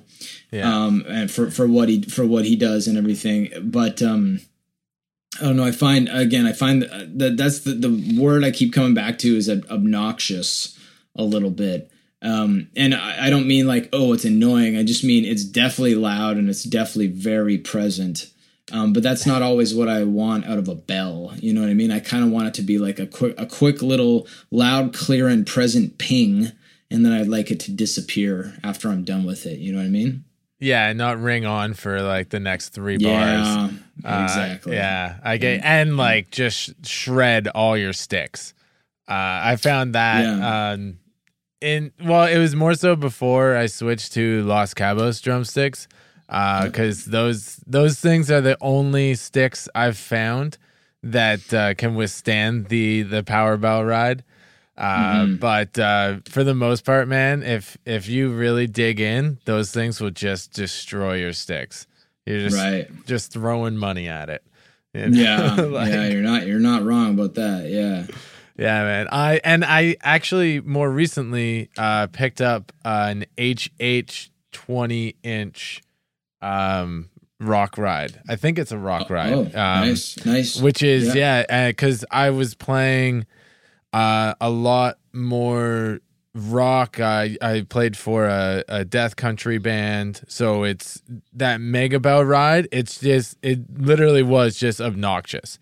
Yeah. 0.51 0.71
um 0.85 1.03
and 1.07 1.31
for 1.31 1.49
for 1.49 1.67
what 1.67 1.89
he 1.89 2.01
for 2.03 2.25
what 2.25 2.45
he 2.45 2.55
does 2.55 2.87
and 2.87 2.97
everything 2.97 3.49
but 3.63 4.01
um 4.01 4.39
I 5.39 5.43
don't 5.43 5.55
know. 5.55 5.63
I 5.63 5.71
find 5.71 6.09
again. 6.09 6.45
I 6.45 6.51
find 6.51 6.81
that 6.81 7.35
that's 7.37 7.59
the, 7.59 7.71
the 7.71 8.15
word 8.19 8.43
I 8.43 8.51
keep 8.51 8.73
coming 8.73 8.93
back 8.93 9.19
to 9.19 9.37
is 9.37 9.47
obnoxious 9.49 10.77
a 11.15 11.23
little 11.23 11.51
bit. 11.51 11.89
Um, 12.21 12.67
and 12.75 12.93
I, 12.93 13.27
I 13.27 13.29
don't 13.29 13.47
mean 13.47 13.65
like 13.65 13.87
oh 13.93 14.11
it's 14.11 14.25
annoying. 14.25 14.75
I 14.75 14.83
just 14.83 15.03
mean 15.05 15.23
it's 15.23 15.45
definitely 15.45 15.95
loud 15.95 16.35
and 16.35 16.49
it's 16.49 16.63
definitely 16.63 17.07
very 17.07 17.57
present. 17.57 18.27
Um, 18.71 18.93
but 18.93 19.01
that's 19.03 19.25
not 19.25 19.41
always 19.41 19.73
what 19.73 19.87
I 19.89 20.03
want 20.03 20.45
out 20.45 20.57
of 20.59 20.67
a 20.67 20.75
bell. 20.75 21.33
You 21.39 21.53
know 21.53 21.61
what 21.61 21.69
I 21.69 21.73
mean? 21.73 21.91
I 21.91 21.99
kind 21.99 22.23
of 22.23 22.29
want 22.29 22.47
it 22.49 22.53
to 22.55 22.61
be 22.61 22.77
like 22.77 22.99
a 22.99 23.07
quick, 23.07 23.33
a 23.39 23.45
quick 23.45 23.81
little 23.81 24.27
loud, 24.51 24.93
clear, 24.93 25.27
and 25.27 25.45
present 25.47 25.97
ping, 25.97 26.51
and 26.91 27.03
then 27.05 27.11
I'd 27.11 27.27
like 27.27 27.49
it 27.51 27.59
to 27.61 27.71
disappear 27.71 28.55
after 28.63 28.89
I'm 28.89 29.03
done 29.03 29.25
with 29.25 29.45
it. 29.45 29.59
You 29.59 29.71
know 29.71 29.79
what 29.79 29.85
I 29.85 29.89
mean? 29.89 30.25
yeah, 30.61 30.91
not 30.91 31.17
ring 31.21 31.45
on 31.45 31.73
for 31.73 32.01
like 32.01 32.29
the 32.29 32.39
next 32.39 32.69
three 32.69 32.97
bars. 32.97 33.47
Yeah, 33.47 33.69
Uh, 34.03 34.23
exactly. 34.25 34.75
yeah, 34.75 35.17
I 35.23 35.37
get 35.37 35.61
and 35.63 35.95
like 35.95 36.31
just 36.31 36.85
shred 36.85 37.47
all 37.47 37.77
your 37.77 37.93
sticks. 37.93 38.53
Uh, 39.07 39.13
I 39.15 39.55
found 39.55 39.95
that 39.95 40.21
Yeah. 40.23 40.71
um, 40.71 40.99
in 41.61 41.91
well, 42.03 42.25
it 42.25 42.37
was 42.37 42.55
more 42.57 42.73
so 42.73 42.95
before 42.97 43.55
I 43.55 43.67
switched 43.67 44.11
to 44.13 44.43
Los 44.43 44.73
Cabos 44.73 45.21
drumsticks 45.23 45.87
because 46.29 47.05
those 47.05 47.57
those 47.65 47.99
things 47.99 48.29
are 48.29 48.41
the 48.41 48.57
only 48.61 49.15
sticks 49.15 49.67
I've 49.73 49.97
found 49.97 50.57
that 51.01 51.53
uh, 51.53 51.73
can 51.73 51.95
withstand 51.95 52.67
the 52.67 53.01
the 53.03 53.23
power 53.23 53.57
bell 53.57 53.83
ride. 53.83 54.23
Uh, 54.77 55.25
Mm-hmm. 55.25 55.35
But 55.35 55.77
uh, 55.77 56.19
for 56.29 56.43
the 56.45 56.53
most 56.55 56.85
part, 56.85 57.07
man, 57.09 57.43
if 57.43 57.77
if 57.85 58.07
you 58.07 58.29
really 58.31 58.65
dig 58.67 58.99
in, 59.01 59.39
those 59.45 59.71
things 59.71 59.99
will 59.99 60.11
just 60.11 60.53
destroy 60.53 61.15
your 61.15 61.33
sticks. 61.33 61.85
You're 62.25 62.39
just 62.47 62.55
Right. 62.57 62.87
just 63.05 63.33
throwing 63.33 63.75
money 63.77 64.07
at 64.07 64.29
it. 64.29 64.43
You 64.93 65.09
know? 65.09 65.21
Yeah, 65.21 65.53
Like, 65.65 65.89
yeah, 65.91 66.07
you're 66.07 66.21
not 66.23 66.47
you're 66.47 66.59
not 66.59 66.83
wrong 66.83 67.11
about 67.11 67.35
that. 67.35 67.69
Yeah. 67.69 68.07
yeah, 68.57 68.83
man. 68.83 69.07
I 69.11 69.39
and 69.43 69.63
I 69.65 69.97
actually 70.01 70.61
more 70.61 70.89
recently 70.89 71.69
uh, 71.77 72.07
picked 72.07 72.39
up 72.41 72.71
an 72.85 73.25
HH 73.37 74.29
twenty 74.51 75.15
inch 75.23 75.81
um, 76.41 77.09
rock 77.39 77.77
ride. 77.77 78.21
I 78.27 78.35
think 78.35 78.59
it's 78.59 78.71
a 78.71 78.77
rock 78.77 79.09
ride. 79.09 79.33
Oh, 79.33 79.41
um, 79.41 79.51
nice, 79.53 80.23
nice. 80.25 80.59
which 80.61 80.83
is 80.83 81.15
Yeah. 81.15 81.45
yeah, 81.49 81.67
because 81.71 82.05
I 82.11 82.29
was 82.31 82.55
playing 82.55 83.25
uh, 83.93 84.33
a 84.39 84.49
lot 84.49 84.97
more 85.13 85.99
rock. 86.35 86.99
I 86.99 87.37
I 87.41 87.65
played 87.67 87.97
for 87.97 88.25
a, 88.25 88.63
a 88.67 88.85
death 88.85 89.15
country 89.15 89.57
band, 89.57 90.21
so 90.27 90.63
it's 90.63 91.01
that 91.33 91.59
mega 91.59 91.99
bell 91.99 92.23
ride. 92.23 92.67
It's 92.71 92.99
just 92.99 93.37
it 93.41 93.59
literally 93.79 94.23
was 94.23 94.57
just 94.57 94.79
obnoxious. 94.81 95.59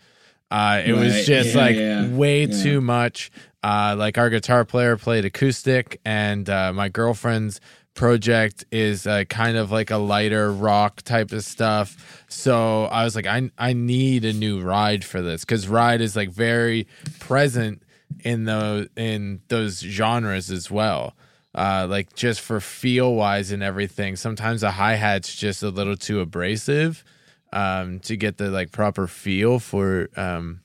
Uh, 0.49 0.81
it 0.85 0.93
was 0.93 1.25
just 1.25 1.53
Yeah, 1.55 1.61
like 1.61 1.75
yeah. 1.75 2.09
way 2.09 2.45
too 2.47 2.79
much. 2.81 3.31
Uh, 3.63 3.95
like 3.97 4.17
our 4.17 4.29
guitar 4.29 4.63
player 4.63 4.95
played 4.95 5.25
acoustic, 5.25 5.99
and 6.05 6.49
uh, 6.49 6.71
my 6.71 6.87
girlfriend's 6.89 7.59
project 7.97 8.63
is 8.71 9.05
uh, 9.05 9.25
kind 9.25 9.57
of 9.57 9.71
like 9.71 9.91
a 9.91 9.97
lighter 9.97 10.53
rock 10.53 11.01
type 11.01 11.33
of 11.33 11.43
stuff. 11.43 12.23
So 12.29 12.85
I 12.85 13.03
was 13.03 13.15
like, 13.15 13.25
I 13.25 13.51
I 13.57 13.73
need 13.73 14.23
a 14.23 14.31
new 14.31 14.61
ride 14.61 15.03
for 15.03 15.21
this 15.21 15.41
because 15.43 15.67
ride 15.67 15.99
is 15.99 16.15
like 16.15 16.29
very 16.29 16.87
present 17.19 17.83
in 18.21 18.45
those 18.45 18.87
in 18.95 19.41
those 19.49 19.81
genres 19.81 20.49
as 20.49 20.71
well. 20.71 21.15
Uh, 21.53 21.87
like 21.89 22.15
just 22.15 22.39
for 22.39 22.59
feel 22.59 23.15
wise 23.15 23.51
and 23.51 23.63
everything. 23.63 24.15
Sometimes 24.15 24.61
the 24.61 24.71
hi 24.71 24.93
hat's 24.93 25.35
just 25.35 25.63
a 25.63 25.69
little 25.69 25.97
too 25.97 26.19
abrasive 26.19 27.03
um, 27.51 27.99
to 28.01 28.15
get 28.15 28.37
the 28.37 28.51
like 28.51 28.71
proper 28.71 29.07
feel 29.07 29.57
for 29.57 30.09
um, 30.15 30.61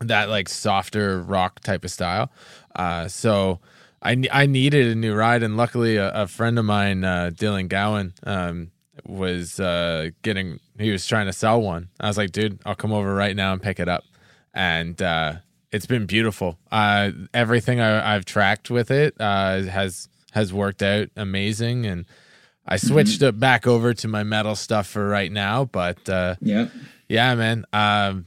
that 0.00 0.30
like 0.30 0.48
softer 0.48 1.20
rock 1.20 1.60
type 1.60 1.84
of 1.84 1.90
style. 1.90 2.32
Uh, 2.74 3.06
so 3.06 3.60
I 4.02 4.22
I 4.32 4.46
needed 4.46 4.88
a 4.88 4.94
new 4.94 5.14
ride, 5.14 5.42
and 5.42 5.56
luckily 5.56 5.96
a, 5.96 6.10
a 6.10 6.26
friend 6.26 6.58
of 6.58 6.64
mine, 6.64 7.04
uh, 7.04 7.30
Dylan 7.34 7.68
Gowan, 7.68 8.14
um, 8.24 8.70
was 9.06 9.60
uh, 9.60 10.10
getting 10.22 10.60
he 10.78 10.90
was 10.90 11.06
trying 11.06 11.26
to 11.26 11.32
sell 11.32 11.60
one. 11.60 11.88
I 12.00 12.08
was 12.08 12.16
like, 12.16 12.32
dude, 12.32 12.60
I'll 12.64 12.74
come 12.74 12.92
over 12.92 13.14
right 13.14 13.36
now 13.36 13.52
and 13.52 13.62
pick 13.62 13.78
it 13.80 13.88
up, 13.88 14.04
and 14.54 15.00
uh, 15.00 15.34
it's 15.70 15.86
been 15.86 16.06
beautiful. 16.06 16.58
Uh, 16.72 17.10
everything 17.34 17.80
I, 17.80 18.14
I've 18.14 18.24
tracked 18.24 18.70
with 18.70 18.90
it 18.90 19.14
uh, 19.20 19.62
has 19.62 20.08
has 20.32 20.52
worked 20.52 20.82
out 20.82 21.08
amazing, 21.16 21.86
and 21.86 22.06
I 22.66 22.76
switched 22.76 23.20
it 23.22 23.38
back 23.38 23.66
over 23.66 23.92
to 23.94 24.08
my 24.08 24.22
metal 24.22 24.54
stuff 24.54 24.86
for 24.86 25.08
right 25.08 25.30
now, 25.30 25.64
but. 25.64 26.08
Uh, 26.08 26.36
yeah. 26.40 26.68
yeah, 27.08 27.34
man. 27.34 27.64
Um, 27.72 28.26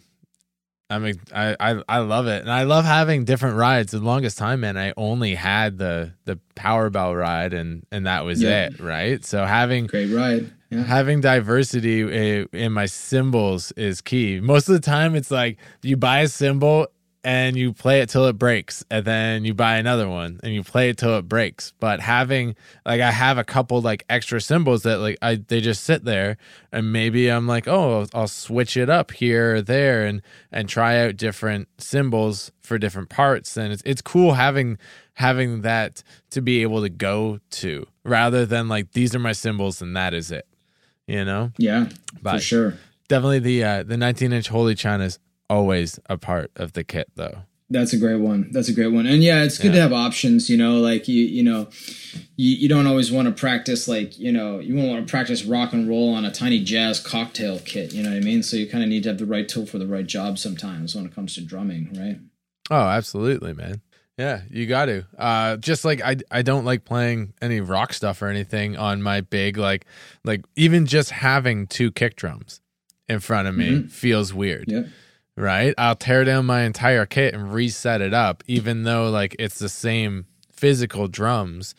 I 0.90 1.00
mean, 1.00 1.16
I, 1.34 1.56
I 1.60 1.82
I 1.88 1.98
love 2.00 2.28
it, 2.28 2.42
and 2.42 2.52
I 2.52 2.64
love 2.64 2.86
having 2.86 3.26
different 3.26 3.56
rides. 3.58 3.94
The 3.94 4.00
longest 4.00 4.38
time, 4.38 4.60
man, 4.62 4.78
I 4.78 4.94
only 4.98 5.34
had 5.36 5.78
the 5.78 6.14
the 6.26 6.40
power 6.56 6.90
bell 6.90 7.16
ride, 7.16 7.54
and 7.54 7.86
and 7.92 8.06
that 8.06 8.26
was 8.26 8.42
Yeah. 8.42 8.66
it, 8.68 8.80
right? 8.80 9.24
So 9.26 9.46
having 9.46 9.88
Great 9.88 10.12
ride. 10.14 10.52
Yeah. 10.70 10.84
having 10.84 11.22
diversity 11.22 12.04
i- 12.04 12.46
in 12.52 12.72
my 12.74 12.86
cymbals 12.88 13.72
is 13.74 14.02
key. 14.02 14.40
Most 14.40 14.68
of 14.70 14.74
the 14.74 14.80
time, 14.82 15.16
it's 15.16 15.32
like 15.32 15.58
you 15.84 15.98
buy 15.98 16.20
a 16.22 16.28
cymbal 16.28 16.88
and 17.24 17.56
you 17.56 17.72
play 17.72 18.02
it 18.02 18.10
till 18.10 18.26
it 18.28 18.34
breaks, 18.38 18.84
and 18.92 19.06
then 19.06 19.46
you 19.46 19.54
buy 19.54 19.78
another 19.78 20.10
one 20.10 20.40
and 20.44 20.54
you 20.54 20.62
play 20.64 20.90
it 20.90 20.98
till 20.98 21.18
it 21.18 21.30
breaks. 21.30 21.74
But 21.80 22.00
having 22.02 22.56
like 22.86 23.00
I 23.02 23.12
have 23.12 23.38
a 23.38 23.44
couple 23.44 23.82
like 23.82 24.04
extra 24.10 24.42
cymbals 24.42 24.84
that 24.84 24.98
like 25.00 25.18
I 25.22 25.36
they 25.36 25.62
just 25.62 25.84
sit 25.84 26.04
there, 26.04 26.38
and 26.72 26.92
maybe 26.92 27.30
I'm 27.30 27.48
like, 27.48 27.68
oh, 27.68 28.02
I'll, 28.02 28.08
I'll 28.22 28.28
switch 28.28 28.76
it 28.78 28.90
up 28.90 29.12
here 29.12 29.56
or 29.56 29.62
there, 29.62 30.06
and 30.06 30.22
and 30.52 30.68
try 30.68 31.00
out 31.06 31.18
different 31.18 31.68
cymbals 31.78 32.52
for 32.62 32.78
different 32.78 33.10
parts. 33.10 33.56
And 33.58 33.72
it's 33.72 33.84
it's 33.86 34.02
cool 34.02 34.34
having 34.34 34.78
having 35.14 35.62
that 35.62 36.04
to 36.32 36.42
be 36.42 36.62
able 36.64 36.82
to 36.82 36.90
go 36.90 37.40
to 37.52 37.86
rather 38.04 38.46
than 38.46 38.68
like 38.68 38.92
these 38.94 39.14
are 39.16 39.20
my 39.20 39.32
cymbals 39.32 39.80
and 39.82 39.96
that 39.96 40.12
is 40.14 40.32
it 40.32 40.48
you 41.06 41.24
know 41.24 41.52
Yeah. 41.60 41.90
But- 42.22 42.38
for 42.38 42.40
sure. 42.40 42.74
definitely 43.10 43.38
the 43.40 43.64
uh 43.64 43.84
the 43.84 43.96
19 43.96 44.34
inch 44.34 44.48
holy 44.48 44.74
china 44.74 45.04
is 45.04 45.20
always 45.54 46.00
a 46.10 46.18
part 46.18 46.50
of 46.56 46.74
the 46.74 46.84
kit 46.84 47.08
though 47.16 47.38
That's 47.70 47.94
a 47.94 47.98
great 47.98 48.22
one. 48.32 48.42
That's 48.54 48.70
a 48.70 48.74
great 48.80 48.92
one. 48.98 49.06
And 49.08 49.24
yeah, 49.24 49.44
it's 49.46 49.58
good 49.58 49.74
to 49.74 49.82
have 49.82 49.94
options, 50.08 50.48
you 50.52 50.58
know, 50.64 50.74
like 50.90 51.08
you 51.08 51.24
you 51.38 51.44
know, 51.50 51.62
you, 52.42 52.52
you 52.62 52.68
don't 52.74 52.88
always 52.92 53.10
want 53.12 53.28
to 53.30 53.34
practice 53.46 53.88
like, 53.88 54.12
you 54.26 54.32
know, 54.38 54.60
you 54.66 54.76
won't 54.76 54.90
want 54.92 55.02
to 55.08 55.10
practice 55.16 55.44
rock 55.56 55.74
and 55.74 55.84
roll 55.90 56.14
on 56.18 56.24
a 56.26 56.32
tiny 56.32 56.60
jazz 56.64 57.00
cocktail 57.00 57.56
kit, 57.72 57.88
you 57.96 58.04
know 58.04 58.12
what 58.12 58.18
I 58.18 58.30
mean? 58.30 58.44
So 58.44 58.58
you 58.58 58.68
kind 58.74 58.84
of 58.84 58.90
need 58.94 59.04
to 59.04 59.10
have 59.10 59.18
the 59.18 59.26
right 59.36 59.48
tool 59.54 59.66
for 59.66 59.80
the 59.84 59.88
right 59.96 60.06
job 60.06 60.38
sometimes 60.38 60.94
when 60.96 61.06
it 61.08 61.16
comes 61.16 61.34
to 61.36 61.42
drumming, 61.42 61.84
right? 62.04 62.20
oh 62.72 62.88
absolutely 63.00 63.54
man 63.54 63.82
yeah 64.18 64.38
you 64.50 64.66
got 64.68 64.86
to 64.86 65.04
uh 65.18 65.58
just 65.58 65.84
like 65.84 66.00
i 66.02 66.16
i 66.32 66.42
don't 66.42 66.64
like 66.64 66.86
playing 66.86 67.34
any 67.42 67.60
rock 67.60 67.92
stuff 67.92 68.22
or 68.22 68.28
anything 68.28 68.78
on 68.78 69.02
my 69.02 69.20
big 69.20 69.58
like 69.58 69.86
like 70.24 70.42
even 70.56 70.86
just 70.86 71.10
having 71.12 71.68
two 71.68 71.92
kick 71.92 72.16
drums 72.16 72.62
in 73.10 73.20
front 73.20 73.50
of 73.50 73.56
me 73.56 73.84
feels 73.90 74.34
weird 74.34 74.66
Yeah. 74.68 74.84
Right? 75.36 75.74
I'll 75.78 75.96
tear 75.96 76.24
down 76.24 76.46
my 76.46 76.62
entire 76.62 77.06
kit 77.06 77.34
and 77.34 77.54
reset 77.54 78.02
it 78.02 78.14
up, 78.14 78.44
even 78.48 78.84
though 78.84 79.10
like 79.10 79.36
it's 79.40 79.60
the 79.60 79.70
same 79.70 80.26
physical 80.52 81.08
drums, 81.08 81.76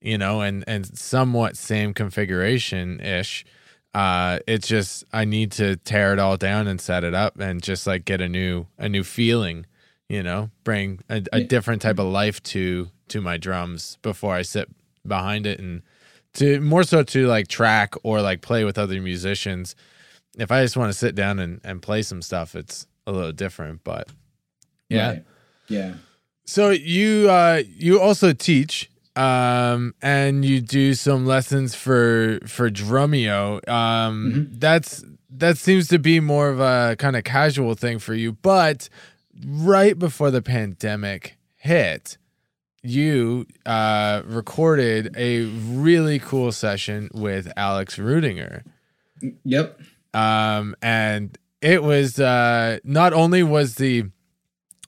you 0.00 0.18
know, 0.18 0.40
and 0.40 0.64
and 0.66 0.86
somewhat 0.98 1.56
same 1.56 1.94
configuration 1.94 3.00
ish. 3.00 3.44
Uh, 3.94 4.40
it's 4.46 4.66
just 4.66 5.04
I 5.12 5.24
need 5.24 5.52
to 5.52 5.76
tear 5.76 6.12
it 6.12 6.18
all 6.18 6.36
down 6.36 6.66
and 6.66 6.80
set 6.80 7.04
it 7.04 7.14
up 7.14 7.38
and 7.38 7.62
just 7.62 7.86
like 7.86 8.04
get 8.04 8.20
a 8.20 8.28
new 8.28 8.66
a 8.78 8.88
new 8.88 9.04
feeling, 9.04 9.66
you 10.08 10.22
know, 10.22 10.50
bring 10.64 11.00
a, 11.08 11.22
a 11.32 11.42
different 11.42 11.82
type 11.82 11.98
of 11.98 12.06
life 12.06 12.42
to 12.44 12.88
to 13.08 13.20
my 13.20 13.36
drums 13.36 13.98
before 14.02 14.34
I 14.34 14.42
sit 14.42 14.68
behind 15.06 15.46
it 15.46 15.60
and 15.60 15.82
to 16.32 16.60
more 16.60 16.82
so 16.82 17.02
to 17.02 17.26
like 17.26 17.46
track 17.46 17.94
or 18.02 18.20
like 18.20 18.40
play 18.40 18.64
with 18.64 18.78
other 18.78 19.00
musicians 19.00 19.76
if 20.36 20.50
I 20.50 20.62
just 20.62 20.76
want 20.76 20.92
to 20.92 20.98
sit 20.98 21.14
down 21.14 21.38
and, 21.38 21.60
and 21.64 21.80
play 21.80 22.02
some 22.02 22.22
stuff, 22.22 22.54
it's 22.54 22.86
a 23.06 23.12
little 23.12 23.32
different. 23.32 23.84
But 23.84 24.08
yeah. 24.88 25.08
Right. 25.08 25.24
Yeah. 25.68 25.94
So 26.46 26.70
you 26.70 27.30
uh 27.30 27.62
you 27.66 28.00
also 28.00 28.32
teach 28.32 28.90
um, 29.16 29.94
and 30.02 30.44
you 30.44 30.60
do 30.60 30.92
some 30.94 31.24
lessons 31.24 31.74
for 31.74 32.40
for 32.46 32.68
Drumeo. 32.70 33.66
Um, 33.68 34.32
Mm-hmm. 34.32 34.58
that's 34.58 35.04
that 35.30 35.56
seems 35.58 35.88
to 35.88 35.98
be 35.98 36.20
more 36.20 36.48
of 36.48 36.60
a 36.60 36.96
kind 36.98 37.16
of 37.16 37.24
casual 37.24 37.74
thing 37.74 37.98
for 37.98 38.14
you. 38.14 38.32
But 38.32 38.88
right 39.46 39.98
before 39.98 40.30
the 40.30 40.42
pandemic 40.42 41.36
hit, 41.56 42.18
you 42.82 43.46
uh, 43.66 44.22
recorded 44.26 45.14
a 45.16 45.42
really 45.44 46.18
cool 46.18 46.52
session 46.52 47.08
with 47.14 47.50
Alex 47.56 47.96
Rudinger. 47.96 48.62
Yep. 49.44 49.80
um, 50.12 50.76
and 50.82 51.36
it 51.64 51.82
was 51.82 52.20
uh, 52.20 52.78
not 52.84 53.12
only 53.12 53.42
was 53.42 53.74
the 53.76 54.04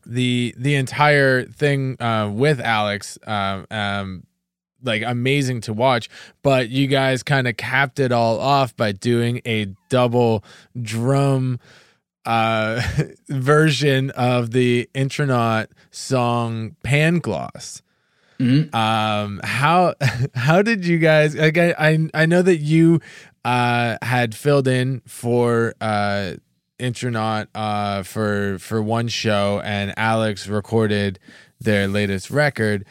the 0.05 0.55
the 0.57 0.75
entire 0.77 1.45
thing 1.47 2.01
uh, 2.01 2.31
with 2.33 2.61
Alex 2.61 3.19
um, 3.27 3.67
um, 3.71 4.27
like 4.83 5.03
amazing 5.03 5.63
to 5.63 5.73
watch, 5.73 6.09
but 6.43 6.69
you 6.69 6.87
guys 6.87 7.23
kind 7.23 7.49
of 7.49 7.57
capped 7.57 7.99
it 7.99 8.13
all 8.13 8.39
off 8.39 8.77
by 8.77 8.93
doing 8.93 9.41
a 9.47 9.75
double 9.89 10.45
drum 10.81 11.59
uh 12.25 12.83
version 13.29 14.11
of 14.11 14.51
the 14.51 14.89
intronaut 14.95 15.69
song 15.93 16.75
Pangloss 16.85 17.83
Mhm. 18.41 18.75
um 18.75 19.41
how 19.45 19.95
how 20.35 20.61
did 20.61 20.85
you 20.85 20.99
guys 20.99 21.35
like 21.37 21.57
I, 21.57 21.75
I 21.79 22.09
i 22.13 22.27
know 22.27 22.43
that 22.43 22.59
you 22.59 23.01
uh 23.45 23.97
had 24.03 24.35
filled 24.35 24.67
in 24.69 25.01
for 25.07 25.73
uh 25.81 26.33
intronaut 26.79 27.49
uh 27.55 28.03
for 28.03 28.59
for 28.59 28.83
one 28.83 29.09
show 29.09 29.61
and 29.65 29.95
alex 29.97 30.47
recorded 30.47 31.19
their 31.61 31.89
latest 31.89 32.31
record 32.31 32.85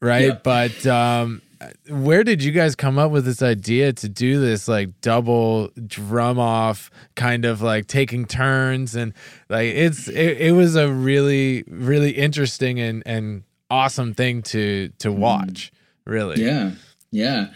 right 0.00 0.26
Yeah. 0.26 0.38
but 0.42 0.86
um 0.86 1.42
where 1.88 2.22
did 2.22 2.42
you 2.42 2.52
guys 2.52 2.74
come 2.76 2.98
up 2.98 3.10
with 3.10 3.24
this 3.24 3.42
idea 3.42 3.92
to 3.92 4.08
do 4.08 4.40
this 4.40 4.68
like 4.68 5.00
double 5.00 5.70
drum 5.86 6.38
off 6.38 6.90
kind 7.16 7.44
of 7.44 7.60
like 7.62 7.86
taking 7.86 8.26
turns 8.26 8.94
and 8.94 9.12
like 9.48 9.66
it's 9.74 10.08
it, 10.08 10.40
it 10.40 10.52
was 10.52 10.76
a 10.76 10.92
really 10.92 11.64
really 11.68 12.10
interesting 12.12 12.78
and 12.80 13.02
and 13.06 13.42
awesome 13.70 14.14
thing 14.14 14.40
to 14.42 14.90
to 14.98 15.10
watch 15.12 15.72
really 16.06 16.42
Yeah. 16.42 16.72
Yeah. 17.10 17.48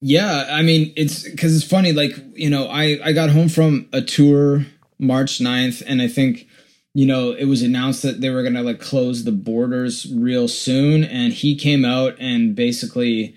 Yeah. 0.00 0.48
I 0.50 0.62
mean, 0.62 0.92
it's 0.96 1.22
because 1.28 1.54
it's 1.56 1.64
funny. 1.64 1.92
Like, 1.92 2.12
you 2.34 2.50
know, 2.50 2.66
I, 2.66 2.98
I 3.04 3.12
got 3.12 3.30
home 3.30 3.48
from 3.48 3.88
a 3.92 4.02
tour 4.02 4.66
March 5.02 5.38
9th, 5.40 5.82
and 5.86 6.00
I 6.00 6.08
think, 6.08 6.46
you 6.94 7.04
know, 7.06 7.32
it 7.32 7.46
was 7.46 7.60
announced 7.62 8.02
that 8.02 8.20
they 8.20 8.30
were 8.30 8.42
going 8.42 8.54
to 8.54 8.62
like 8.62 8.80
close 8.80 9.24
the 9.24 9.32
borders 9.32 10.06
real 10.14 10.46
soon. 10.48 11.04
And 11.04 11.32
he 11.32 11.56
came 11.56 11.84
out 11.84 12.14
and 12.18 12.54
basically 12.54 13.34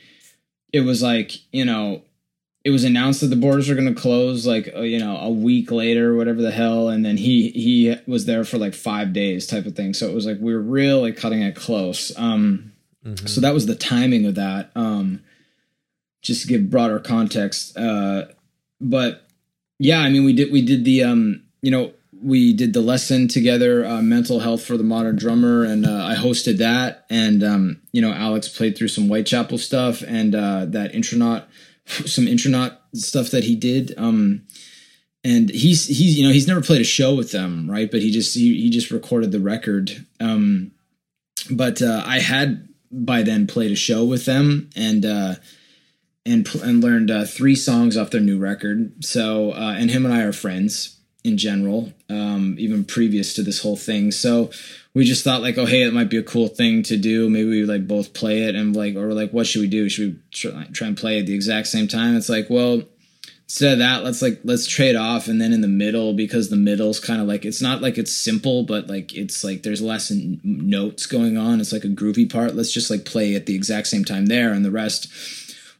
it 0.72 0.82
was 0.82 1.01
like, 1.01 1.32
you 1.51 1.66
know, 1.66 2.03
it 2.63 2.70
was 2.72 2.84
announced 2.84 3.22
that 3.22 3.28
the 3.28 3.36
borders 3.36 3.70
were 3.70 3.76
going 3.76 3.93
to 3.93 4.01
close 4.01 4.45
like 4.47 4.72
uh, 4.76 4.82
you 4.82 4.97
know 4.99 5.18
a 5.18 5.30
week 5.30 5.70
later 5.70 6.16
whatever 6.16 6.41
the 6.41 6.49
hell 6.51 6.89
and 6.89 7.05
then 7.05 7.16
he 7.16 7.49
he 7.51 7.95
was 8.07 8.26
there 8.26 8.43
for 8.43 8.57
like 8.57 8.74
five 8.74 9.13
days 9.13 9.45
type 9.45 9.68
of 9.68 9.76
thing 9.76 9.93
so 9.93 10.09
it 10.09 10.16
was 10.16 10.26
like 10.26 10.38
we 10.41 10.51
were 10.51 10.59
really 10.63 11.13
cutting 11.13 11.43
it 11.43 11.55
close 11.55 12.11
um 12.18 12.72
Mhm. 13.05 13.30
so 13.30 13.39
that 13.39 13.53
was 13.53 13.68
the 13.68 13.76
timing 13.76 14.26
of 14.26 14.34
that 14.34 14.72
um 14.76 15.22
just 16.24 16.41
to 16.41 16.47
give 16.47 16.72
broader 16.72 16.97
context 16.97 17.78
uh 17.78 18.26
but 18.82 19.28
yeah 19.78 19.99
i 19.99 20.09
mean 20.09 20.26
we 20.26 20.34
did 20.34 20.51
we 20.51 20.63
did 20.66 20.86
the 20.86 21.03
um 21.03 21.43
you 21.66 21.72
know 21.72 21.91
we 22.22 22.53
did 22.53 22.74
the 22.74 22.82
lesson 22.82 23.28
together 23.28 23.84
uh, 23.86 24.01
mental 24.01 24.39
health 24.39 24.63
for 24.63 24.78
the 24.78 24.84
modern 24.84 25.16
drummer 25.16 25.63
and 25.63 25.84
uh, 25.84 26.05
i 26.05 26.13
hosted 26.13 26.59
that 26.59 27.05
and 27.09 27.43
um 27.43 27.82
you 27.91 28.01
know 28.01 28.13
alex 28.13 28.47
played 28.47 28.78
through 28.78 28.88
some 28.88 29.07
whitechapel 29.07 29.57
stuff 29.57 30.03
and 30.07 30.36
uh 30.36 30.66
that 30.66 30.93
intronaut 30.93 31.49
some 31.88 32.28
intronaut 32.28 32.82
stuff 32.93 33.32
that 33.32 33.43
he 33.43 33.55
did 33.55 33.95
um 33.97 34.45
and 35.24 35.49
he's 35.49 35.88
he's 35.88 36.18
you 36.20 36.26
know 36.26 36.32
he's 36.32 36.47
never 36.47 36.61
played 36.61 36.82
a 36.82 36.86
show 36.86 37.16
with 37.16 37.32
them 37.32 37.70
right? 37.70 37.89
But 37.89 38.01
he 38.01 38.11
just 38.11 38.36
he, 38.36 38.61
he 38.61 38.70
just 38.70 38.91
recorded 38.91 39.32
the 39.32 39.39
record 39.39 40.05
um 40.20 40.72
but 41.49 41.82
uh 41.82 42.03
i 42.05 42.20
had 42.20 42.70
by 42.91 43.24
then 43.24 43.47
played 43.47 43.72
a 43.72 43.76
show 43.76 44.05
with 44.05 44.26
them 44.26 44.70
and 44.76 45.03
uh 45.03 45.36
and 46.28 46.47
and 46.55 46.84
learned 46.84 47.09
uh, 47.09 47.26
three 47.26 47.55
songs 47.55 47.97
off 47.97 48.09
their 48.09 48.22
new 48.22 48.39
record. 48.39 49.03
So 49.03 49.53
and 49.53 49.91
him 49.91 50.05
and 50.05 50.13
i 50.13 50.22
are 50.22 50.34
friends 50.34 50.95
in 51.26 51.38
general 51.38 51.91
um 52.09 52.55
even 52.59 52.86
previous 52.86 53.34
to 53.34 53.41
this 53.41 53.61
whole 53.61 53.76
thing. 53.76 54.11
So 54.11 54.51
we 54.93 55.05
just 55.05 55.23
thought 55.23 55.41
like 55.41 55.57
oh 55.57 55.65
hey 55.65 55.84
it 55.84 55.93
might 55.93 56.09
be 56.09 56.17
a 56.17 56.23
cool 56.23 56.47
thing 56.47 56.84
to 56.84 56.97
do. 56.97 57.30
Maybe 57.30 57.49
we 57.49 57.65
like 57.65 57.88
both 57.88 58.13
play 58.13 58.43
it 58.43 58.55
and 58.55 58.76
like 58.76 58.95
or 58.95 59.13
like 59.13 59.32
what 59.32 59.47
should 59.47 59.61
we 59.61 59.67
do? 59.67 59.89
Should 59.89 60.21
we 60.43 60.67
try, 60.73 60.88
and 60.88 60.97
play 60.97 61.19
at 61.19 61.26
the 61.26 61.34
exact 61.34 61.67
same 61.67 61.88
time? 61.88 62.15
It's 62.15 62.30
like 62.30 62.49
well 62.49 62.84
instead 63.43 63.73
of 63.73 63.80
that 63.80 64.03
let's 64.03 64.21
like 64.21 64.39
let's 64.43 64.67
trade 64.67 64.95
off 64.95 65.28
and 65.28 65.41
then 65.41 65.53
in 65.53 65.61
the 65.61 65.67
middle 65.67 66.13
because 66.13 66.49
the 66.49 66.55
middle's 66.55 66.99
kind 66.99 67.21
of 67.21 67.28
like 67.28 67.45
it's 67.45 67.61
not 67.61 67.82
like 67.82 67.97
it's 67.97 68.15
simple 68.15 68.63
but 68.63 68.88
like 68.88 69.13
it's 69.13 69.43
like 69.43 69.63
there's 69.63 69.82
less 69.82 70.11
notes 70.43 71.05
going 71.05 71.38
on. 71.38 71.59
It's 71.59 71.73
like 71.73 71.86
a 71.86 71.88
groovy 71.88 72.32
part. 72.32 72.55
Let's 72.55 72.71
just 72.71 72.91
like 72.91 73.05
play 73.05 73.36
at 73.36 73.47
the 73.47 73.55
exact 73.55 73.88
same 73.88 74.05
time 74.05 74.28
there 74.28 74.53
and 74.53 74.63
the 74.63 74.71
rest 74.71 75.07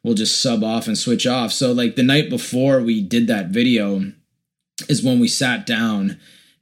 we'll 0.06 0.14
just 0.14 0.40
sub 0.40 0.64
off 0.64 0.88
and 0.88 0.96
switch 0.96 1.26
off. 1.26 1.52
So 1.52 1.72
like 1.72 1.96
the 1.96 2.04
night 2.04 2.30
before 2.30 2.80
we 2.80 3.02
did 3.02 3.26
that 3.28 3.48
video 3.48 4.12
is 4.90 5.04
when 5.04 5.20
we 5.20 5.28
sat 5.28 5.66
down 5.66 6.20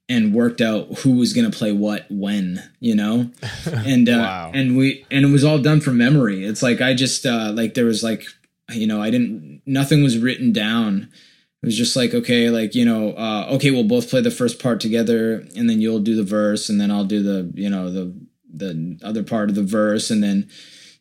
and 0.09 0.33
worked 0.33 0.59
out 0.61 0.99
who 0.99 1.13
was 1.17 1.31
going 1.33 1.49
to 1.49 1.57
play 1.57 1.71
what 1.71 2.05
when 2.09 2.61
you 2.79 2.95
know? 2.95 3.31
And 3.65 4.09
uh 4.09 4.13
Wow. 4.17 4.51
and 4.53 4.75
we 4.77 5.05
and 5.09 5.25
it 5.25 5.29
was 5.29 5.43
all 5.43 5.59
done 5.59 5.79
from 5.81 5.97
memory. 5.97 6.45
It's 6.45 6.61
like 6.61 6.81
i 6.81 6.93
just 6.93 7.25
uh 7.25 7.51
like 7.55 7.73
there 7.73 7.85
was 7.85 8.03
like 8.03 8.23
you 8.71 8.87
know 8.87 9.01
i 9.01 9.09
didn't 9.09 9.61
nothing 9.65 10.03
was 10.03 10.17
written 10.17 10.51
down. 10.51 11.09
It 11.61 11.65
was 11.67 11.77
just 11.77 11.95
like 11.95 12.13
okay 12.13 12.49
like 12.49 12.75
you 12.75 12.83
know 12.83 13.13
uh 13.13 13.47
okay 13.55 13.71
we'll 13.71 13.85
both 13.85 14.09
play 14.09 14.19
the 14.21 14.29
first 14.31 14.61
part 14.61 14.81
together 14.81 15.35
and 15.55 15.69
then 15.69 15.79
you'll 15.79 15.99
do 15.99 16.15
the 16.15 16.23
verse 16.23 16.67
and 16.67 16.79
then 16.81 16.91
i'll 16.91 17.05
do 17.05 17.23
the 17.23 17.49
you 17.55 17.69
know 17.69 17.89
the 17.89 18.13
the 18.53 18.99
other 19.01 19.23
part 19.23 19.49
of 19.49 19.55
the 19.55 19.63
verse 19.63 20.11
and 20.11 20.21
then 20.21 20.49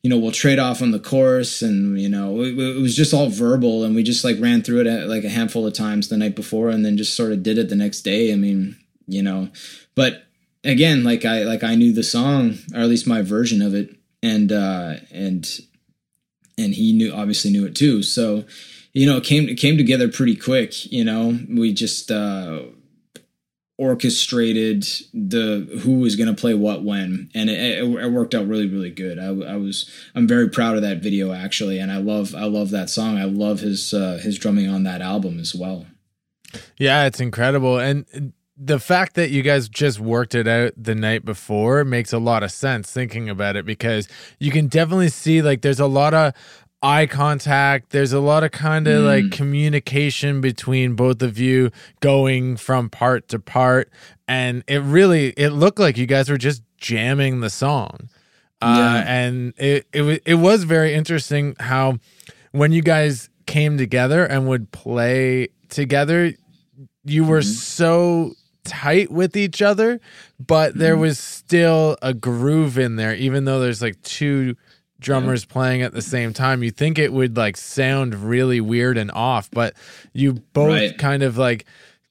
you 0.03 0.11
know 0.11 0.19
we'll 0.19 0.33
trade 0.33 0.59
off 0.59 0.83
on 0.83 0.91
the 0.91 0.99
chorus 0.99 1.63
and 1.63 2.01
you 2.01 2.09
know 2.09 2.41
it, 2.41 2.59
it 2.59 2.81
was 2.81 2.97
just 2.97 3.15
all 3.15 3.29
verbal 3.29 3.85
and 3.85 3.95
we 3.95 4.03
just 4.03 4.25
like 4.25 4.41
ran 4.41 4.63
through 4.63 4.81
it 4.81 5.07
like 5.07 5.25
a 5.25 5.29
handful 5.29 5.67
of 5.67 5.73
times 5.73 6.09
the 6.09 6.17
night 6.17 6.37
before 6.37 6.71
and 6.71 6.85
then 6.85 6.97
just 6.97 7.17
sort 7.17 7.33
of 7.33 7.43
did 7.43 7.59
it 7.59 7.69
the 7.69 7.77
next 7.77 8.03
day. 8.03 8.33
I 8.33 8.37
mean 8.37 8.77
you 9.09 9.23
know 9.23 9.49
but 9.97 10.27
again 10.63 11.03
like 11.03 11.25
i 11.25 11.43
like 11.43 11.65
i 11.65 11.75
knew 11.75 11.93
the 11.93 12.05
song 12.05 12.57
or 12.73 12.79
at 12.81 12.89
least 12.89 13.05
my 13.05 13.21
version 13.21 13.61
of 13.61 13.75
it 13.75 13.97
and 14.23 14.53
uh 14.53 14.95
and 15.11 15.61
and 16.59 16.75
he 16.75 16.93
knew 16.93 17.13
obviously 17.13 17.51
knew 17.51 17.67
it 17.67 17.75
too. 17.75 18.03
So 18.03 18.45
you 18.93 19.07
know 19.07 19.17
it 19.17 19.25
came 19.25 19.49
it 19.49 19.57
came 19.57 19.77
together 19.77 20.09
pretty 20.09 20.37
quick 20.37 20.91
you 20.91 21.05
know. 21.05 21.39
We 21.49 21.73
just 21.73 22.11
uh 22.11 22.63
orchestrated 23.83 24.87
the 25.12 25.80
who 25.83 25.99
was 25.99 26.14
going 26.14 26.33
to 26.33 26.41
play 26.41 26.55
what 26.55 26.85
when. 26.85 27.28
And 27.35 27.51
it, 27.51 27.59
it, 27.59 27.85
it 27.85 28.12
worked 28.12 28.35
out 28.35 28.47
really 28.47 28.68
really 28.68 28.91
good. 28.91 29.18
I, 29.18 29.26
I 29.26 29.57
was 29.57 29.91
i'm 30.14 30.28
very 30.28 30.49
proud 30.49 30.76
of 30.76 30.83
that 30.83 31.03
video 31.03 31.33
actually. 31.33 31.78
And 31.78 31.91
i 31.91 31.97
love 31.97 32.35
i 32.35 32.45
love 32.45 32.70
that 32.70 32.89
song. 32.89 33.18
I 33.18 33.24
love 33.24 33.61
his 33.61 33.93
uh 33.93 34.20
his 34.22 34.39
drumming 34.39 34.68
on 34.68 34.85
that 34.85 35.03
album 35.03 35.41
as 35.41 35.55
well. 35.55 35.87
Yeah, 36.76 37.07
it's 37.07 37.20
incredible. 37.20 37.78
And 37.78 38.33
the 38.57 38.78
fact 38.78 39.14
that 39.14 39.30
you 39.30 39.43
guys 39.43 39.68
just 39.68 39.99
worked 39.99 40.35
it 40.37 40.47
out 40.47 40.72
the 40.76 40.95
night 40.95 41.24
before 41.24 41.85
makes 41.85 42.12
a 42.12 42.18
lot 42.18 42.45
of 42.45 42.53
sense 42.53 42.91
thinking 42.93 43.28
about 43.28 43.57
it 43.57 43.66
because 43.66 44.07
you 44.39 44.53
can 44.53 44.68
definitely 44.68 45.09
see 45.09 45.43
like 45.43 45.62
there's 45.62 45.80
a 45.80 45.87
lot 45.87 46.14
of 46.14 46.33
eye 46.83 47.07
contact. 47.07 47.91
There's 47.91 48.12
a 48.12 48.20
lot 48.20 48.43
of 48.45 48.51
kind 48.51 48.89
of 48.89 49.05
like 49.05 49.24
hmm. 49.24 49.30
communication 49.30 50.41
between 50.41 50.95
both 50.95 51.22
of 51.22 51.39
you 51.39 51.70
going 52.01 52.57
from 52.57 52.91
part 52.91 53.28
to 53.28 53.39
part. 53.39 53.91
And 54.26 54.64
it 54.66 54.83
really 54.83 55.28
it 55.37 55.51
looked 55.51 55.78
like 55.78 55.97
you 55.97 56.07
guys 56.07 56.28
were 56.28 56.39
just 56.39 56.62
jamming 56.76 57.41
the 57.41 57.51
song. 57.51 58.09
Uh, 58.61 58.76
Yeah. 58.78 59.05
and 59.07 59.55
it, 59.57 59.87
it 59.93 60.22
it 60.24 60.35
was 60.35 60.64
very 60.64 60.95
interesting 60.95 61.57
how 61.59 61.99
when 62.53 62.72
you 62.72 62.83
guys 62.83 63.28
came 63.47 63.78
together 63.78 64.24
and 64.24 64.49
would 64.49 64.70
play 64.72 65.49
together, 65.68 66.33
you 67.05 67.24
were 67.24 67.41
mm-hmm. 67.41 67.51
so 67.51 68.33
tight 68.64 69.11
with 69.11 69.37
each 69.37 69.61
other, 69.61 70.01
but 70.39 70.74
there 70.76 70.95
mm-hmm. 70.95 71.03
was 71.03 71.18
still 71.18 71.97
a 72.03 72.14
groove 72.14 72.78
in 72.78 72.97
there, 72.97 73.14
even 73.14 73.45
though 73.45 73.59
there's 73.61 73.83
like 73.83 74.01
two 74.03 74.57
drummers 75.03 75.45
playing 75.45 75.83
at 75.83 75.93
the 75.93 76.03
same 76.03 76.33
time. 76.33 76.63
You 76.63 76.71
think 76.71 76.99
it 76.99 77.13
would 77.13 77.37
like 77.37 77.57
sound 77.57 78.15
really 78.15 78.61
weird 78.61 78.97
and 78.97 79.11
off, 79.11 79.51
but 79.51 79.75
you 80.13 80.35
both 80.53 80.69
Right. 80.69 80.97
kind 80.99 81.23
of 81.23 81.37
like 81.37 81.67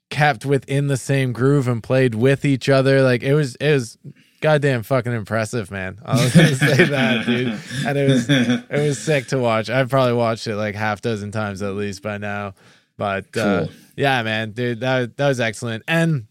kept 0.09 0.45
within 0.45 0.87
the 0.87 0.97
same 0.97 1.31
groove 1.33 1.67
and 1.67 1.81
played 1.81 2.13
with 2.15 2.45
each 2.45 2.69
other. 2.69 3.01
Like 3.01 3.23
it 3.23 3.33
was, 3.33 3.55
it 3.55 3.71
was 3.73 3.97
goddamn 4.41 4.83
fucking 4.83 5.13
impressive, 5.13 5.71
man. 5.71 5.99
I 6.05 6.21
was 6.23 6.35
gonna 6.35 6.55
say 6.55 6.83
that, 6.89 7.25
dude. 7.25 7.57
And 7.85 7.97
it 7.97 8.09
was, 8.09 8.29
it 8.29 8.69
was 8.69 8.99
sick 8.99 9.27
to 9.27 9.39
watch. 9.39 9.69
I've 9.69 9.89
probably 9.89 10.13
watched 10.13 10.47
it 10.47 10.55
like 10.55 10.75
half 10.75 11.01
dozen 11.01 11.31
times 11.31 11.61
at 11.61 11.73
least 11.75 12.01
by 12.03 12.17
now. 12.17 12.53
But 12.97 13.35
uh, 13.37 13.67
yeah, 13.95 14.21
man, 14.23 14.51
dude, 14.51 14.81
that 14.81 15.17
that 15.17 15.27
was 15.29 15.39
excellent. 15.39 15.83
And 15.87 16.27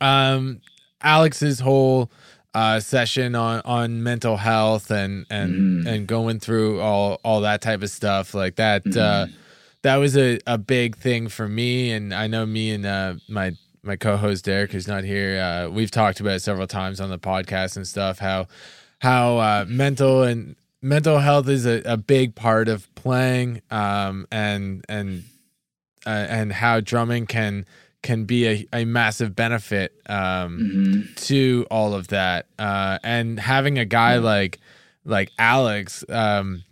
um, 0.00 0.60
Alex's 1.00 1.60
whole 1.60 2.10
uh, 2.56 2.80
session 2.80 3.34
on 3.34 3.60
on 3.64 4.02
mental 4.02 4.36
health 4.38 4.90
and 4.90 5.26
and 5.30 5.54
Mm-hmm. 5.54 5.88
and 5.88 6.06
going 6.06 6.40
through 6.40 6.80
all 6.80 7.20
all 7.22 7.40
that 7.42 7.60
type 7.60 7.82
of 7.82 7.90
stuff 7.90 8.34
like 8.34 8.56
that. 8.56 8.84
Mm-hmm. 8.84 8.98
Uh, 8.98 9.26
that 9.82 9.96
was 9.96 10.16
a, 10.16 10.40
a 10.46 10.58
big 10.58 10.96
thing 10.96 11.28
for 11.28 11.46
me, 11.48 11.92
and 11.92 12.12
I 12.14 12.26
know 12.26 12.44
me 12.46 12.70
and 12.70 12.84
uh, 12.86 13.14
my 13.28 13.52
my 13.82 13.96
co-host 13.96 14.44
Derek, 14.44 14.72
who's 14.72 14.88
not 14.88 15.04
here, 15.04 15.38
uh, 15.40 15.68
we've 15.70 15.92
talked 15.92 16.18
about 16.18 16.36
it 16.36 16.40
several 16.42 16.66
times 16.66 17.00
on 17.00 17.10
the 17.10 17.18
podcast 17.18 17.76
and 17.76 17.86
stuff. 17.86 18.18
How 18.18 18.46
how 19.00 19.36
uh, 19.38 19.64
mental 19.68 20.22
and 20.22 20.56
mental 20.82 21.18
health 21.18 21.48
is 21.48 21.66
a, 21.66 21.82
a 21.84 21.96
big 21.96 22.34
part 22.34 22.68
of 22.68 22.92
playing, 22.94 23.60
um, 23.70 24.26
and 24.32 24.84
and 24.88 25.24
uh, 26.06 26.26
and 26.28 26.52
how 26.52 26.80
drumming 26.80 27.26
can 27.26 27.66
can 28.02 28.24
be 28.24 28.46
a, 28.46 28.66
a 28.72 28.84
massive 28.84 29.34
benefit 29.34 29.92
um, 30.08 30.58
Mm-hmm. 30.58 31.14
to 31.14 31.66
all 31.70 31.94
of 31.94 32.08
that. 32.08 32.46
Uh, 32.58 32.98
and 33.02 33.38
having 33.40 33.78
a 33.78 33.84
guy 33.84 34.16
like 34.18 34.58
like 35.04 35.30
Alex 35.38 36.04
um, 36.08 36.62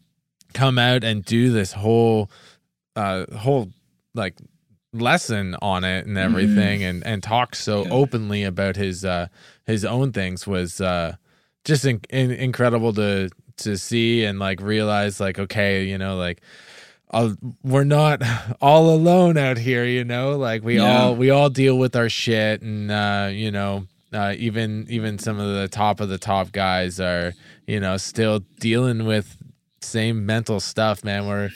come 0.53 0.79
out 0.79 1.05
and 1.05 1.25
do 1.25 1.51
this 1.53 1.73
whole 1.73 2.31
uh, 2.97 3.25
whole 3.37 3.71
like 4.15 4.35
lesson 4.93 5.57
on 5.61 5.83
it 5.85 6.07
and 6.07 6.17
everything, 6.19 6.85
and 6.85 7.05
and 7.05 7.23
talk 7.23 7.55
so 7.57 7.83
Mm-hmm. 7.83 7.91
Yeah. 7.93 7.99
openly 7.99 8.43
about 8.45 8.77
his 8.77 9.05
uh, 9.05 9.27
his 9.67 9.85
own 9.85 10.13
things 10.13 10.47
was 10.47 10.81
uh, 10.81 11.17
just 11.65 11.85
in, 11.85 12.01
in, 12.11 12.31
incredible 12.31 12.93
to 12.95 13.31
to 13.57 13.77
see 13.77 14.25
and 14.25 14.39
like 14.39 14.61
realize 14.61 15.19
like 15.21 15.39
okay, 15.39 15.85
you 15.85 15.99
know, 15.99 16.17
like. 16.17 16.41
Uh, 17.15 17.35
we're 17.63 17.85
not 17.85 18.23
all 18.61 18.91
alone 18.91 19.37
out 19.39 19.57
here, 19.57 19.85
you 19.85 20.05
know. 20.05 20.37
Like 20.37 20.63
we 20.65 20.77
Yeah. 20.77 21.03
all 21.03 21.15
we 21.17 21.31
all 21.31 21.49
deal 21.49 21.79
with 21.79 21.95
our 21.97 22.09
shit, 22.09 22.61
and 22.63 22.91
uh, 22.91 23.29
you 23.33 23.51
know, 23.51 23.87
uh, 24.13 24.35
even 24.37 24.87
even 24.91 25.19
some 25.19 25.39
of 25.39 25.55
the 25.55 25.69
top 25.69 26.01
of 26.01 26.09
the 26.09 26.19
top 26.19 26.51
guys 26.53 26.99
are, 27.01 27.33
you 27.67 27.79
know, 27.81 27.97
still 27.97 28.41
dealing 28.61 29.07
with 29.07 29.37
same 29.81 30.27
mental 30.27 30.59
stuff, 30.61 31.05
man. 31.05 31.27
We're 31.27 31.51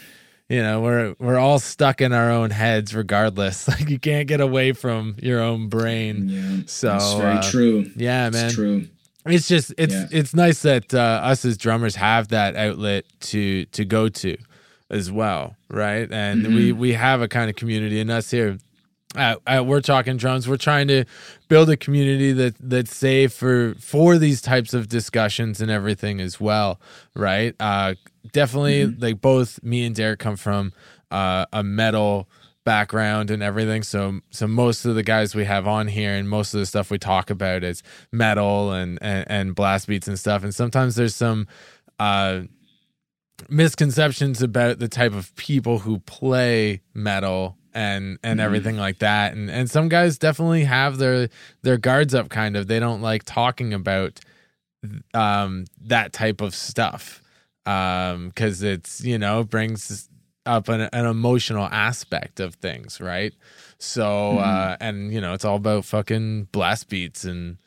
you 0.48 0.62
know, 0.62 0.80
we're 0.80 1.14
we're 1.18 1.38
all 1.38 1.58
stuck 1.58 2.00
in 2.00 2.12
our 2.12 2.30
own 2.30 2.50
heads 2.50 2.94
regardless. 2.94 3.66
Like 3.68 3.90
you 3.90 3.98
can't 3.98 4.28
get 4.28 4.40
away 4.40 4.72
from 4.72 5.16
your 5.20 5.40
own 5.40 5.68
brain. 5.68 6.28
Yeah, 6.28 6.62
So, 6.66 6.88
that's 6.92 7.12
very 7.14 7.36
uh, 7.38 7.50
true. 7.50 7.90
Yeah, 7.96 8.30
man. 8.30 8.50
True. 8.52 8.86
It's 9.26 9.46
just 9.48 9.74
it's 9.76 9.92
Yeah. 9.92 10.06
it's 10.10 10.34
nice 10.34 10.62
that 10.62 10.94
uh, 10.94 10.98
us 11.22 11.44
as 11.44 11.58
drummers 11.58 11.96
have 11.96 12.28
that 12.28 12.56
outlet 12.56 13.04
to 13.32 13.64
to 13.66 13.84
go 13.84 14.08
to 14.08 14.36
as 14.90 15.10
well, 15.12 15.56
right? 15.68 16.10
And 16.10 16.54
we 16.54 16.70
Mm-hmm. 16.70 16.78
we 16.80 16.92
have 16.94 17.20
a 17.22 17.28
kind 17.28 17.50
of 17.50 17.56
community, 17.56 18.00
and 18.00 18.10
us 18.10 18.30
here 18.30 18.58
at, 19.16 19.38
at 19.46 19.66
we're 19.66 19.80
talking 19.80 20.16
drums. 20.16 20.48
We're 20.48 20.56
trying 20.56 20.88
to 20.88 21.04
build 21.48 21.70
a 21.70 21.76
community 21.76 22.32
that 22.32 22.54
that's 22.60 22.94
safe 22.94 23.32
for 23.32 23.74
for 23.80 24.18
these 24.18 24.40
types 24.42 24.74
of 24.74 24.88
discussions 24.88 25.60
and 25.60 25.70
everything 25.70 26.20
as 26.20 26.40
well, 26.40 26.80
right? 27.14 27.54
Uh, 27.60 27.94
definitely, 28.32 28.84
Mm-hmm. 28.86 29.02
like 29.02 29.20
both 29.20 29.62
me 29.62 29.84
and 29.84 29.94
Derek 29.94 30.18
come 30.20 30.36
from 30.36 30.72
uh, 31.10 31.46
a 31.52 31.62
metal 31.62 32.28
background 32.64 33.30
and 33.30 33.42
everything. 33.42 33.82
So 33.82 34.20
so 34.30 34.46
most 34.46 34.84
of 34.84 34.94
the 34.94 35.02
guys 35.02 35.34
we 35.34 35.44
have 35.46 35.66
on 35.66 35.88
here 35.88 36.12
and 36.14 36.28
most 36.28 36.52
of 36.52 36.60
the 36.60 36.66
stuff 36.66 36.90
we 36.90 36.98
talk 36.98 37.30
about 37.30 37.64
is 37.64 37.82
metal 38.12 38.72
and 38.72 38.98
and, 39.00 39.24
and 39.30 39.54
blast 39.54 39.86
beats 39.88 40.06
and 40.06 40.18
stuff. 40.18 40.42
And 40.44 40.54
sometimes 40.54 40.94
there's 40.96 41.14
some 41.14 41.46
uh 41.98 42.42
misconceptions 43.48 44.42
about 44.42 44.78
the 44.78 44.88
type 44.88 45.12
of 45.12 45.34
people 45.36 45.80
who 45.80 46.00
play 46.00 46.82
metal 46.94 47.56
and 47.74 48.18
and 48.24 48.40
everything 48.40 48.76
like 48.76 48.98
that. 48.98 49.34
And 49.34 49.50
and 49.50 49.70
some 49.70 49.88
guys 49.88 50.18
definitely 50.18 50.64
have 50.64 50.98
their 50.98 51.28
their 51.62 51.76
guards 51.76 52.14
up 52.14 52.28
kind 52.28 52.56
of. 52.56 52.66
They 52.66 52.80
don't 52.80 53.02
like 53.02 53.24
talking 53.24 53.72
about 53.72 54.20
um 55.14 55.64
that 55.82 56.12
type 56.12 56.40
of 56.40 56.54
stuff 56.54 57.20
um 57.66 58.30
cuz 58.32 58.62
it's 58.62 59.00
you 59.04 59.18
know 59.18 59.42
brings 59.42 60.08
up 60.46 60.68
an, 60.68 60.82
an 60.92 61.04
emotional 61.04 61.64
aspect 61.66 62.40
of 62.40 62.54
things 62.56 63.00
right? 63.00 63.34
So 63.78 64.38
uh 64.38 64.76
and 64.80 65.12
you 65.12 65.20
know 65.20 65.34
it's 65.34 65.44
all 65.44 65.56
about 65.56 65.84
fucking 65.84 66.48
blast 66.52 66.88
beats 66.88 67.24
and 67.24 67.58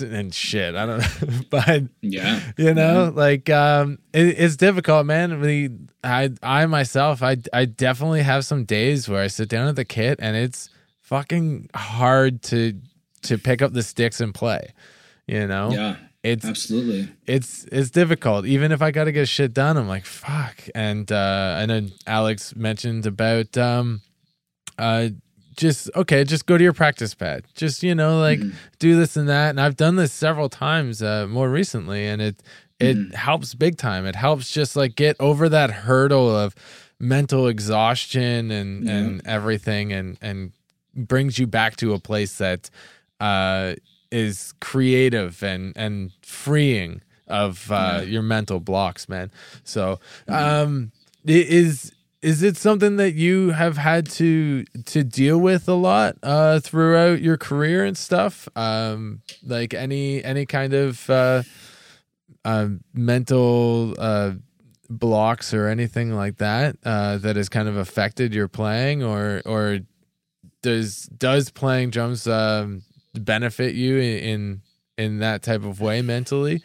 and 0.00 0.32
shit 0.32 0.76
i 0.76 0.86
don't 0.86 0.98
know 1.00 1.40
but 1.50 1.82
Yeah. 2.02 2.40
you 2.56 2.72
know 2.72 3.12
like 3.14 3.50
um 3.50 3.98
it, 4.12 4.26
it's 4.38 4.56
difficult 4.56 5.06
man 5.06 5.40
we 5.40 5.70
i 6.04 6.30
i 6.42 6.66
myself 6.66 7.22
i 7.22 7.36
i 7.52 7.64
definitely 7.64 8.22
have 8.22 8.44
some 8.44 8.64
days 8.64 9.08
where 9.08 9.22
i 9.22 9.26
sit 9.26 9.48
down 9.48 9.66
at 9.66 9.74
the 9.76 9.84
kit 9.84 10.20
and 10.22 10.36
it's 10.36 10.70
fucking 11.00 11.68
hard 11.74 12.42
to 12.44 12.80
to 13.22 13.38
pick 13.38 13.60
up 13.60 13.72
the 13.72 13.82
sticks 13.82 14.20
and 14.20 14.32
play 14.34 14.72
you 15.26 15.46
know 15.48 15.70
Yeah. 15.72 15.96
it's 16.22 16.44
Absolutely. 16.44 17.08
it's 17.26 17.64
it's 17.72 17.90
difficult 17.90 18.46
even 18.46 18.70
if 18.70 18.82
i 18.82 18.92
gotta 18.92 19.10
get 19.12 19.28
shit 19.28 19.52
done 19.52 19.76
i'm 19.76 19.88
like 19.88 20.06
fuck 20.06 20.58
and 20.76 21.10
uh 21.10 21.56
i 21.60 21.66
know 21.66 21.88
alex 22.06 22.54
mentioned 22.54 23.04
about 23.06 23.56
um 23.58 24.00
uh 24.78 25.08
just 25.56 25.90
okay 25.94 26.24
just 26.24 26.46
go 26.46 26.56
to 26.58 26.64
your 26.64 26.72
practice 26.72 27.14
pad. 27.14 27.44
Just 27.54 27.82
you 27.82 27.94
know 27.94 28.18
like 28.20 28.42
do 28.78 28.96
this 28.96 29.16
and 29.16 29.28
that. 29.28 29.50
And 29.50 29.60
i've 29.60 29.76
done 29.76 29.96
this 29.96 30.12
several 30.12 30.48
times 30.48 31.02
uh 31.02 31.26
more 31.28 31.48
recently 31.50 32.06
and 32.06 32.20
it 32.22 32.36
it 32.80 32.96
helps 33.14 33.54
big 33.54 33.76
time. 33.76 34.06
It 34.06 34.16
helps 34.16 34.50
just 34.50 34.74
like 34.76 34.96
get 34.96 35.14
over 35.20 35.48
that 35.48 35.70
hurdle 35.70 36.34
of 36.34 36.54
mental 36.98 37.46
exhaustion 37.46 38.50
and 38.50 38.88
and 38.88 39.22
everything 39.26 39.92
and 39.92 40.18
and 40.20 40.52
brings 40.94 41.38
you 41.38 41.46
back 41.46 41.76
to 41.76 41.92
a 41.92 41.98
place 41.98 42.38
that 42.38 42.70
uh 43.20 43.74
is 44.10 44.52
creative 44.60 45.42
and 45.42 45.72
and 45.76 46.10
freeing 46.22 47.00
of 47.28 47.70
uh 47.72 48.02
your 48.04 48.22
mental 48.22 48.58
blocks 48.60 49.08
man. 49.08 49.30
So 49.64 50.00
um 50.28 50.90
i- 51.26 51.30
is 51.32 51.92
is 52.22 52.42
it 52.42 52.56
something 52.56 52.96
that 52.96 53.14
you 53.14 53.50
have 53.50 53.76
had 53.76 54.08
to 54.08 54.64
to 54.86 55.02
deal 55.02 55.38
with 55.38 55.68
a 55.68 55.74
lot 55.74 56.16
uh 56.22 56.60
throughout 56.60 57.20
your 57.20 57.36
career 57.36 57.84
and 57.84 57.98
stuff? 57.98 58.48
Um 58.56 59.22
like 59.42 59.74
any 59.74 60.22
any 60.24 60.46
kind 60.46 60.72
of 60.72 61.10
uh 61.10 61.42
uh 62.44 62.68
mental 62.94 63.94
uh 63.98 64.32
blocks 64.88 65.52
or 65.52 65.68
anything 65.68 66.14
like 66.14 66.36
that 66.36 66.76
uh 66.84 67.16
that 67.18 67.36
has 67.36 67.48
kind 67.48 67.68
of 67.68 67.76
affected 67.76 68.34
your 68.34 68.46
playing 68.46 69.02
or 69.02 69.42
or 69.44 69.80
does 70.62 71.04
does 71.06 71.50
playing 71.50 71.90
drums 71.90 72.26
um 72.26 72.82
benefit 73.14 73.74
you 73.74 73.96
in 73.96 74.18
in, 74.18 74.62
in 74.98 75.18
that 75.18 75.42
type 75.42 75.64
of 75.64 75.80
way 75.80 76.02
mentally 76.02 76.62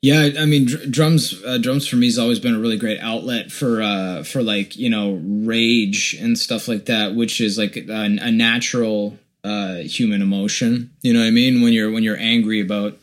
Yeah, 0.00 0.28
I 0.38 0.44
mean, 0.44 0.66
dr- 0.66 0.90
drums. 0.90 1.42
Uh, 1.44 1.58
drums 1.58 1.88
for 1.88 1.96
me 1.96 2.06
has 2.06 2.18
always 2.18 2.38
been 2.38 2.54
a 2.54 2.58
really 2.58 2.76
great 2.76 3.00
outlet 3.00 3.50
for 3.50 3.82
uh, 3.82 4.22
for 4.22 4.42
like 4.42 4.76
you 4.76 4.88
know 4.88 5.20
rage 5.24 6.14
and 6.20 6.38
stuff 6.38 6.68
like 6.68 6.86
that, 6.86 7.16
which 7.16 7.40
is 7.40 7.58
like 7.58 7.76
a, 7.76 7.90
a 7.90 8.30
natural 8.30 9.18
uh, 9.42 9.76
human 9.76 10.22
emotion. 10.22 10.92
You 11.02 11.14
know 11.14 11.20
what 11.20 11.26
I 11.26 11.32
mean? 11.32 11.62
When 11.62 11.72
you're 11.72 11.90
when 11.90 12.04
you're 12.04 12.16
angry 12.16 12.60
about 12.60 12.96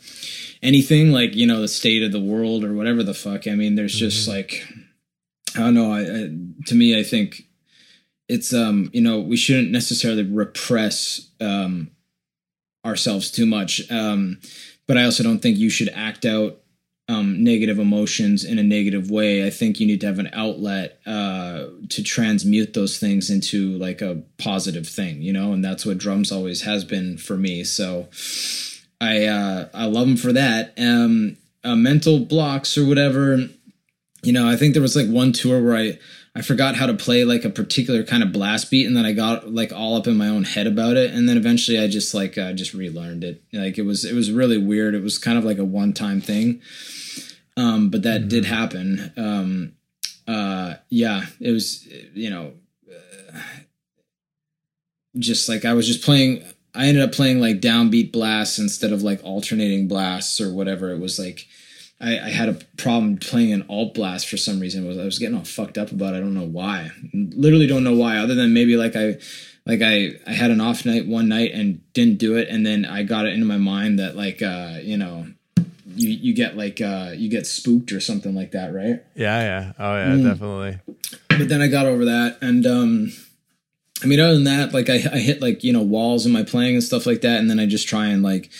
anything, 0.63 1.11
like 1.11 1.35
you 1.35 1.45
know 1.45 1.59
the 1.59 1.67
state 1.67 2.01
of 2.01 2.13
the 2.13 2.19
world 2.19 2.63
or 2.63 2.73
whatever 2.73 3.03
the 3.03 3.13
fuck. 3.13 3.45
I 3.45 3.55
mean, 3.55 3.75
there's 3.75 3.95
just 3.95 4.25
like 4.25 4.65
I 5.53 5.59
don't 5.59 5.73
know. 5.73 5.91
I, 5.91 5.99
I 5.99 6.29
to 6.67 6.75
me, 6.75 6.97
I 6.97 7.03
think 7.03 7.43
it's 8.29 8.53
um 8.53 8.89
you 8.93 9.01
know 9.01 9.19
we 9.19 9.35
shouldn't 9.35 9.69
necessarily 9.69 10.23
repress 10.23 11.29
um 11.41 11.91
ourselves 12.85 13.31
too 13.31 13.45
much. 13.45 13.91
Um, 13.91 14.39
but 14.87 14.97
I 14.97 15.03
also 15.03 15.23
don't 15.23 15.39
think 15.39 15.57
you 15.57 15.69
should 15.69 15.89
act 15.89 16.23
out 16.23 16.61
um, 17.07 17.43
negative 17.43 17.77
emotions 17.77 18.43
in 18.43 18.57
a 18.57 18.63
negative 18.63 19.11
way. 19.11 19.45
I 19.45 19.49
think 19.49 19.79
you 19.79 19.85
need 19.85 20.01
to 20.01 20.07
have 20.07 20.19
an 20.19 20.29
outlet 20.33 20.99
uh, 21.05 21.65
to 21.89 22.03
transmute 22.03 22.73
those 22.73 22.97
things 22.97 23.29
into 23.29 23.77
like 23.77 24.01
a 24.01 24.23
positive 24.37 24.87
thing, 24.87 25.21
you 25.21 25.31
know, 25.31 25.53
and 25.53 25.63
that's 25.63 25.85
what 25.85 25.99
drums 25.99 26.31
always 26.31 26.63
has 26.63 26.83
been 26.83 27.17
for 27.17 27.37
me. 27.37 27.63
So 27.63 28.09
I 28.99 29.25
uh, 29.25 29.69
I 29.73 29.85
love 29.85 30.07
them 30.07 30.17
for 30.17 30.33
that. 30.33 30.73
Um, 30.77 31.37
uh, 31.63 31.75
mental 31.75 32.19
blocks 32.19 32.77
or 32.77 32.85
whatever, 32.85 33.49
you 34.23 34.33
know. 34.33 34.49
I 34.49 34.55
think 34.55 34.73
there 34.73 34.81
was 34.81 34.95
like 34.95 35.07
one 35.07 35.31
tour 35.31 35.63
where 35.63 35.75
I 35.75 35.99
I 36.37 36.41
forgot 36.41 36.75
how 36.75 36.85
to 36.85 36.93
play 36.93 37.23
like 37.23 37.45
a 37.45 37.49
particular 37.49 38.03
kind 38.03 38.21
of 38.21 38.33
blast 38.33 38.69
beat, 38.69 38.85
and 38.85 38.95
then 38.95 39.05
I 39.05 39.13
got 39.13 39.53
like 39.53 39.71
all 39.71 39.95
up 39.95 40.05
in 40.05 40.17
my 40.17 40.27
own 40.27 40.43
head 40.43 40.67
about 40.67 40.97
it, 40.97 41.13
and 41.13 41.29
then 41.29 41.37
eventually 41.37 41.79
I 41.79 41.87
just 41.87 42.13
like 42.13 42.37
uh, 42.37 42.51
just 42.51 42.73
relearned 42.73 43.23
it. 43.23 43.41
Like 43.53 43.77
it 43.77 43.83
was 43.83 44.03
it 44.03 44.13
was 44.13 44.31
really 44.31 44.57
weird. 44.57 44.95
It 44.95 45.01
was 45.01 45.17
kind 45.17 45.37
of 45.37 45.45
like 45.45 45.59
a 45.59 45.63
one 45.63 45.93
time 45.93 46.19
thing, 46.19 46.61
um, 47.55 47.89
but 47.89 48.03
that 48.03 48.27
did 48.27 48.43
happen. 48.43 49.13
Um, 49.15 49.73
uh, 50.27 50.75
yeah, 50.89 51.27
it 51.39 51.51
was 51.51 51.87
you 52.13 52.29
know, 52.29 52.51
uh, 52.91 53.39
just 55.17 55.47
like 55.47 55.63
I 55.63 55.73
was 55.73 55.87
just 55.87 56.03
playing. 56.03 56.43
I 56.73 56.87
ended 56.87 57.03
up 57.03 57.13
playing 57.13 57.39
like 57.39 57.61
downbeat 57.61 58.11
blasts 58.11 58.59
instead 58.59 58.91
of 58.91 59.01
like 59.01 59.23
alternating 59.23 59.87
blasts 59.87 60.41
or 60.41 60.53
whatever. 60.53 60.91
It 60.91 60.99
was 60.99 61.17
like. 61.17 61.47
I, 61.99 62.19
I 62.19 62.29
had 62.29 62.49
a 62.49 62.59
problem 62.77 63.17
playing 63.17 63.53
an 63.53 63.65
alt 63.69 63.93
blast 63.93 64.27
for 64.27 64.37
some 64.37 64.59
reason. 64.59 64.85
It 64.85 64.87
was 64.87 64.97
I 64.97 65.05
was 65.05 65.19
getting 65.19 65.37
all 65.37 65.45
fucked 65.45 65.77
up 65.77 65.91
about 65.91 66.13
it. 66.13 66.17
I 66.17 66.19
don't 66.19 66.33
know 66.33 66.45
why. 66.45 66.91
Literally 67.13 67.67
don't 67.67 67.83
know 67.83 67.95
why. 67.95 68.17
Other 68.17 68.35
than 68.35 68.53
maybe 68.53 68.75
like 68.75 68.95
I 68.95 69.17
like 69.65 69.81
I 69.81 70.11
I 70.27 70.31
had 70.31 70.51
an 70.51 70.61
off 70.61 70.85
night 70.85 71.07
one 71.07 71.27
night 71.29 71.51
and 71.53 71.81
didn't 71.93 72.17
do 72.17 72.35
it, 72.37 72.49
and 72.49 72.65
then 72.65 72.85
I 72.85 73.03
got 73.03 73.25
it 73.25 73.33
into 73.33 73.45
my 73.45 73.57
mind 73.57 73.99
that 73.99 74.15
like 74.15 74.41
uh 74.41 74.79
you 74.81 74.97
know 74.97 75.27
you 75.87 76.09
you 76.09 76.33
get 76.33 76.57
like 76.57 76.81
uh 76.81 77.11
you 77.15 77.29
get 77.29 77.47
spooked 77.47 77.91
or 77.91 77.99
something 77.99 78.35
like 78.35 78.51
that, 78.51 78.73
right? 78.73 79.01
Yeah, 79.15 79.41
yeah. 79.41 79.73
Oh 79.79 79.95
yeah, 79.95 80.15
definitely. 80.17 80.79
But 81.29 81.49
then 81.49 81.61
I 81.61 81.67
got 81.67 81.85
over 81.85 82.05
that, 82.05 82.37
and 82.41 82.65
um 82.65 83.13
I 84.03 84.07
mean, 84.07 84.19
other 84.19 84.33
than 84.33 84.43
that, 84.43 84.73
like 84.73 84.89
I, 84.89 84.95
I 84.95 85.19
hit 85.19 85.41
like 85.41 85.63
you 85.63 85.71
know 85.71 85.81
walls 85.81 86.25
in 86.25 86.31
my 86.33 86.43
playing 86.43 86.75
and 86.75 86.83
stuff 86.83 87.05
like 87.05 87.21
that, 87.21 87.39
and 87.39 87.49
then 87.49 87.59
I 87.59 87.65
just 87.65 87.87
try 87.87 88.07
and 88.07 88.21
like 88.21 88.51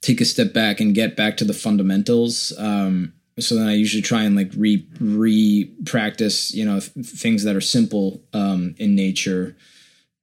take 0.00 0.20
a 0.20 0.24
step 0.24 0.52
back 0.52 0.80
and 0.80 0.94
get 0.94 1.16
back 1.16 1.36
to 1.38 1.44
the 1.44 1.54
fundamentals. 1.54 2.52
Um, 2.58 3.12
so 3.38 3.54
then 3.54 3.68
I 3.68 3.74
usually 3.74 4.02
try 4.02 4.22
and 4.24 4.34
like 4.34 4.50
re 4.56 4.86
re 5.00 5.72
practice, 5.84 6.52
you 6.52 6.64
know, 6.64 6.80
th- 6.80 7.06
things 7.06 7.44
that 7.44 7.54
are 7.54 7.60
simple 7.60 8.22
um, 8.32 8.74
in 8.78 8.94
nature, 8.96 9.56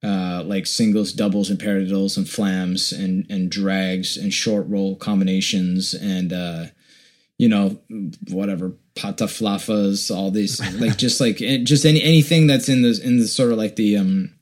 uh, 0.03 0.43
like 0.45 0.65
singles, 0.65 1.13
doubles, 1.13 1.49
and 1.49 1.59
paradiddles, 1.59 2.17
and 2.17 2.29
flams, 2.29 2.91
and 2.91 3.25
and 3.29 3.49
drags, 3.49 4.17
and 4.17 4.33
short 4.33 4.67
roll 4.67 4.95
combinations, 4.97 5.93
and 5.93 6.33
uh, 6.33 6.65
you 7.37 7.47
know, 7.47 7.79
whatever 8.29 8.73
pataflaflas, 8.95 10.13
all 10.13 10.31
these 10.31 10.59
like 10.81 10.97
just 10.97 11.21
like 11.21 11.41
eh, 11.41 11.59
just 11.63 11.85
any 11.85 12.03
anything 12.03 12.47
that's 12.47 12.67
in 12.67 12.81
the 12.81 12.99
in 13.01 13.19
the 13.19 13.27
sort 13.27 13.51
of 13.53 13.57
like 13.57 13.77
the 13.77 13.95
um, 13.95 14.35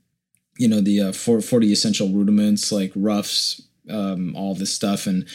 you 0.57 0.67
know, 0.67 0.81
the 0.81 1.01
uh, 1.01 1.11
440 1.11 1.71
essential 1.71 2.09
rudiments 2.09 2.71
like 2.71 2.91
roughs, 2.95 3.61
um, 3.89 4.35
all 4.35 4.55
this 4.55 4.73
stuff, 4.73 5.07
and 5.07 5.27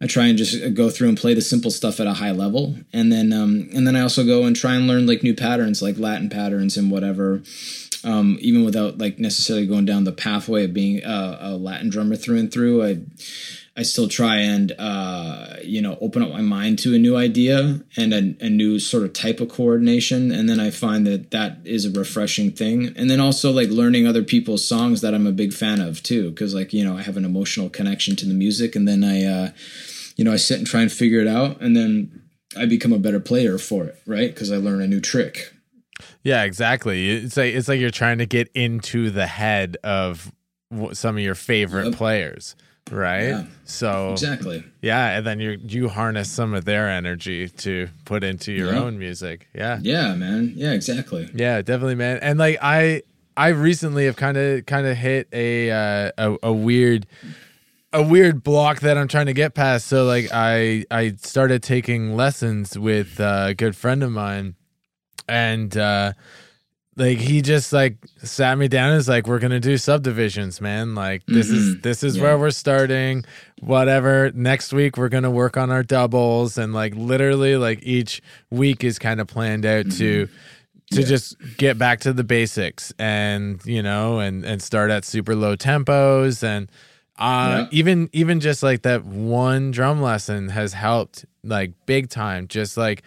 I 0.00 0.06
try 0.06 0.26
and 0.26 0.36
just 0.36 0.74
go 0.74 0.90
through 0.90 1.08
and 1.08 1.18
play 1.18 1.34
the 1.34 1.40
simple 1.40 1.70
stuff 1.70 2.00
at 2.00 2.06
a 2.06 2.14
high 2.14 2.32
level, 2.32 2.76
and 2.92 3.10
then 3.10 3.32
um, 3.32 3.68
and 3.74 3.86
then 3.86 3.96
I 3.96 4.00
also 4.00 4.24
go 4.24 4.44
and 4.44 4.54
try 4.54 4.74
and 4.74 4.86
learn 4.86 5.06
like 5.06 5.22
new 5.22 5.34
patterns, 5.34 5.82
like 5.82 5.98
Latin 5.98 6.28
patterns 6.28 6.76
and 6.76 6.90
whatever. 6.90 7.42
Um, 8.04 8.36
even 8.40 8.64
without 8.64 8.98
like 8.98 9.18
necessarily 9.18 9.66
going 9.66 9.84
down 9.84 10.04
the 10.04 10.12
pathway 10.12 10.64
of 10.64 10.74
being 10.74 11.02
a, 11.02 11.38
a 11.40 11.56
Latin 11.56 11.90
drummer 11.90 12.14
through 12.14 12.38
and 12.38 12.52
through, 12.52 12.84
I 12.84 12.98
I 13.78 13.82
still 13.82 14.08
try 14.08 14.36
and 14.36 14.72
uh, 14.78 15.56
you 15.62 15.82
know 15.82 15.98
open 16.00 16.22
up 16.22 16.30
my 16.30 16.40
mind 16.40 16.78
to 16.80 16.94
a 16.94 16.98
new 16.98 17.16
idea 17.16 17.80
and 17.96 18.14
a, 18.14 18.46
a 18.46 18.48
new 18.48 18.78
sort 18.78 19.02
of 19.02 19.12
type 19.12 19.40
of 19.40 19.48
coordination, 19.50 20.32
and 20.32 20.48
then 20.48 20.58
I 20.60 20.70
find 20.70 21.06
that 21.06 21.30
that 21.32 21.58
is 21.64 21.84
a 21.84 21.90
refreshing 21.90 22.50
thing. 22.52 22.92
And 22.96 23.10
then 23.10 23.20
also 23.20 23.50
like 23.52 23.68
learning 23.68 24.06
other 24.06 24.22
people's 24.22 24.66
songs 24.66 25.00
that 25.02 25.14
I'm 25.14 25.26
a 25.26 25.32
big 25.32 25.52
fan 25.52 25.80
of 25.80 26.02
too, 26.02 26.30
because 26.30 26.54
like 26.54 26.72
you 26.72 26.84
know 26.84 26.96
I 26.96 27.02
have 27.02 27.16
an 27.16 27.24
emotional 27.24 27.68
connection 27.68 28.16
to 28.16 28.26
the 28.26 28.34
music, 28.34 28.74
and 28.76 28.88
then 28.88 29.04
I 29.04 29.24
uh, 29.24 29.50
you 30.16 30.24
know 30.24 30.32
I 30.32 30.36
sit 30.36 30.58
and 30.58 30.66
try 30.66 30.80
and 30.82 30.90
figure 30.90 31.20
it 31.20 31.28
out, 31.28 31.60
and 31.60 31.76
then 31.76 32.22
I 32.56 32.64
become 32.64 32.92
a 32.92 32.98
better 32.98 33.20
player 33.20 33.58
for 33.58 33.84
it, 33.84 34.00
right? 34.06 34.32
Because 34.32 34.50
I 34.50 34.56
learn 34.56 34.80
a 34.80 34.86
new 34.86 35.00
trick. 35.00 35.52
Yeah, 36.22 36.44
exactly. 36.44 37.10
It's 37.10 37.36
like 37.36 37.54
it's 37.54 37.68
like 37.68 37.80
you're 37.80 37.90
trying 37.90 38.18
to 38.18 38.26
get 38.26 38.48
into 38.54 39.10
the 39.10 39.26
head 39.26 39.76
of 39.84 40.32
some 40.92 41.16
of 41.16 41.22
your 41.22 41.34
favorite 41.34 41.86
Yep. 41.86 41.94
players, 41.94 42.56
right? 42.90 43.28
Yeah. 43.28 43.44
So 43.64 44.12
Exactly. 44.12 44.64
yeah, 44.82 45.16
and 45.18 45.26
then 45.26 45.40
you 45.40 45.58
you 45.62 45.88
harness 45.88 46.30
some 46.30 46.54
of 46.54 46.64
their 46.64 46.88
energy 46.88 47.48
to 47.48 47.88
put 48.04 48.22
into 48.24 48.52
your 48.52 48.72
Yeah. 48.72 48.80
own 48.82 48.98
music. 48.98 49.48
Yeah. 49.54 49.78
Yeah, 49.82 50.14
man. 50.14 50.52
Yeah, 50.54 50.72
exactly. 50.72 51.28
Yeah, 51.34 51.62
definitely, 51.62 51.96
man. 51.96 52.18
And 52.22 52.38
like 52.38 52.58
I, 52.62 53.02
I 53.36 53.48
recently 53.48 54.06
have 54.06 54.16
kind 54.16 54.36
of 54.36 54.66
kind 54.66 54.86
of 54.86 54.96
hit 54.96 55.28
a, 55.32 55.70
uh, 55.70 56.10
a 56.18 56.36
a 56.44 56.52
weird 56.52 57.06
a 57.92 58.02
weird 58.02 58.42
block 58.42 58.80
that 58.80 58.96
I'm 58.98 59.08
trying 59.08 59.26
to 59.26 59.32
get 59.32 59.54
past. 59.54 59.86
So 59.86 60.04
like 60.04 60.28
I 60.32 60.84
I 60.90 61.14
started 61.20 61.62
taking 61.62 62.14
lessons 62.14 62.78
with 62.78 63.18
uh, 63.20 63.46
a 63.48 63.54
good 63.54 63.74
friend 63.76 64.02
of 64.02 64.10
mine, 64.12 64.54
and 65.28 65.76
uh, 65.76 66.12
like 66.96 67.18
he 67.18 67.42
just 67.42 67.72
like 67.72 67.96
sat 68.22 68.56
me 68.56 68.68
down 68.68 68.90
and 68.90 68.98
is 68.98 69.08
like, 69.08 69.26
"We're 69.26 69.38
gonna 69.38 69.60
do 69.60 69.76
subdivisions, 69.76 70.60
man. 70.60 70.94
Like 70.94 71.22
this 71.26 71.50
is 71.50 71.80
this 71.82 72.02
is 72.02 72.16
Yeah. 72.16 72.22
where 72.22 72.38
we're 72.38 72.50
starting. 72.50 73.24
Whatever. 73.60 74.30
Next 74.34 74.72
week 74.72 74.96
we're 74.96 75.08
gonna 75.10 75.30
work 75.30 75.56
on 75.56 75.70
our 75.70 75.82
doubles, 75.82 76.56
and 76.58 76.72
like 76.72 76.94
literally 76.94 77.56
like 77.56 77.80
each 77.82 78.22
week 78.50 78.82
is 78.84 78.98
kind 78.98 79.20
of 79.20 79.26
planned 79.26 79.66
out 79.66 79.90
to 79.92 80.28
to 80.92 81.02
just 81.02 81.36
get 81.56 81.76
back 81.78 82.00
to 82.00 82.12
the 82.12 82.22
basics 82.24 82.92
and 82.98 83.60
you 83.66 83.82
know 83.82 84.20
and 84.20 84.44
and 84.44 84.62
start 84.62 84.90
at 84.90 85.04
super 85.04 85.34
low 85.34 85.56
tempos 85.56 86.44
and 86.44 86.70
uh 87.18 87.64
Yeah. 87.64 87.66
even 87.72 88.08
even 88.12 88.38
just 88.38 88.62
like 88.62 88.82
that 88.82 89.04
one 89.04 89.72
drum 89.72 90.00
lesson 90.00 90.48
has 90.50 90.74
helped 90.74 91.24
like 91.42 91.72
big 91.86 92.08
time 92.08 92.46
just 92.46 92.76
like 92.76 93.02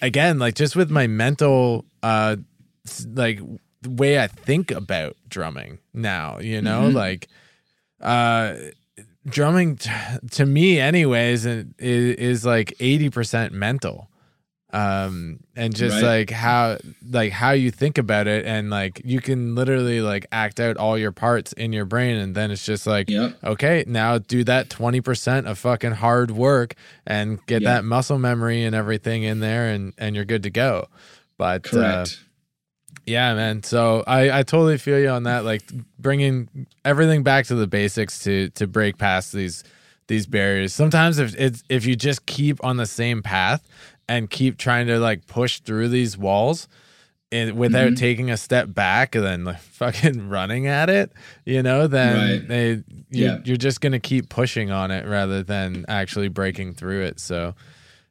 again 0.00 0.38
like 0.38 0.54
just 0.54 0.76
with 0.76 0.88
my 0.88 1.08
mental 1.08 1.84
uh 2.04 2.36
like 3.14 3.40
the 3.82 3.90
way 3.90 4.18
I 4.20 4.26
think 4.26 4.70
about 4.70 5.16
drumming 5.28 5.78
now 5.94 6.38
you 6.40 6.60
know 6.62 6.82
Mhm. 6.90 6.94
like 6.94 7.28
uh 8.00 8.54
drumming 9.26 9.76
t- 9.76 9.90
to 10.32 10.46
me 10.46 10.78
anyways 10.80 11.44
is, 11.46 11.66
is 11.78 12.44
like 12.46 12.74
80% 12.80 13.52
mental 13.52 14.08
um 14.72 15.40
and 15.56 15.74
just 15.74 16.00
Right. 16.00 16.18
like 16.20 16.30
how 16.30 16.78
like 17.10 17.32
how 17.32 17.50
you 17.50 17.72
think 17.72 17.98
about 17.98 18.28
it 18.28 18.46
and 18.46 18.70
like 18.70 19.02
you 19.04 19.20
can 19.20 19.56
literally 19.56 20.00
like 20.00 20.26
act 20.30 20.60
out 20.60 20.76
all 20.76 20.96
your 20.96 21.10
parts 21.10 21.52
in 21.54 21.72
your 21.72 21.84
brain 21.84 22.16
and 22.16 22.36
then 22.36 22.52
it's 22.52 22.64
just 22.64 22.86
like 22.86 23.10
Yep. 23.10 23.36
okay 23.42 23.84
now 23.88 24.18
do 24.18 24.44
that 24.44 24.68
20% 24.68 25.46
of 25.46 25.58
fucking 25.58 25.92
hard 25.92 26.30
work 26.30 26.74
and 27.04 27.44
get 27.46 27.62
Yeah. 27.62 27.74
that 27.74 27.84
muscle 27.84 28.18
memory 28.18 28.62
and 28.62 28.76
everything 28.76 29.24
in 29.24 29.40
there 29.40 29.66
and 29.66 29.92
and 29.98 30.14
you're 30.14 30.24
good 30.24 30.44
to 30.44 30.50
go 30.50 30.86
but 31.36 31.66
uh, 31.66 31.70
Correct. 31.70 32.20
Yeah, 33.06 33.34
man. 33.34 33.62
So 33.62 34.04
I 34.06 34.40
I 34.40 34.42
totally 34.42 34.78
feel 34.78 34.98
you 34.98 35.08
on 35.08 35.24
that. 35.24 35.44
Like 35.44 35.62
bringing 35.98 36.66
everything 36.84 37.22
back 37.22 37.46
to 37.46 37.54
the 37.54 37.66
basics 37.66 38.22
to 38.24 38.48
to 38.50 38.66
break 38.66 38.98
past 38.98 39.32
these 39.32 39.64
these 40.08 40.26
barriers. 40.26 40.74
Sometimes 40.74 41.18
if 41.18 41.34
it's 41.36 41.62
if 41.68 41.86
you 41.86 41.96
just 41.96 42.26
keep 42.26 42.62
on 42.64 42.76
the 42.76 42.86
same 42.86 43.22
path 43.22 43.66
and 44.08 44.28
keep 44.28 44.58
trying 44.58 44.86
to 44.88 44.98
like 44.98 45.26
push 45.26 45.60
through 45.60 45.88
these 45.88 46.18
walls 46.18 46.66
and 47.32 47.56
without 47.56 47.92
Mhm. 47.92 47.96
taking 47.96 48.30
a 48.30 48.36
step 48.36 48.74
back 48.74 49.14
and 49.14 49.24
then 49.24 49.44
like 49.44 49.60
fucking 49.78 50.28
running 50.28 50.66
at 50.66 50.90
it, 50.90 51.12
you 51.44 51.62
know, 51.62 51.86
then 51.86 52.16
Right. 52.40 52.48
they 52.48 52.70
you, 52.72 52.82
Yeah. 53.26 53.38
you're 53.44 53.56
just 53.56 53.80
gonna 53.80 54.00
keep 54.00 54.28
pushing 54.28 54.70
on 54.72 54.90
it 54.90 55.06
rather 55.06 55.42
than 55.44 55.84
actually 55.88 56.28
breaking 56.28 56.74
through 56.74 57.02
it. 57.02 57.20
So 57.20 57.54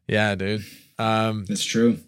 yeah, 0.08 0.36
dude. 0.36 0.64
Um 0.98 1.46
That's 1.50 1.66
true. 1.66 2.00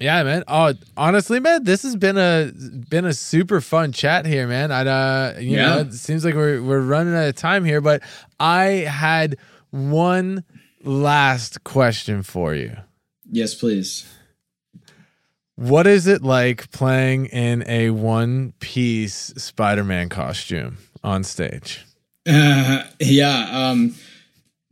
Yeah, 0.00 0.22
man. 0.22 0.44
Oh, 0.48 0.74
honestly, 0.96 1.40
man, 1.40 1.64
this 1.64 1.82
has 1.82 1.96
been 1.96 2.18
a 2.18 2.50
been 2.88 3.04
a 3.04 3.12
super 3.14 3.60
fun 3.60 3.92
chat 3.92 4.26
here, 4.26 4.46
man. 4.46 4.70
I 4.72 4.86
uh 4.86 5.38
you 5.38 5.56
Yeah. 5.56 5.74
know, 5.74 5.78
it 5.80 5.94
seems 5.94 6.24
like 6.24 6.34
we're 6.34 6.62
we're 6.62 6.80
running 6.80 7.14
out 7.14 7.28
of 7.28 7.36
time 7.36 7.64
here, 7.64 7.80
but 7.80 8.02
I 8.40 8.64
had 8.88 9.36
one 9.70 10.44
last 10.82 11.64
question 11.64 12.22
for 12.22 12.54
you. 12.54 12.76
Yes, 13.30 13.54
please. 13.54 14.06
What 15.56 15.86
is 15.86 16.06
it 16.08 16.22
like 16.22 16.70
playing 16.72 17.26
in 17.26 17.62
a 17.68 17.90
one 17.90 18.54
piece 18.58 19.32
Spider-Man 19.36 20.08
costume 20.08 20.78
on 21.04 21.22
stage? 21.22 21.84
Uh, 22.26 22.82
yeah, 23.00 23.48
um, 23.70 23.94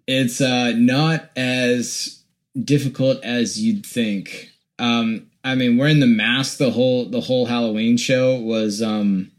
it's 0.08 0.40
uh, 0.40 0.72
not 0.76 1.30
as 1.36 2.24
difficult 2.60 3.22
as 3.24 3.60
you'd 3.60 3.86
think. 3.86 4.50
Um, 4.82 5.28
I 5.44 5.54
mean, 5.54 5.76
wearing 5.76 6.00
the 6.00 6.08
mask 6.08 6.58
the 6.58 6.72
whole 6.72 7.08
the 7.08 7.20
whole 7.20 7.46
Halloween 7.46 7.96
show 7.96 8.34
was, 8.34 8.82
um, 8.82 9.30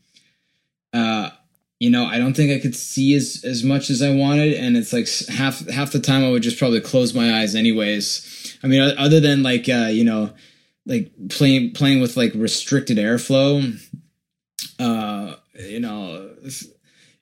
uh, 0.94 1.32
you 1.82 1.90
know, 1.90 2.06
I 2.06 2.18
don't 2.18 2.34
think 2.34 2.54
I 2.54 2.62
could 2.62 2.76
see 2.76 3.14
as 3.14 3.44
as 3.44 3.62
much 3.62 3.90
as 3.90 4.02
I 4.02 4.16
wanted, 4.16 4.54
and 4.54 4.78
it's 4.78 4.94
like 4.94 5.10
half 5.28 5.68
half 5.68 5.92
the 5.92 6.00
time 6.00 6.24
I 6.24 6.30
would 6.32 6.44
just 6.44 6.58
probably 6.58 6.80
close 6.80 7.14
my 7.14 7.42
eyes 7.42 7.56
anyways. 7.56 8.58
I 8.64 8.68
mean, 8.68 8.82
other 8.98 9.20
than 9.20 9.44
like 9.44 9.68
uh, 9.68 9.90
you 9.92 10.06
know, 10.06 10.32
like 10.86 11.12
playing 11.30 11.74
playing 11.74 12.00
with 12.00 12.16
like 12.16 12.32
restricted 12.36 12.98
airflow, 12.98 13.78
uh, 14.80 15.36
you 15.60 15.82
know. 15.82 16.30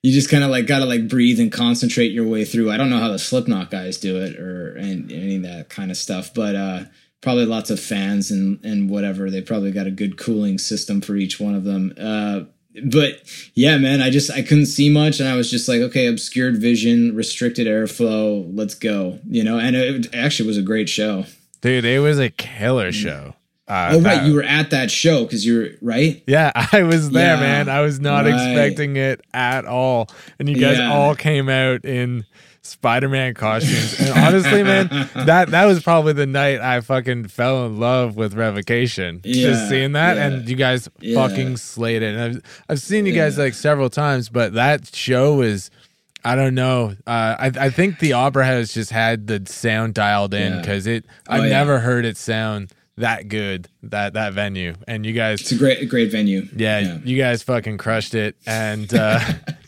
You 0.04 0.12
just 0.12 0.32
kind 0.32 0.44
of 0.44 0.50
like 0.50 0.66
gotta 0.66 0.86
like 0.86 1.08
breathe 1.08 1.40
and 1.40 1.52
concentrate 1.52 2.12
your 2.12 2.28
way 2.28 2.44
through. 2.44 2.72
I 2.72 2.78
don't 2.78 2.90
know 2.90 2.98
how 2.98 3.10
the 3.10 3.20
Slipknot 3.20 3.70
guys 3.70 4.00
do 4.00 4.18
it 4.18 4.36
or 4.40 4.76
and, 4.76 5.12
any 5.12 5.36
of 5.36 5.44
that 5.44 5.70
kind 5.70 5.92
of 5.92 5.98
stuff, 5.98 6.34
but 6.34 6.56
uh, 6.56 6.84
probably 7.22 7.46
lots 7.46 7.70
of 7.70 7.80
fans 7.80 8.32
and 8.32 8.60
and 8.64 8.90
whatever. 8.90 9.30
They 9.30 9.42
probably 9.42 9.72
got 9.72 9.88
a 9.88 9.92
good 9.92 10.18
cooling 10.18 10.58
system 10.58 11.02
for 11.02 11.16
each 11.16 11.40
one 11.40 11.56
of 11.56 11.64
them. 11.64 11.94
Uh, 12.00 12.42
but 12.86 13.22
yeah, 13.54 13.78
man, 13.78 14.02
I 14.02 14.10
just 14.10 14.32
I 14.32 14.42
couldn't 14.42 14.68
see 14.68 14.90
much, 14.90 15.20
and 15.20 15.28
I 15.28 15.36
was 15.36 15.52
just 15.52 15.68
like, 15.68 15.82
okay, 15.82 16.08
obscured 16.08 16.58
vision, 16.58 17.16
restricted 17.16 17.68
airflow, 17.68 18.50
let's 18.56 18.76
go, 18.76 19.20
you 19.28 19.44
know. 19.44 19.60
And 19.60 19.76
it 19.76 20.14
actually 20.16 20.48
was 20.48 20.58
a 20.58 20.62
great 20.62 20.88
show. 20.90 21.26
Dude, 21.62 21.86
it 21.86 22.00
was 22.00 22.18
a 22.20 22.30
killer 22.30 22.92
show. 22.92 23.36
Uh, 23.68 23.92
oh 23.94 24.02
right, 24.02 24.24
you 24.26 24.34
were 24.34 24.44
at 24.44 24.70
that 24.72 24.90
show 24.92 25.24
because 25.24 25.46
you 25.46 25.58
were 25.58 25.70
right. 25.82 26.24
Yeah, 26.28 26.52
I 26.74 26.84
was 26.84 27.10
there, 27.12 27.36
Yeah, 27.36 27.40
man. 27.42 27.70
I 27.70 27.82
was 27.82 28.00
not 28.00 28.26
right. 28.26 28.34
expecting 28.34 28.98
it 28.98 29.22
at 29.34 29.66
all. 29.66 30.10
And 30.40 30.50
you 30.50 30.56
guys 30.58 30.78
Yeah. 30.78 30.92
all 30.94 31.16
came 31.16 31.48
out 31.50 31.86
in 31.86 32.26
Spider-Man 32.64 33.34
costumes. 33.34 34.00
And 34.00 34.10
honestly, 34.18 34.64
man, 34.64 34.88
that 35.16 35.50
that 35.50 35.66
was 35.66 35.82
probably 35.82 36.14
the 36.14 36.28
night 36.28 36.60
I 36.62 36.80
fucking 36.82 37.28
fell 37.28 37.66
in 37.66 37.80
love 37.80 38.16
with 38.16 38.34
Revocation. 38.36 39.22
Yeah, 39.24 39.50
Just 39.50 39.70
seeing 39.70 39.94
that, 39.94 40.18
yeah. 40.18 40.28
and 40.28 40.48
you 40.50 40.56
guys 40.56 40.88
Yeah. 41.00 41.16
fucking 41.28 41.58
slayed 41.58 42.04
it. 42.04 42.16
And 42.16 42.22
I've 42.22 42.64
I've 42.70 42.80
seen 42.82 43.06
you 43.06 43.14
guys 43.14 43.38
Yeah. 43.38 43.46
like 43.46 43.54
several 43.56 43.90
times, 43.90 44.30
but 44.30 44.54
that 44.54 44.96
show 44.96 45.42
is. 45.42 45.70
I 46.24 46.36
don't 46.36 46.54
know. 46.54 46.94
Uh, 47.08 47.36
I 47.40 47.52
I 47.60 47.70
think 47.72 47.98
the 47.98 48.14
opera 48.14 48.46
has 48.46 48.72
just 48.76 48.92
had 48.92 49.26
the 49.26 49.42
sound 49.48 49.96
dialed 49.96 50.36
in 50.36 50.54
Yeah. 50.54 50.60
because 50.62 50.86
it. 50.86 51.06
Oh, 51.28 51.34
I've 51.38 51.44
yeah. 51.46 51.50
never 51.50 51.80
heard 51.80 52.06
it 52.06 52.16
sound 52.16 52.72
that 52.98 53.28
good 53.28 53.68
that 53.82 54.14
that 54.14 54.34
venue, 54.34 54.76
and 54.88 55.04
you 55.04 55.14
guys 55.14 55.42
It's 55.42 55.52
a 55.52 55.56
great, 55.56 55.90
great 55.90 56.12
venue. 56.12 56.48
yeah, 56.56 57.00
you 57.04 57.18
guys 57.18 57.42
fucking 57.42 57.80
crushed 57.80 58.14
it, 58.14 58.36
and 58.46 58.94
uh, 58.94 59.20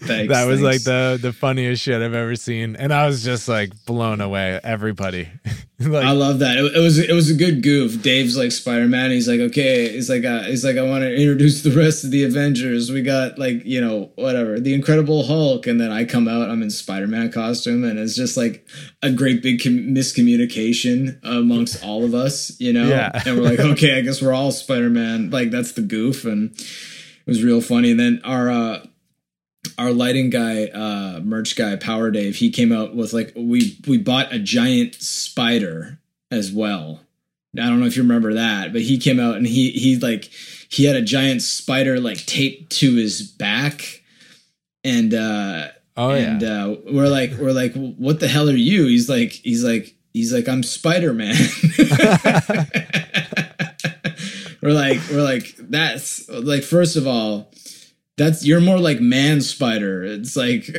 Thanks, 0.06 0.34
that 0.34 0.46
was 0.48 0.62
like 0.62 0.84
the 0.84 1.18
the 1.22 1.32
funniest 1.32 1.82
shit 1.82 2.02
I've 2.02 2.14
ever 2.14 2.36
seen, 2.36 2.76
and 2.76 2.94
I 2.94 3.08
was 3.08 3.24
just 3.24 3.48
like 3.48 3.72
blown 3.86 4.20
away. 4.22 4.60
Everybody, 4.64 5.30
like, 5.80 6.06
I 6.06 6.12
love 6.12 6.40
that. 6.40 6.58
It, 6.58 6.76
it 6.76 6.80
was 6.80 7.00
it 7.00 7.14
was 7.14 7.30
a 7.30 7.34
good 7.34 7.64
goof. 7.64 8.02
Dave's 8.02 8.36
like 8.38 8.52
Spider 8.52 8.88
Man. 8.88 9.12
He's 9.12 9.28
like, 9.28 9.40
okay. 9.40 9.90
He's 9.90 10.10
like, 10.10 10.26
uh, 10.26 10.44
he's 10.44 10.66
like, 10.66 10.78
I 10.78 10.82
want 10.84 11.04
to 11.04 11.16
introduce 11.16 11.64
the 11.64 11.72
rest 11.72 12.04
of 12.04 12.12
the 12.12 12.24
Avengers. 12.24 12.92
We 12.92 13.02
got 13.02 13.40
like, 13.40 13.64
you 13.66 13.80
know, 13.80 14.12
whatever, 14.16 14.60
the 14.60 14.74
Incredible 14.74 15.24
Hulk, 15.24 15.68
and 15.68 15.80
then 15.80 15.92
I 15.92 16.04
come 16.06 16.28
out. 16.28 16.50
I'm 16.50 16.62
in 16.62 16.70
Spider 16.70 17.08
Man 17.08 17.32
costume, 17.32 17.84
and 17.84 17.98
it's 17.98 18.16
just 18.16 18.36
like 18.36 18.68
a 19.02 19.12
great 19.12 19.42
big 19.42 19.64
com- 19.64 19.94
miscommunication 19.96 21.20
amongst 21.24 21.84
all 21.84 22.04
of 22.04 22.14
us, 22.14 22.60
you 22.60 22.74
know. 22.74 22.88
Yeah. 22.88 23.12
And 23.26 23.38
we're 23.38 23.44
like, 23.44 23.60
okay, 23.60 23.98
I 23.98 24.02
guess 24.02 24.22
we're 24.22 24.34
all 24.34 24.52
Spider 24.52 24.90
Man. 24.90 25.30
Like 25.30 25.52
that's 25.52 25.72
the 25.74 25.82
goof, 25.82 26.26
and 26.26 26.52
it 26.52 27.28
was 27.28 27.44
real 27.44 27.62
funny. 27.62 27.92
And 27.92 28.00
then 28.00 28.22
our. 28.24 28.50
uh 28.50 28.86
our 29.78 29.92
lighting 29.92 30.30
guy, 30.30 30.66
uh, 30.66 31.20
merch 31.24 31.56
guy, 31.56 31.76
Power 31.76 32.12
Dave, 32.12 32.36
he 32.36 32.50
came 32.52 32.72
out 32.72 32.96
with 32.96 33.14
like 33.14 33.34
we 33.36 33.78
we 33.88 33.98
bought 33.98 34.34
a 34.34 34.40
giant 34.40 34.96
spider 34.96 36.00
as 36.32 36.52
well. 36.52 37.02
I 37.58 37.68
don't 37.68 37.80
know 37.80 37.86
if 37.86 37.96
you 37.96 38.04
remember 38.04 38.34
that, 38.34 38.74
but 38.74 38.82
he 38.82 38.98
came 38.98 39.20
out 39.20 39.36
and 39.36 39.46
he 39.46 39.72
he 39.72 39.98
like 39.98 40.26
he 40.70 40.86
had 40.86 40.96
a 40.96 41.02
giant 41.02 41.42
spider 41.44 42.00
like 42.00 42.26
taped 42.26 42.72
to 42.78 42.96
his 42.96 43.22
back, 43.22 44.02
and 44.84 45.14
uh, 45.14 45.68
oh 45.96 46.12
and 46.12 46.42
yeah, 46.42 46.66
uh, 46.66 46.76
we're 46.92 47.08
like 47.08 47.34
we're 47.34 47.52
like 47.52 47.74
what 47.74 48.20
the 48.20 48.28
hell 48.28 48.50
are 48.50 48.54
you? 48.54 48.88
He's 48.88 49.08
like 49.10 49.32
he's 49.32 49.64
like 49.64 49.96
he's 50.14 50.34
like 50.34 50.48
I'm 50.48 50.64
Spider 50.64 51.14
Man. 51.14 51.36
we're 54.62 54.74
like 54.74 55.00
we're 55.12 55.24
like 55.24 55.56
that's 55.60 56.28
like 56.30 56.64
first 56.64 56.96
of 56.96 57.06
all 57.06 57.52
that's 58.18 58.46
you're 58.46 58.62
more 58.62 58.80
like 58.80 59.00
man 59.00 59.42
spider. 59.42 60.04
It's 60.04 60.36
like 60.36 60.70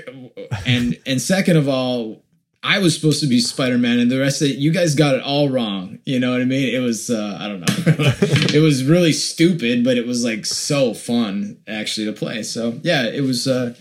and 0.66 0.98
and 1.06 1.20
second 1.20 1.56
of 1.56 1.68
all 1.68 2.22
i 2.62 2.78
was 2.78 2.94
supposed 2.94 3.20
to 3.20 3.26
be 3.26 3.40
spider-man 3.40 3.98
and 3.98 4.10
the 4.10 4.18
rest 4.18 4.40
of 4.40 4.48
it 4.48 4.56
you 4.56 4.72
guys 4.72 4.94
got 4.94 5.14
it 5.14 5.22
all 5.22 5.48
wrong. 5.48 5.98
You 6.04 6.18
know 6.18 6.32
what 6.32 6.40
i 6.40 6.44
mean? 6.44 6.74
It 6.74 6.78
was 6.78 7.10
uh 7.10 7.36
i 7.40 7.48
don't 7.48 7.60
know. 7.60 8.12
It 8.54 8.62
was 8.62 8.84
really 8.84 9.12
stupid 9.12 9.84
but 9.84 9.96
it 9.96 10.06
was 10.06 10.24
like 10.24 10.46
so 10.46 10.94
fun 10.94 11.58
actually 11.68 12.06
to 12.06 12.12
play. 12.12 12.42
So 12.42 12.80
yeah 12.82 13.06
it 13.06 13.20
was 13.22 13.46
uh 13.46 13.74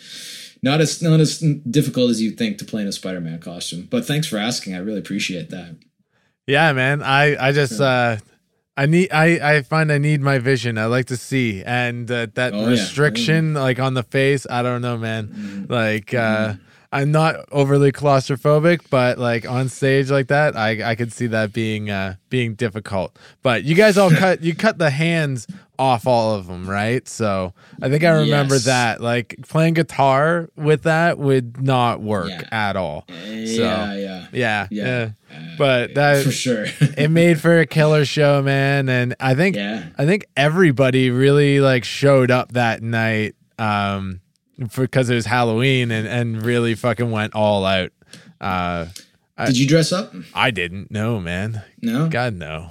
not 0.61 0.81
as 0.81 1.01
not 1.01 1.19
as 1.19 1.39
difficult 1.39 2.09
as 2.09 2.21
you 2.21 2.31
think 2.31 2.57
to 2.57 2.65
play 2.65 2.81
in 2.81 2.87
a 2.87 2.91
spider-man 2.91 3.39
costume 3.39 3.87
but 3.89 4.05
thanks 4.05 4.27
for 4.27 4.37
asking. 4.37 4.75
I 4.75 4.79
really 4.79 4.99
appreciate 4.99 5.49
that. 5.51 5.77
Yeah, 6.47 6.73
man. 6.73 7.01
I 7.01 7.47
I 7.47 7.51
just 7.53 7.79
uh, 7.79 8.17
I 8.75 8.85
need 8.87 9.11
I 9.11 9.57
I 9.57 9.61
find 9.61 9.91
I 9.91 9.97
need 9.99 10.21
my 10.21 10.39
vision. 10.39 10.77
I 10.77 10.85
like 10.85 11.05
to 11.07 11.17
see, 11.17 11.63
and 11.63 12.09
uh, 12.09 12.27
that 12.33 12.53
Oh, 12.53 12.61
yeah. 12.61 12.67
restriction 12.69 13.53
like 13.53 13.79
on 13.79 13.93
the 13.93 14.03
face. 14.03 14.47
I 14.49 14.63
don't 14.63 14.81
know, 14.81 14.97
man. 14.97 15.27
Mm-hmm. 15.27 15.71
Like. 15.73 16.13
uh 16.13 16.55
I'm 16.95 17.11
not 17.11 17.37
overly 17.51 17.91
claustrophobic, 17.91 18.81
but 18.91 19.17
like 19.17 19.49
on 19.49 19.67
stage 19.67 20.11
like 20.11 20.27
that, 20.27 20.55
I 20.55 20.91
I 20.91 20.93
could 20.93 21.11
see 21.11 21.25
that 21.25 21.51
being 21.51 21.89
uh 21.89 22.17
being 22.29 22.53
difficult. 22.53 23.17
But 23.41 23.63
you 23.63 23.73
guys 23.73 23.97
all 23.97 24.11
cut 24.23 24.43
you 24.43 24.53
cut 24.55 24.77
the 24.77 24.91
hands 24.91 25.47
off 25.79 26.05
all 26.05 26.35
of 26.35 26.47
them, 26.47 26.69
right? 26.69 27.07
So 27.07 27.53
I 27.81 27.89
think 27.89 28.03
I 28.03 28.09
remember 28.21 28.55
Yes. 28.55 28.65
that. 28.65 29.01
Like 29.01 29.35
playing 29.47 29.73
guitar 29.73 30.49
with 30.55 30.83
that 30.83 31.17
would 31.17 31.61
not 31.63 32.01
work 32.01 32.29
Yeah. 32.29 32.41
at 32.51 32.75
all. 32.75 33.05
yeah 33.09 33.93
yeah 33.93 33.93
Yeah, 33.95 34.27
Yeah. 34.31 34.67
yeah. 34.69 35.09
Uh, 35.31 35.55
But 35.57 35.95
that 35.95 36.23
for 36.23 36.31
sure 36.31 36.65
it 36.79 37.09
made 37.09 37.39
for 37.41 37.59
a 37.59 37.65
killer 37.65 38.05
show, 38.05 38.41
man. 38.43 38.87
And 38.89 39.15
I 39.19 39.33
think 39.35 39.55
yeah 39.55 39.85
I 39.97 40.05
think 40.05 40.25
everybody 40.37 41.09
really 41.09 41.59
like 41.59 41.83
showed 41.83 42.29
up 42.31 42.51
that 42.53 42.81
night 42.83 43.35
um 43.57 44.21
because 44.75 45.09
it 45.09 45.15
was 45.15 45.25
Halloween 45.25 45.89
and 45.91 46.07
and 46.07 46.43
really 46.43 46.75
fucking 46.75 47.09
went 47.09 47.33
all 47.33 47.65
out. 47.65 47.91
Uh 48.39 48.85
I- 49.35 49.47
did 49.47 49.57
you 49.57 49.67
dress 49.67 49.91
up 49.91 50.13
I 50.35 50.51
didn't 50.51 50.91
No, 50.91 51.19
man. 51.19 51.63
no 51.81 52.07
God 52.09 52.35
no. 52.35 52.69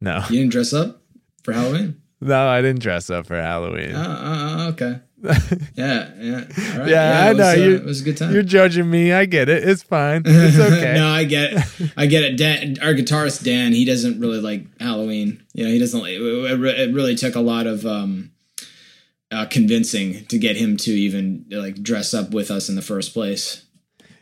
No. 0.00 0.22
You 0.30 0.38
didn't 0.38 0.52
dress 0.52 0.72
up 0.72 1.02
for 1.42 1.52
Halloween? 1.52 1.96
No, 2.20 2.48
I 2.48 2.60
didn't 2.62 2.80
dress 2.82 3.10
up 3.10 3.26
for 3.26 3.36
Halloween. 3.36 3.92
Oh, 3.94 4.68
okay. 4.72 5.00
Yeah, 5.74 6.10
yeah. 6.20 6.44
Right. 6.78 6.88
Yeah, 6.88 7.20
I 7.26 7.30
it 7.30 7.36
was, 7.36 7.38
know, 7.38 7.48
uh, 7.50 7.52
you- 7.54 7.76
it 7.76 7.84
was 7.84 8.00
a 8.00 8.04
good 8.04 8.16
time. 8.16 8.32
You're 8.32 8.42
judging 8.42 8.88
me. 8.90 9.12
I 9.12 9.24
get 9.24 9.48
it. 9.48 9.68
It's 9.68 9.82
fine. 9.82 10.22
It's 10.26 10.58
okay. 10.58 10.94
no, 10.94 11.08
I 11.08 11.24
get 11.24 11.52
it. 11.52 11.92
I 11.96 12.06
get 12.06 12.22
it. 12.24 12.36
Dan, 12.36 12.76
our 12.82 12.94
guitarist 12.94 13.44
Dan, 13.44 13.72
he 13.72 13.84
doesn't 13.84 14.20
really 14.20 14.40
like 14.40 14.66
Halloween. 14.80 15.42
You 15.54 15.64
know, 15.64 15.70
he 15.70 15.78
doesn't. 15.78 16.00
Like, 16.00 16.12
it, 16.14 16.94
really 16.94 17.14
took 17.16 17.34
a 17.34 17.40
lot 17.40 17.66
of 17.66 17.84
um, 17.86 18.30
uh, 19.32 19.46
convincing 19.46 20.24
to 20.26 20.38
get 20.38 20.56
him 20.56 20.76
to 20.78 20.90
even 20.92 21.44
like 21.50 21.82
dress 21.82 22.14
up 22.14 22.30
with 22.30 22.50
us 22.50 22.68
in 22.68 22.76
the 22.76 22.82
first 22.82 23.12
place. 23.12 23.64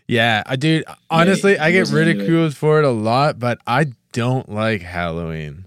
Yeah, 0.08 0.44
I 0.46 0.56
dude, 0.56 0.84
honestly, 1.10 1.58
I 1.58 1.72
get 1.72 1.80
wasn't 1.80 1.98
it. 2.08 2.12
ridiculed 2.14 2.56
for 2.56 2.78
it 2.78 2.84
a 2.84 2.90
lot, 2.90 3.38
but 3.38 3.58
I 3.66 3.86
don't 4.12 4.48
like 4.48 4.80
Halloween. 4.82 5.66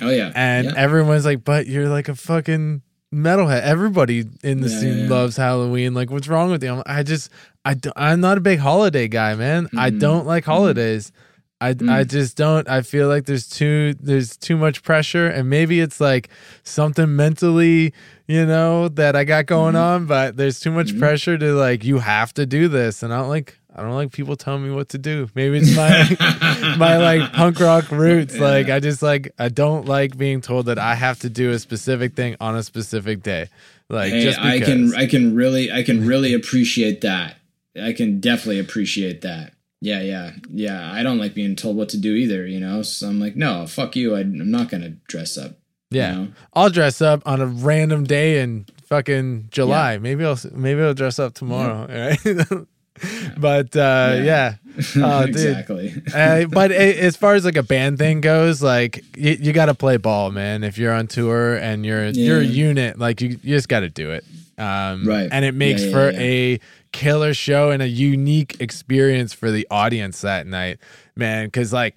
Oh 0.00 0.10
yeah, 0.10 0.32
And 0.34 0.66
yeah. 0.66 0.72
everyone's 0.76 1.24
like, 1.24 1.44
"But 1.44 1.66
you're 1.66 1.88
like 1.88 2.08
a 2.08 2.14
fucking 2.14 2.82
metalhead. 3.14 3.62
Everybody 3.62 4.24
in 4.42 4.60
the 4.60 4.68
Yeah, 4.68 4.80
scene 4.80 4.98
yeah. 5.04 5.08
loves 5.08 5.36
Halloween. 5.36 5.94
Like, 5.94 6.10
what's 6.10 6.28
wrong 6.28 6.50
with 6.50 6.62
you?" 6.64 6.72
I'm, 6.74 6.82
I 6.86 7.02
just, 7.02 7.30
I, 7.64 7.74
don't- 7.74 7.92
I'm 7.96 8.20
not 8.20 8.38
a 8.38 8.40
big 8.40 8.58
holiday 8.58 9.08
guy, 9.08 9.34
man. 9.34 9.68
I 9.76 9.90
Mhm. 9.90 10.00
don't 10.00 10.26
like 10.26 10.44
holidays. 10.44 11.12
I, 11.60 11.68
I 11.68 11.72
Mm. 11.74 12.08
just 12.10 12.36
don't. 12.36 12.68
I 12.68 12.82
feel 12.82 13.08
like 13.08 13.24
there's 13.26 13.48
too 13.48 13.94
there's 14.00 14.36
too 14.36 14.56
much 14.56 14.82
pressure, 14.82 15.28
and 15.28 15.48
maybe 15.48 15.80
it's 15.80 16.00
like 16.00 16.28
something 16.64 17.14
mentally, 17.16 17.94
you 18.26 18.44
know, 18.44 18.88
that 18.88 19.14
I 19.16 19.24
got 19.24 19.46
going 19.46 19.74
Mhm. 19.74 19.80
on. 19.80 20.06
But 20.06 20.36
there's 20.36 20.58
too 20.60 20.72
much 20.72 20.98
pressure 20.98 21.38
to 21.38 21.52
like 21.54 21.84
you 21.84 21.98
have 22.00 22.34
to 22.34 22.44
do 22.44 22.68
this, 22.68 23.02
and 23.02 23.14
I 23.14 23.18
don't 23.18 23.28
like 23.28 23.58
I 23.76 23.82
don't 23.82 23.92
like 23.92 24.12
people 24.12 24.36
telling 24.36 24.62
me 24.62 24.70
what 24.70 24.90
to 24.90 24.98
do. 24.98 25.28
Maybe 25.34 25.58
it's 25.58 25.74
my 25.74 26.76
my 26.78 26.96
like 26.96 27.32
punk 27.32 27.58
rock 27.58 27.90
roots. 27.90 28.36
Yeah. 28.36 28.42
Like 28.42 28.68
I 28.70 28.78
just 28.78 29.02
like 29.02 29.32
I 29.38 29.48
don't 29.48 29.86
like 29.86 30.16
being 30.16 30.40
told 30.40 30.66
that 30.66 30.78
I 30.78 30.94
have 30.94 31.18
to 31.20 31.28
do 31.28 31.50
a 31.50 31.58
specific 31.58 32.14
thing 32.14 32.36
on 32.40 32.54
a 32.56 32.62
specific 32.62 33.22
day. 33.22 33.48
Like 33.88 34.12
hey, 34.12 34.22
just 34.22 34.38
I 34.38 34.60
can 34.60 34.94
I 34.94 35.06
can 35.06 35.34
really 35.34 35.72
I 35.72 35.82
can 35.82 36.06
really 36.06 36.34
appreciate 36.34 37.00
that. 37.00 37.36
I 37.80 37.92
can 37.92 38.20
definitely 38.20 38.60
appreciate 38.60 39.22
that. 39.22 39.54
Yeah, 39.80 40.00
yeah, 40.00 40.30
yeah. 40.48 40.92
I 40.92 41.02
don't 41.02 41.18
like 41.18 41.34
being 41.34 41.56
told 41.56 41.76
what 41.76 41.88
to 41.90 41.98
do 41.98 42.14
either. 42.14 42.46
You 42.46 42.60
know, 42.60 42.82
so 42.82 43.08
I'm 43.08 43.18
like, 43.18 43.34
no, 43.34 43.66
fuck 43.66 43.96
you. 43.96 44.14
I, 44.14 44.20
I'm 44.20 44.50
not 44.50 44.70
gonna 44.70 44.90
dress 45.08 45.36
up. 45.36 45.58
you 45.90 46.00
yeah, 46.00 46.14
know? 46.14 46.28
I'll 46.52 46.70
dress 46.70 47.02
up 47.02 47.22
on 47.26 47.40
a 47.40 47.46
random 47.46 48.04
day 48.04 48.40
in 48.40 48.66
fucking 48.84 49.48
July. 49.50 49.98
Maybe 49.98 50.24
I'll 50.24 50.38
maybe 50.52 50.80
I'll 50.80 50.94
dress 50.94 51.18
up 51.18 51.34
tomorrow. 51.34 51.88
Right. 52.24 52.66
but 53.38 53.74
uh, 53.76 54.20
yeah. 54.22 54.54
Oh, 54.96 55.20
dude. 55.26 55.28
exactly. 55.36 55.94
uh, 56.14 56.46
but 56.46 56.72
as 56.72 57.16
far 57.16 57.34
as 57.34 57.44
like 57.44 57.56
a 57.56 57.62
band 57.62 57.96
thing 57.98 58.20
goes, 58.20 58.60
like 58.60 59.04
you, 59.16 59.36
you 59.40 59.52
got 59.52 59.66
to 59.66 59.74
play 59.74 59.98
ball, 59.98 60.32
man. 60.32 60.64
If 60.64 60.78
you're 60.78 60.92
on 60.92 61.06
tour 61.06 61.54
and 61.56 61.86
you're 61.86 62.06
you're 62.08 62.40
a 62.40 62.44
unit, 62.44 62.98
like 62.98 63.20
you, 63.20 63.38
you 63.42 63.54
just 63.54 63.68
got 63.68 63.80
to 63.80 63.88
do 63.88 64.10
it. 64.10 64.24
Um, 64.58 65.06
Right. 65.06 65.28
And 65.30 65.44
it 65.44 65.54
makes 65.54 65.82
Yeah, 65.82 65.86
yeah, 65.86 65.92
for 65.92 66.10
yeah. 66.10 66.18
a 66.20 66.60
killer 66.90 67.34
show 67.34 67.70
and 67.70 67.82
a 67.82 67.88
unique 67.88 68.56
experience 68.60 69.32
for 69.32 69.50
the 69.52 69.64
audience 69.70 70.20
that 70.22 70.46
night, 70.48 70.78
man. 71.14 71.46
Because 71.46 71.72
like 71.72 71.94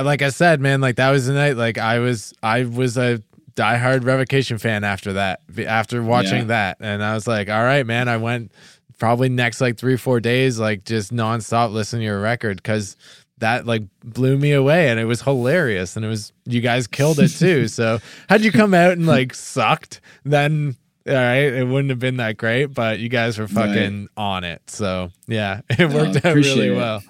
like 0.00 0.22
I 0.22 0.28
said, 0.30 0.60
man, 0.60 0.80
like 0.80 0.96
that 0.96 1.10
was 1.10 1.26
the 1.26 1.32
night. 1.34 1.56
Like 1.56 1.78
I 1.78 1.98
was 1.98 2.32
I 2.44 2.62
was 2.64 2.96
a 2.96 3.22
diehard 3.56 4.04
revocation 4.04 4.56
fan 4.58 4.84
after 4.84 5.14
that 5.14 5.40
after 5.66 6.00
watching 6.02 6.38
Yeah. 6.42 6.44
that 6.44 6.76
and 6.80 7.02
i 7.02 7.12
was 7.14 7.26
like 7.26 7.50
all 7.50 7.62
right 7.62 7.84
man 7.84 8.08
i 8.08 8.16
went 8.16 8.52
probably 9.00 9.28
next 9.28 9.60
like 9.60 9.76
three 9.76 9.96
four 9.96 10.20
days 10.20 10.60
like 10.60 10.84
just 10.84 11.12
nonstop 11.12 11.72
listening 11.72 12.02
to 12.02 12.04
your 12.06 12.20
record 12.20 12.58
because 12.58 12.96
that 13.38 13.66
like 13.66 13.82
blew 14.04 14.36
me 14.36 14.52
away 14.52 14.90
and 14.90 15.00
it 15.00 15.06
was 15.06 15.22
hilarious 15.22 15.96
and 15.96 16.04
it 16.04 16.08
was 16.08 16.32
you 16.44 16.60
guys 16.60 16.86
killed 16.86 17.18
it 17.18 17.30
too 17.30 17.66
so 17.78 17.98
had 18.28 18.42
you 18.44 18.52
come 18.52 18.74
out 18.74 18.92
and 18.92 19.06
like 19.06 19.34
sucked 19.34 20.00
then 20.24 20.76
all 21.08 21.14
right 21.14 21.52
it 21.54 21.66
wouldn't 21.66 21.88
have 21.88 21.98
been 21.98 22.18
that 22.18 22.36
great 22.36 22.66
but 22.66 22.98
you 23.00 23.08
guys 23.08 23.38
were 23.38 23.48
fucking 23.48 24.06
on 24.18 24.44
it 24.44 24.60
so 24.68 25.10
yeah 25.26 25.62
it 25.70 25.88
worked 25.90 26.24
out 26.24 26.34
really 26.34 26.68
it. 26.68 26.76
well 26.76 27.02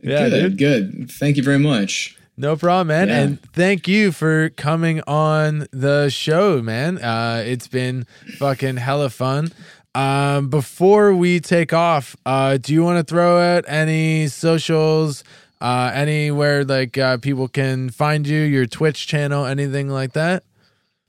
yeah 0.00 0.28
good, 0.28 0.56
dude 0.56 0.58
good. 0.58 1.10
Thank 1.10 1.36
you 1.36 1.42
very 1.42 1.58
much. 1.58 2.16
no 2.36 2.56
problem, 2.56 2.88
man. 2.88 3.08
Yeah. 3.08 3.20
And 3.20 3.42
thank 3.52 3.86
you 3.86 4.10
for 4.10 4.48
coming 4.50 5.00
on 5.06 5.66
the 5.70 6.08
show, 6.08 6.60
man. 6.62 6.98
Uh, 6.98 7.42
it's 7.46 7.68
been 7.68 8.06
fucking 8.38 8.78
hella 8.78 9.10
fun. 9.10 9.52
Um, 9.94 10.48
before 10.48 11.14
we 11.14 11.40
take 11.40 11.72
off, 11.72 12.16
uh, 12.24 12.56
do 12.56 12.72
you 12.72 12.82
want 12.82 12.98
to 12.98 13.10
throw 13.10 13.38
out 13.38 13.64
any 13.66 14.26
socials, 14.28 15.22
uh, 15.60 15.90
anywhere 15.94 16.64
like 16.64 16.96
uh, 16.96 17.18
people 17.18 17.48
can 17.48 17.90
find 17.90 18.26
you, 18.26 18.40
your 18.40 18.66
Twitch 18.66 19.06
channel, 19.06 19.44
anything 19.44 19.88
like 19.88 20.12
that? 20.14 20.44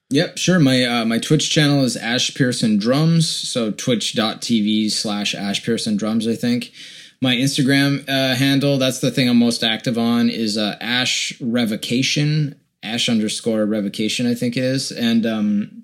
Yep, 0.09 0.37
sure. 0.37 0.59
My 0.59 0.83
uh, 0.83 1.05
my 1.05 1.17
Twitch 1.17 1.49
channel 1.49 1.83
is 1.83 1.97
Ash 1.97 2.35
Pearson 2.35 2.77
Drums, 2.77 3.27
so 3.27 3.71
twitch.tv 3.71 4.91
slash 4.91 5.33
Ash 5.33 5.63
Pearson 5.65 5.97
Drums, 5.97 6.27
I 6.27 6.35
think. 6.35 6.71
My 7.19 7.35
Instagram 7.35 8.07
uh, 8.09 8.35
handle, 8.35 8.77
that's 8.77 8.99
the 8.99 9.09
thing 9.09 9.29
I'm 9.29 9.39
most 9.39 9.63
active 9.63 9.97
on, 9.97 10.29
is 10.29 10.57
uh, 10.57 10.75
Ash 10.81 11.33
Revocation, 11.39 12.59
Ash 12.83 13.07
underscore 13.07 13.65
Revocation, 13.65 14.27
I 14.27 14.35
think 14.35 14.57
it 14.57 14.63
is. 14.63 14.91
And 14.91 15.25
um, 15.25 15.82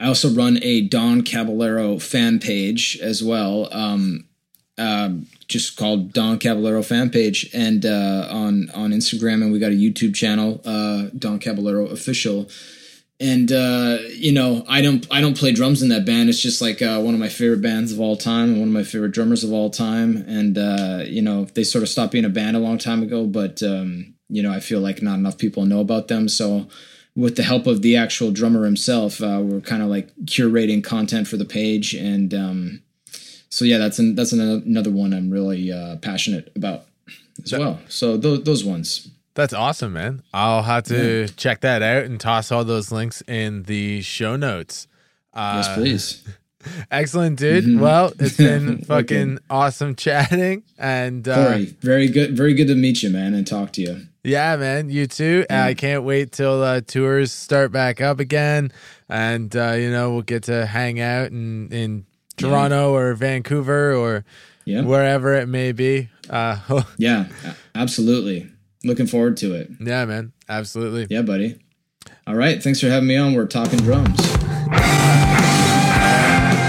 I 0.00 0.06
also 0.08 0.30
run 0.30 0.58
a 0.62 0.82
Don 0.82 1.22
Caballero 1.22 1.98
fan 1.98 2.38
page 2.38 2.98
as 3.00 3.22
well, 3.22 3.68
um, 3.72 4.26
uh, 4.76 5.10
just 5.46 5.76
called 5.76 6.12
Don 6.12 6.38
Caballero 6.38 6.82
fan 6.82 7.10
page, 7.10 7.48
and 7.54 7.86
uh, 7.86 8.26
on 8.30 8.70
on 8.70 8.90
Instagram, 8.90 9.42
and 9.42 9.52
we 9.52 9.58
got 9.58 9.70
a 9.70 9.74
YouTube 9.74 10.14
channel, 10.14 10.60
uh, 10.64 11.06
Don 11.16 11.38
Caballero 11.38 11.86
official. 11.86 12.48
And 13.20 13.52
uh, 13.52 13.98
you 14.10 14.32
know, 14.32 14.64
I 14.68 14.80
don't 14.82 15.06
I 15.12 15.20
don't 15.20 15.38
play 15.38 15.52
drums 15.52 15.82
in 15.82 15.88
that 15.90 16.04
band. 16.04 16.28
It's 16.28 16.40
just 16.40 16.60
like 16.60 16.82
uh, 16.82 17.00
one 17.00 17.14
of 17.14 17.20
my 17.20 17.28
favorite 17.28 17.62
bands 17.62 17.92
of 17.92 18.00
all 18.00 18.16
time, 18.16 18.50
and 18.50 18.58
one 18.58 18.68
of 18.68 18.74
my 18.74 18.82
favorite 18.82 19.12
drummers 19.12 19.44
of 19.44 19.52
all 19.52 19.70
time. 19.70 20.16
And 20.26 20.58
uh, 20.58 21.04
you 21.06 21.22
know, 21.22 21.44
they 21.44 21.62
sort 21.62 21.82
of 21.82 21.88
stopped 21.88 22.12
being 22.12 22.24
a 22.24 22.28
band 22.28 22.56
a 22.56 22.60
long 22.60 22.78
time 22.78 23.02
ago, 23.02 23.26
but 23.26 23.62
um, 23.62 24.14
you 24.28 24.42
know, 24.42 24.52
I 24.52 24.58
feel 24.58 24.80
like 24.80 25.00
not 25.00 25.14
enough 25.18 25.38
people 25.38 25.64
know 25.64 25.78
about 25.78 26.08
them. 26.08 26.28
So 26.28 26.66
with 27.16 27.36
the 27.36 27.42
help 27.42 27.66
of 27.66 27.82
the 27.82 27.96
actual 27.96 28.32
drummer 28.32 28.64
himself, 28.64 29.22
uh, 29.22 29.40
we're 29.42 29.60
kind 29.60 29.82
of 29.82 29.88
like 29.88 30.14
curating 30.24 30.82
content 30.82 31.28
for 31.28 31.36
the 31.36 31.44
page, 31.44 31.94
and 31.94 32.34
um, 32.34 32.82
so 33.48 33.64
yeah, 33.64 33.78
that's 33.78 33.98
an, 33.98 34.14
that's 34.14 34.32
another 34.32 34.90
one 34.90 35.14
I'm 35.14 35.30
really 35.30 35.70
uh, 35.72 35.96
passionate 35.96 36.50
about 36.56 36.86
as 37.44 37.52
well. 37.52 37.80
So 37.88 38.16
those 38.16 38.42
those 38.44 38.64
ones. 38.64 39.08
That's 39.34 39.52
awesome, 39.52 39.92
man. 39.92 40.22
I'll 40.32 40.62
have 40.62 40.84
to 40.84 41.22
yeah. 41.22 41.26
check 41.36 41.60
that 41.62 41.82
out 41.82 42.04
and 42.04 42.20
toss 42.20 42.52
all 42.52 42.64
those 42.64 42.92
links 42.92 43.20
in 43.26 43.64
the 43.64 44.00
show 44.02 44.36
notes. 44.36 44.86
Uh, 45.32 45.62
yes, 45.64 45.74
please. 45.74 46.28
Excellent, 46.90 47.38
dude. 47.38 47.64
Mm-hmm. 47.64 47.80
Well, 47.80 48.12
it's 48.18 48.36
been 48.36 48.78
fucking 48.84 49.34
okay. 49.34 49.44
awesome 49.50 49.96
chatting, 49.96 50.62
and 50.78 51.26
uh, 51.28 51.48
very, 51.48 51.64
very 51.64 52.08
good, 52.08 52.36
very 52.36 52.54
good 52.54 52.68
to 52.68 52.74
meet 52.74 53.02
you, 53.02 53.10
man, 53.10 53.34
and 53.34 53.46
talk 53.46 53.72
to 53.74 53.82
you. 53.82 54.06
Yeah, 54.24 54.56
man. 54.56 54.88
You 54.88 55.06
too. 55.06 55.44
Mm. 55.50 55.60
I 55.62 55.74
can't 55.74 56.02
wait 56.02 56.32
till 56.32 56.62
uh, 56.62 56.80
tours 56.80 57.30
start 57.30 57.72
back 57.72 58.00
up 58.00 58.20
again, 58.20 58.72
and 59.08 59.54
uh, 59.54 59.72
you 59.72 59.90
know 59.90 60.12
we'll 60.12 60.22
get 60.22 60.44
to 60.44 60.64
hang 60.64 60.98
out 60.98 61.30
in 61.30 61.70
in 61.70 62.06
Toronto 62.38 62.92
yeah. 62.92 62.98
or 62.98 63.14
Vancouver 63.14 63.94
or 63.94 64.24
yeah. 64.64 64.80
wherever 64.80 65.34
it 65.34 65.46
may 65.46 65.72
be. 65.72 66.08
Uh, 66.30 66.82
yeah, 66.98 67.26
absolutely. 67.74 68.50
Looking 68.82 69.06
forward 69.06 69.36
to 69.38 69.54
it. 69.54 69.70
Yeah, 69.78 70.04
man. 70.06 70.32
Absolutely. 70.48 71.06
Yeah, 71.10 71.22
buddy. 71.22 71.58
All 72.26 72.34
right. 72.34 72.62
Thanks 72.62 72.80
for 72.80 72.88
having 72.88 73.08
me 73.08 73.16
on. 73.16 73.34
We're 73.34 73.46
talking 73.46 73.78
drums. 73.80 74.18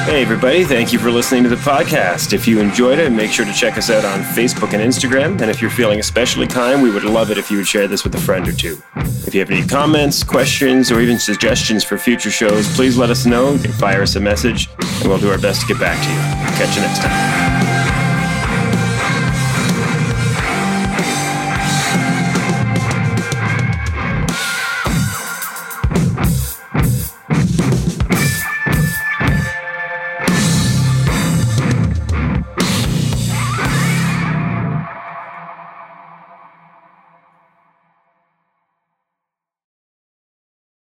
Hey, 0.05 0.21
everybody. 0.21 0.63
Thank 0.63 0.93
you 0.93 0.99
for 0.99 1.09
listening 1.09 1.41
to 1.43 1.49
the 1.49 1.55
podcast. 1.55 2.31
If 2.31 2.47
you 2.47 2.59
enjoyed 2.59 2.99
it, 2.99 3.11
make 3.11 3.31
sure 3.31 3.43
to 3.43 3.51
check 3.51 3.75
us 3.75 3.89
out 3.89 4.05
on 4.05 4.21
Facebook 4.21 4.73
and 4.73 4.83
Instagram. 4.83 5.41
And 5.41 5.49
if 5.49 5.63
you're 5.63 5.71
feeling 5.71 5.99
especially 5.99 6.45
kind, 6.45 6.83
we 6.83 6.91
would 6.91 7.03
love 7.03 7.31
it 7.31 7.39
if 7.39 7.49
you 7.49 7.57
would 7.57 7.67
share 7.67 7.87
this 7.87 8.03
with 8.03 8.13
a 8.13 8.19
friend 8.19 8.47
or 8.47 8.53
two. 8.53 8.79
If 8.95 9.33
you 9.33 9.39
have 9.39 9.49
any 9.49 9.65
comments, 9.65 10.23
questions, 10.23 10.91
or 10.91 11.01
even 11.01 11.17
suggestions 11.17 11.83
for 11.83 11.97
future 11.97 12.29
shows, 12.29 12.71
please 12.75 12.99
let 12.99 13.09
us 13.09 13.25
know. 13.25 13.57
Fire 13.57 14.03
us 14.03 14.15
a 14.15 14.19
message, 14.19 14.69
and 14.77 15.09
we'll 15.09 15.17
do 15.17 15.31
our 15.31 15.39
best 15.39 15.61
to 15.61 15.67
get 15.67 15.79
back 15.79 15.97
to 15.97 16.09
you. 16.11 16.55
Catch 16.55 16.75
you 16.75 16.83
next 16.83 16.99
time. 17.01 17.54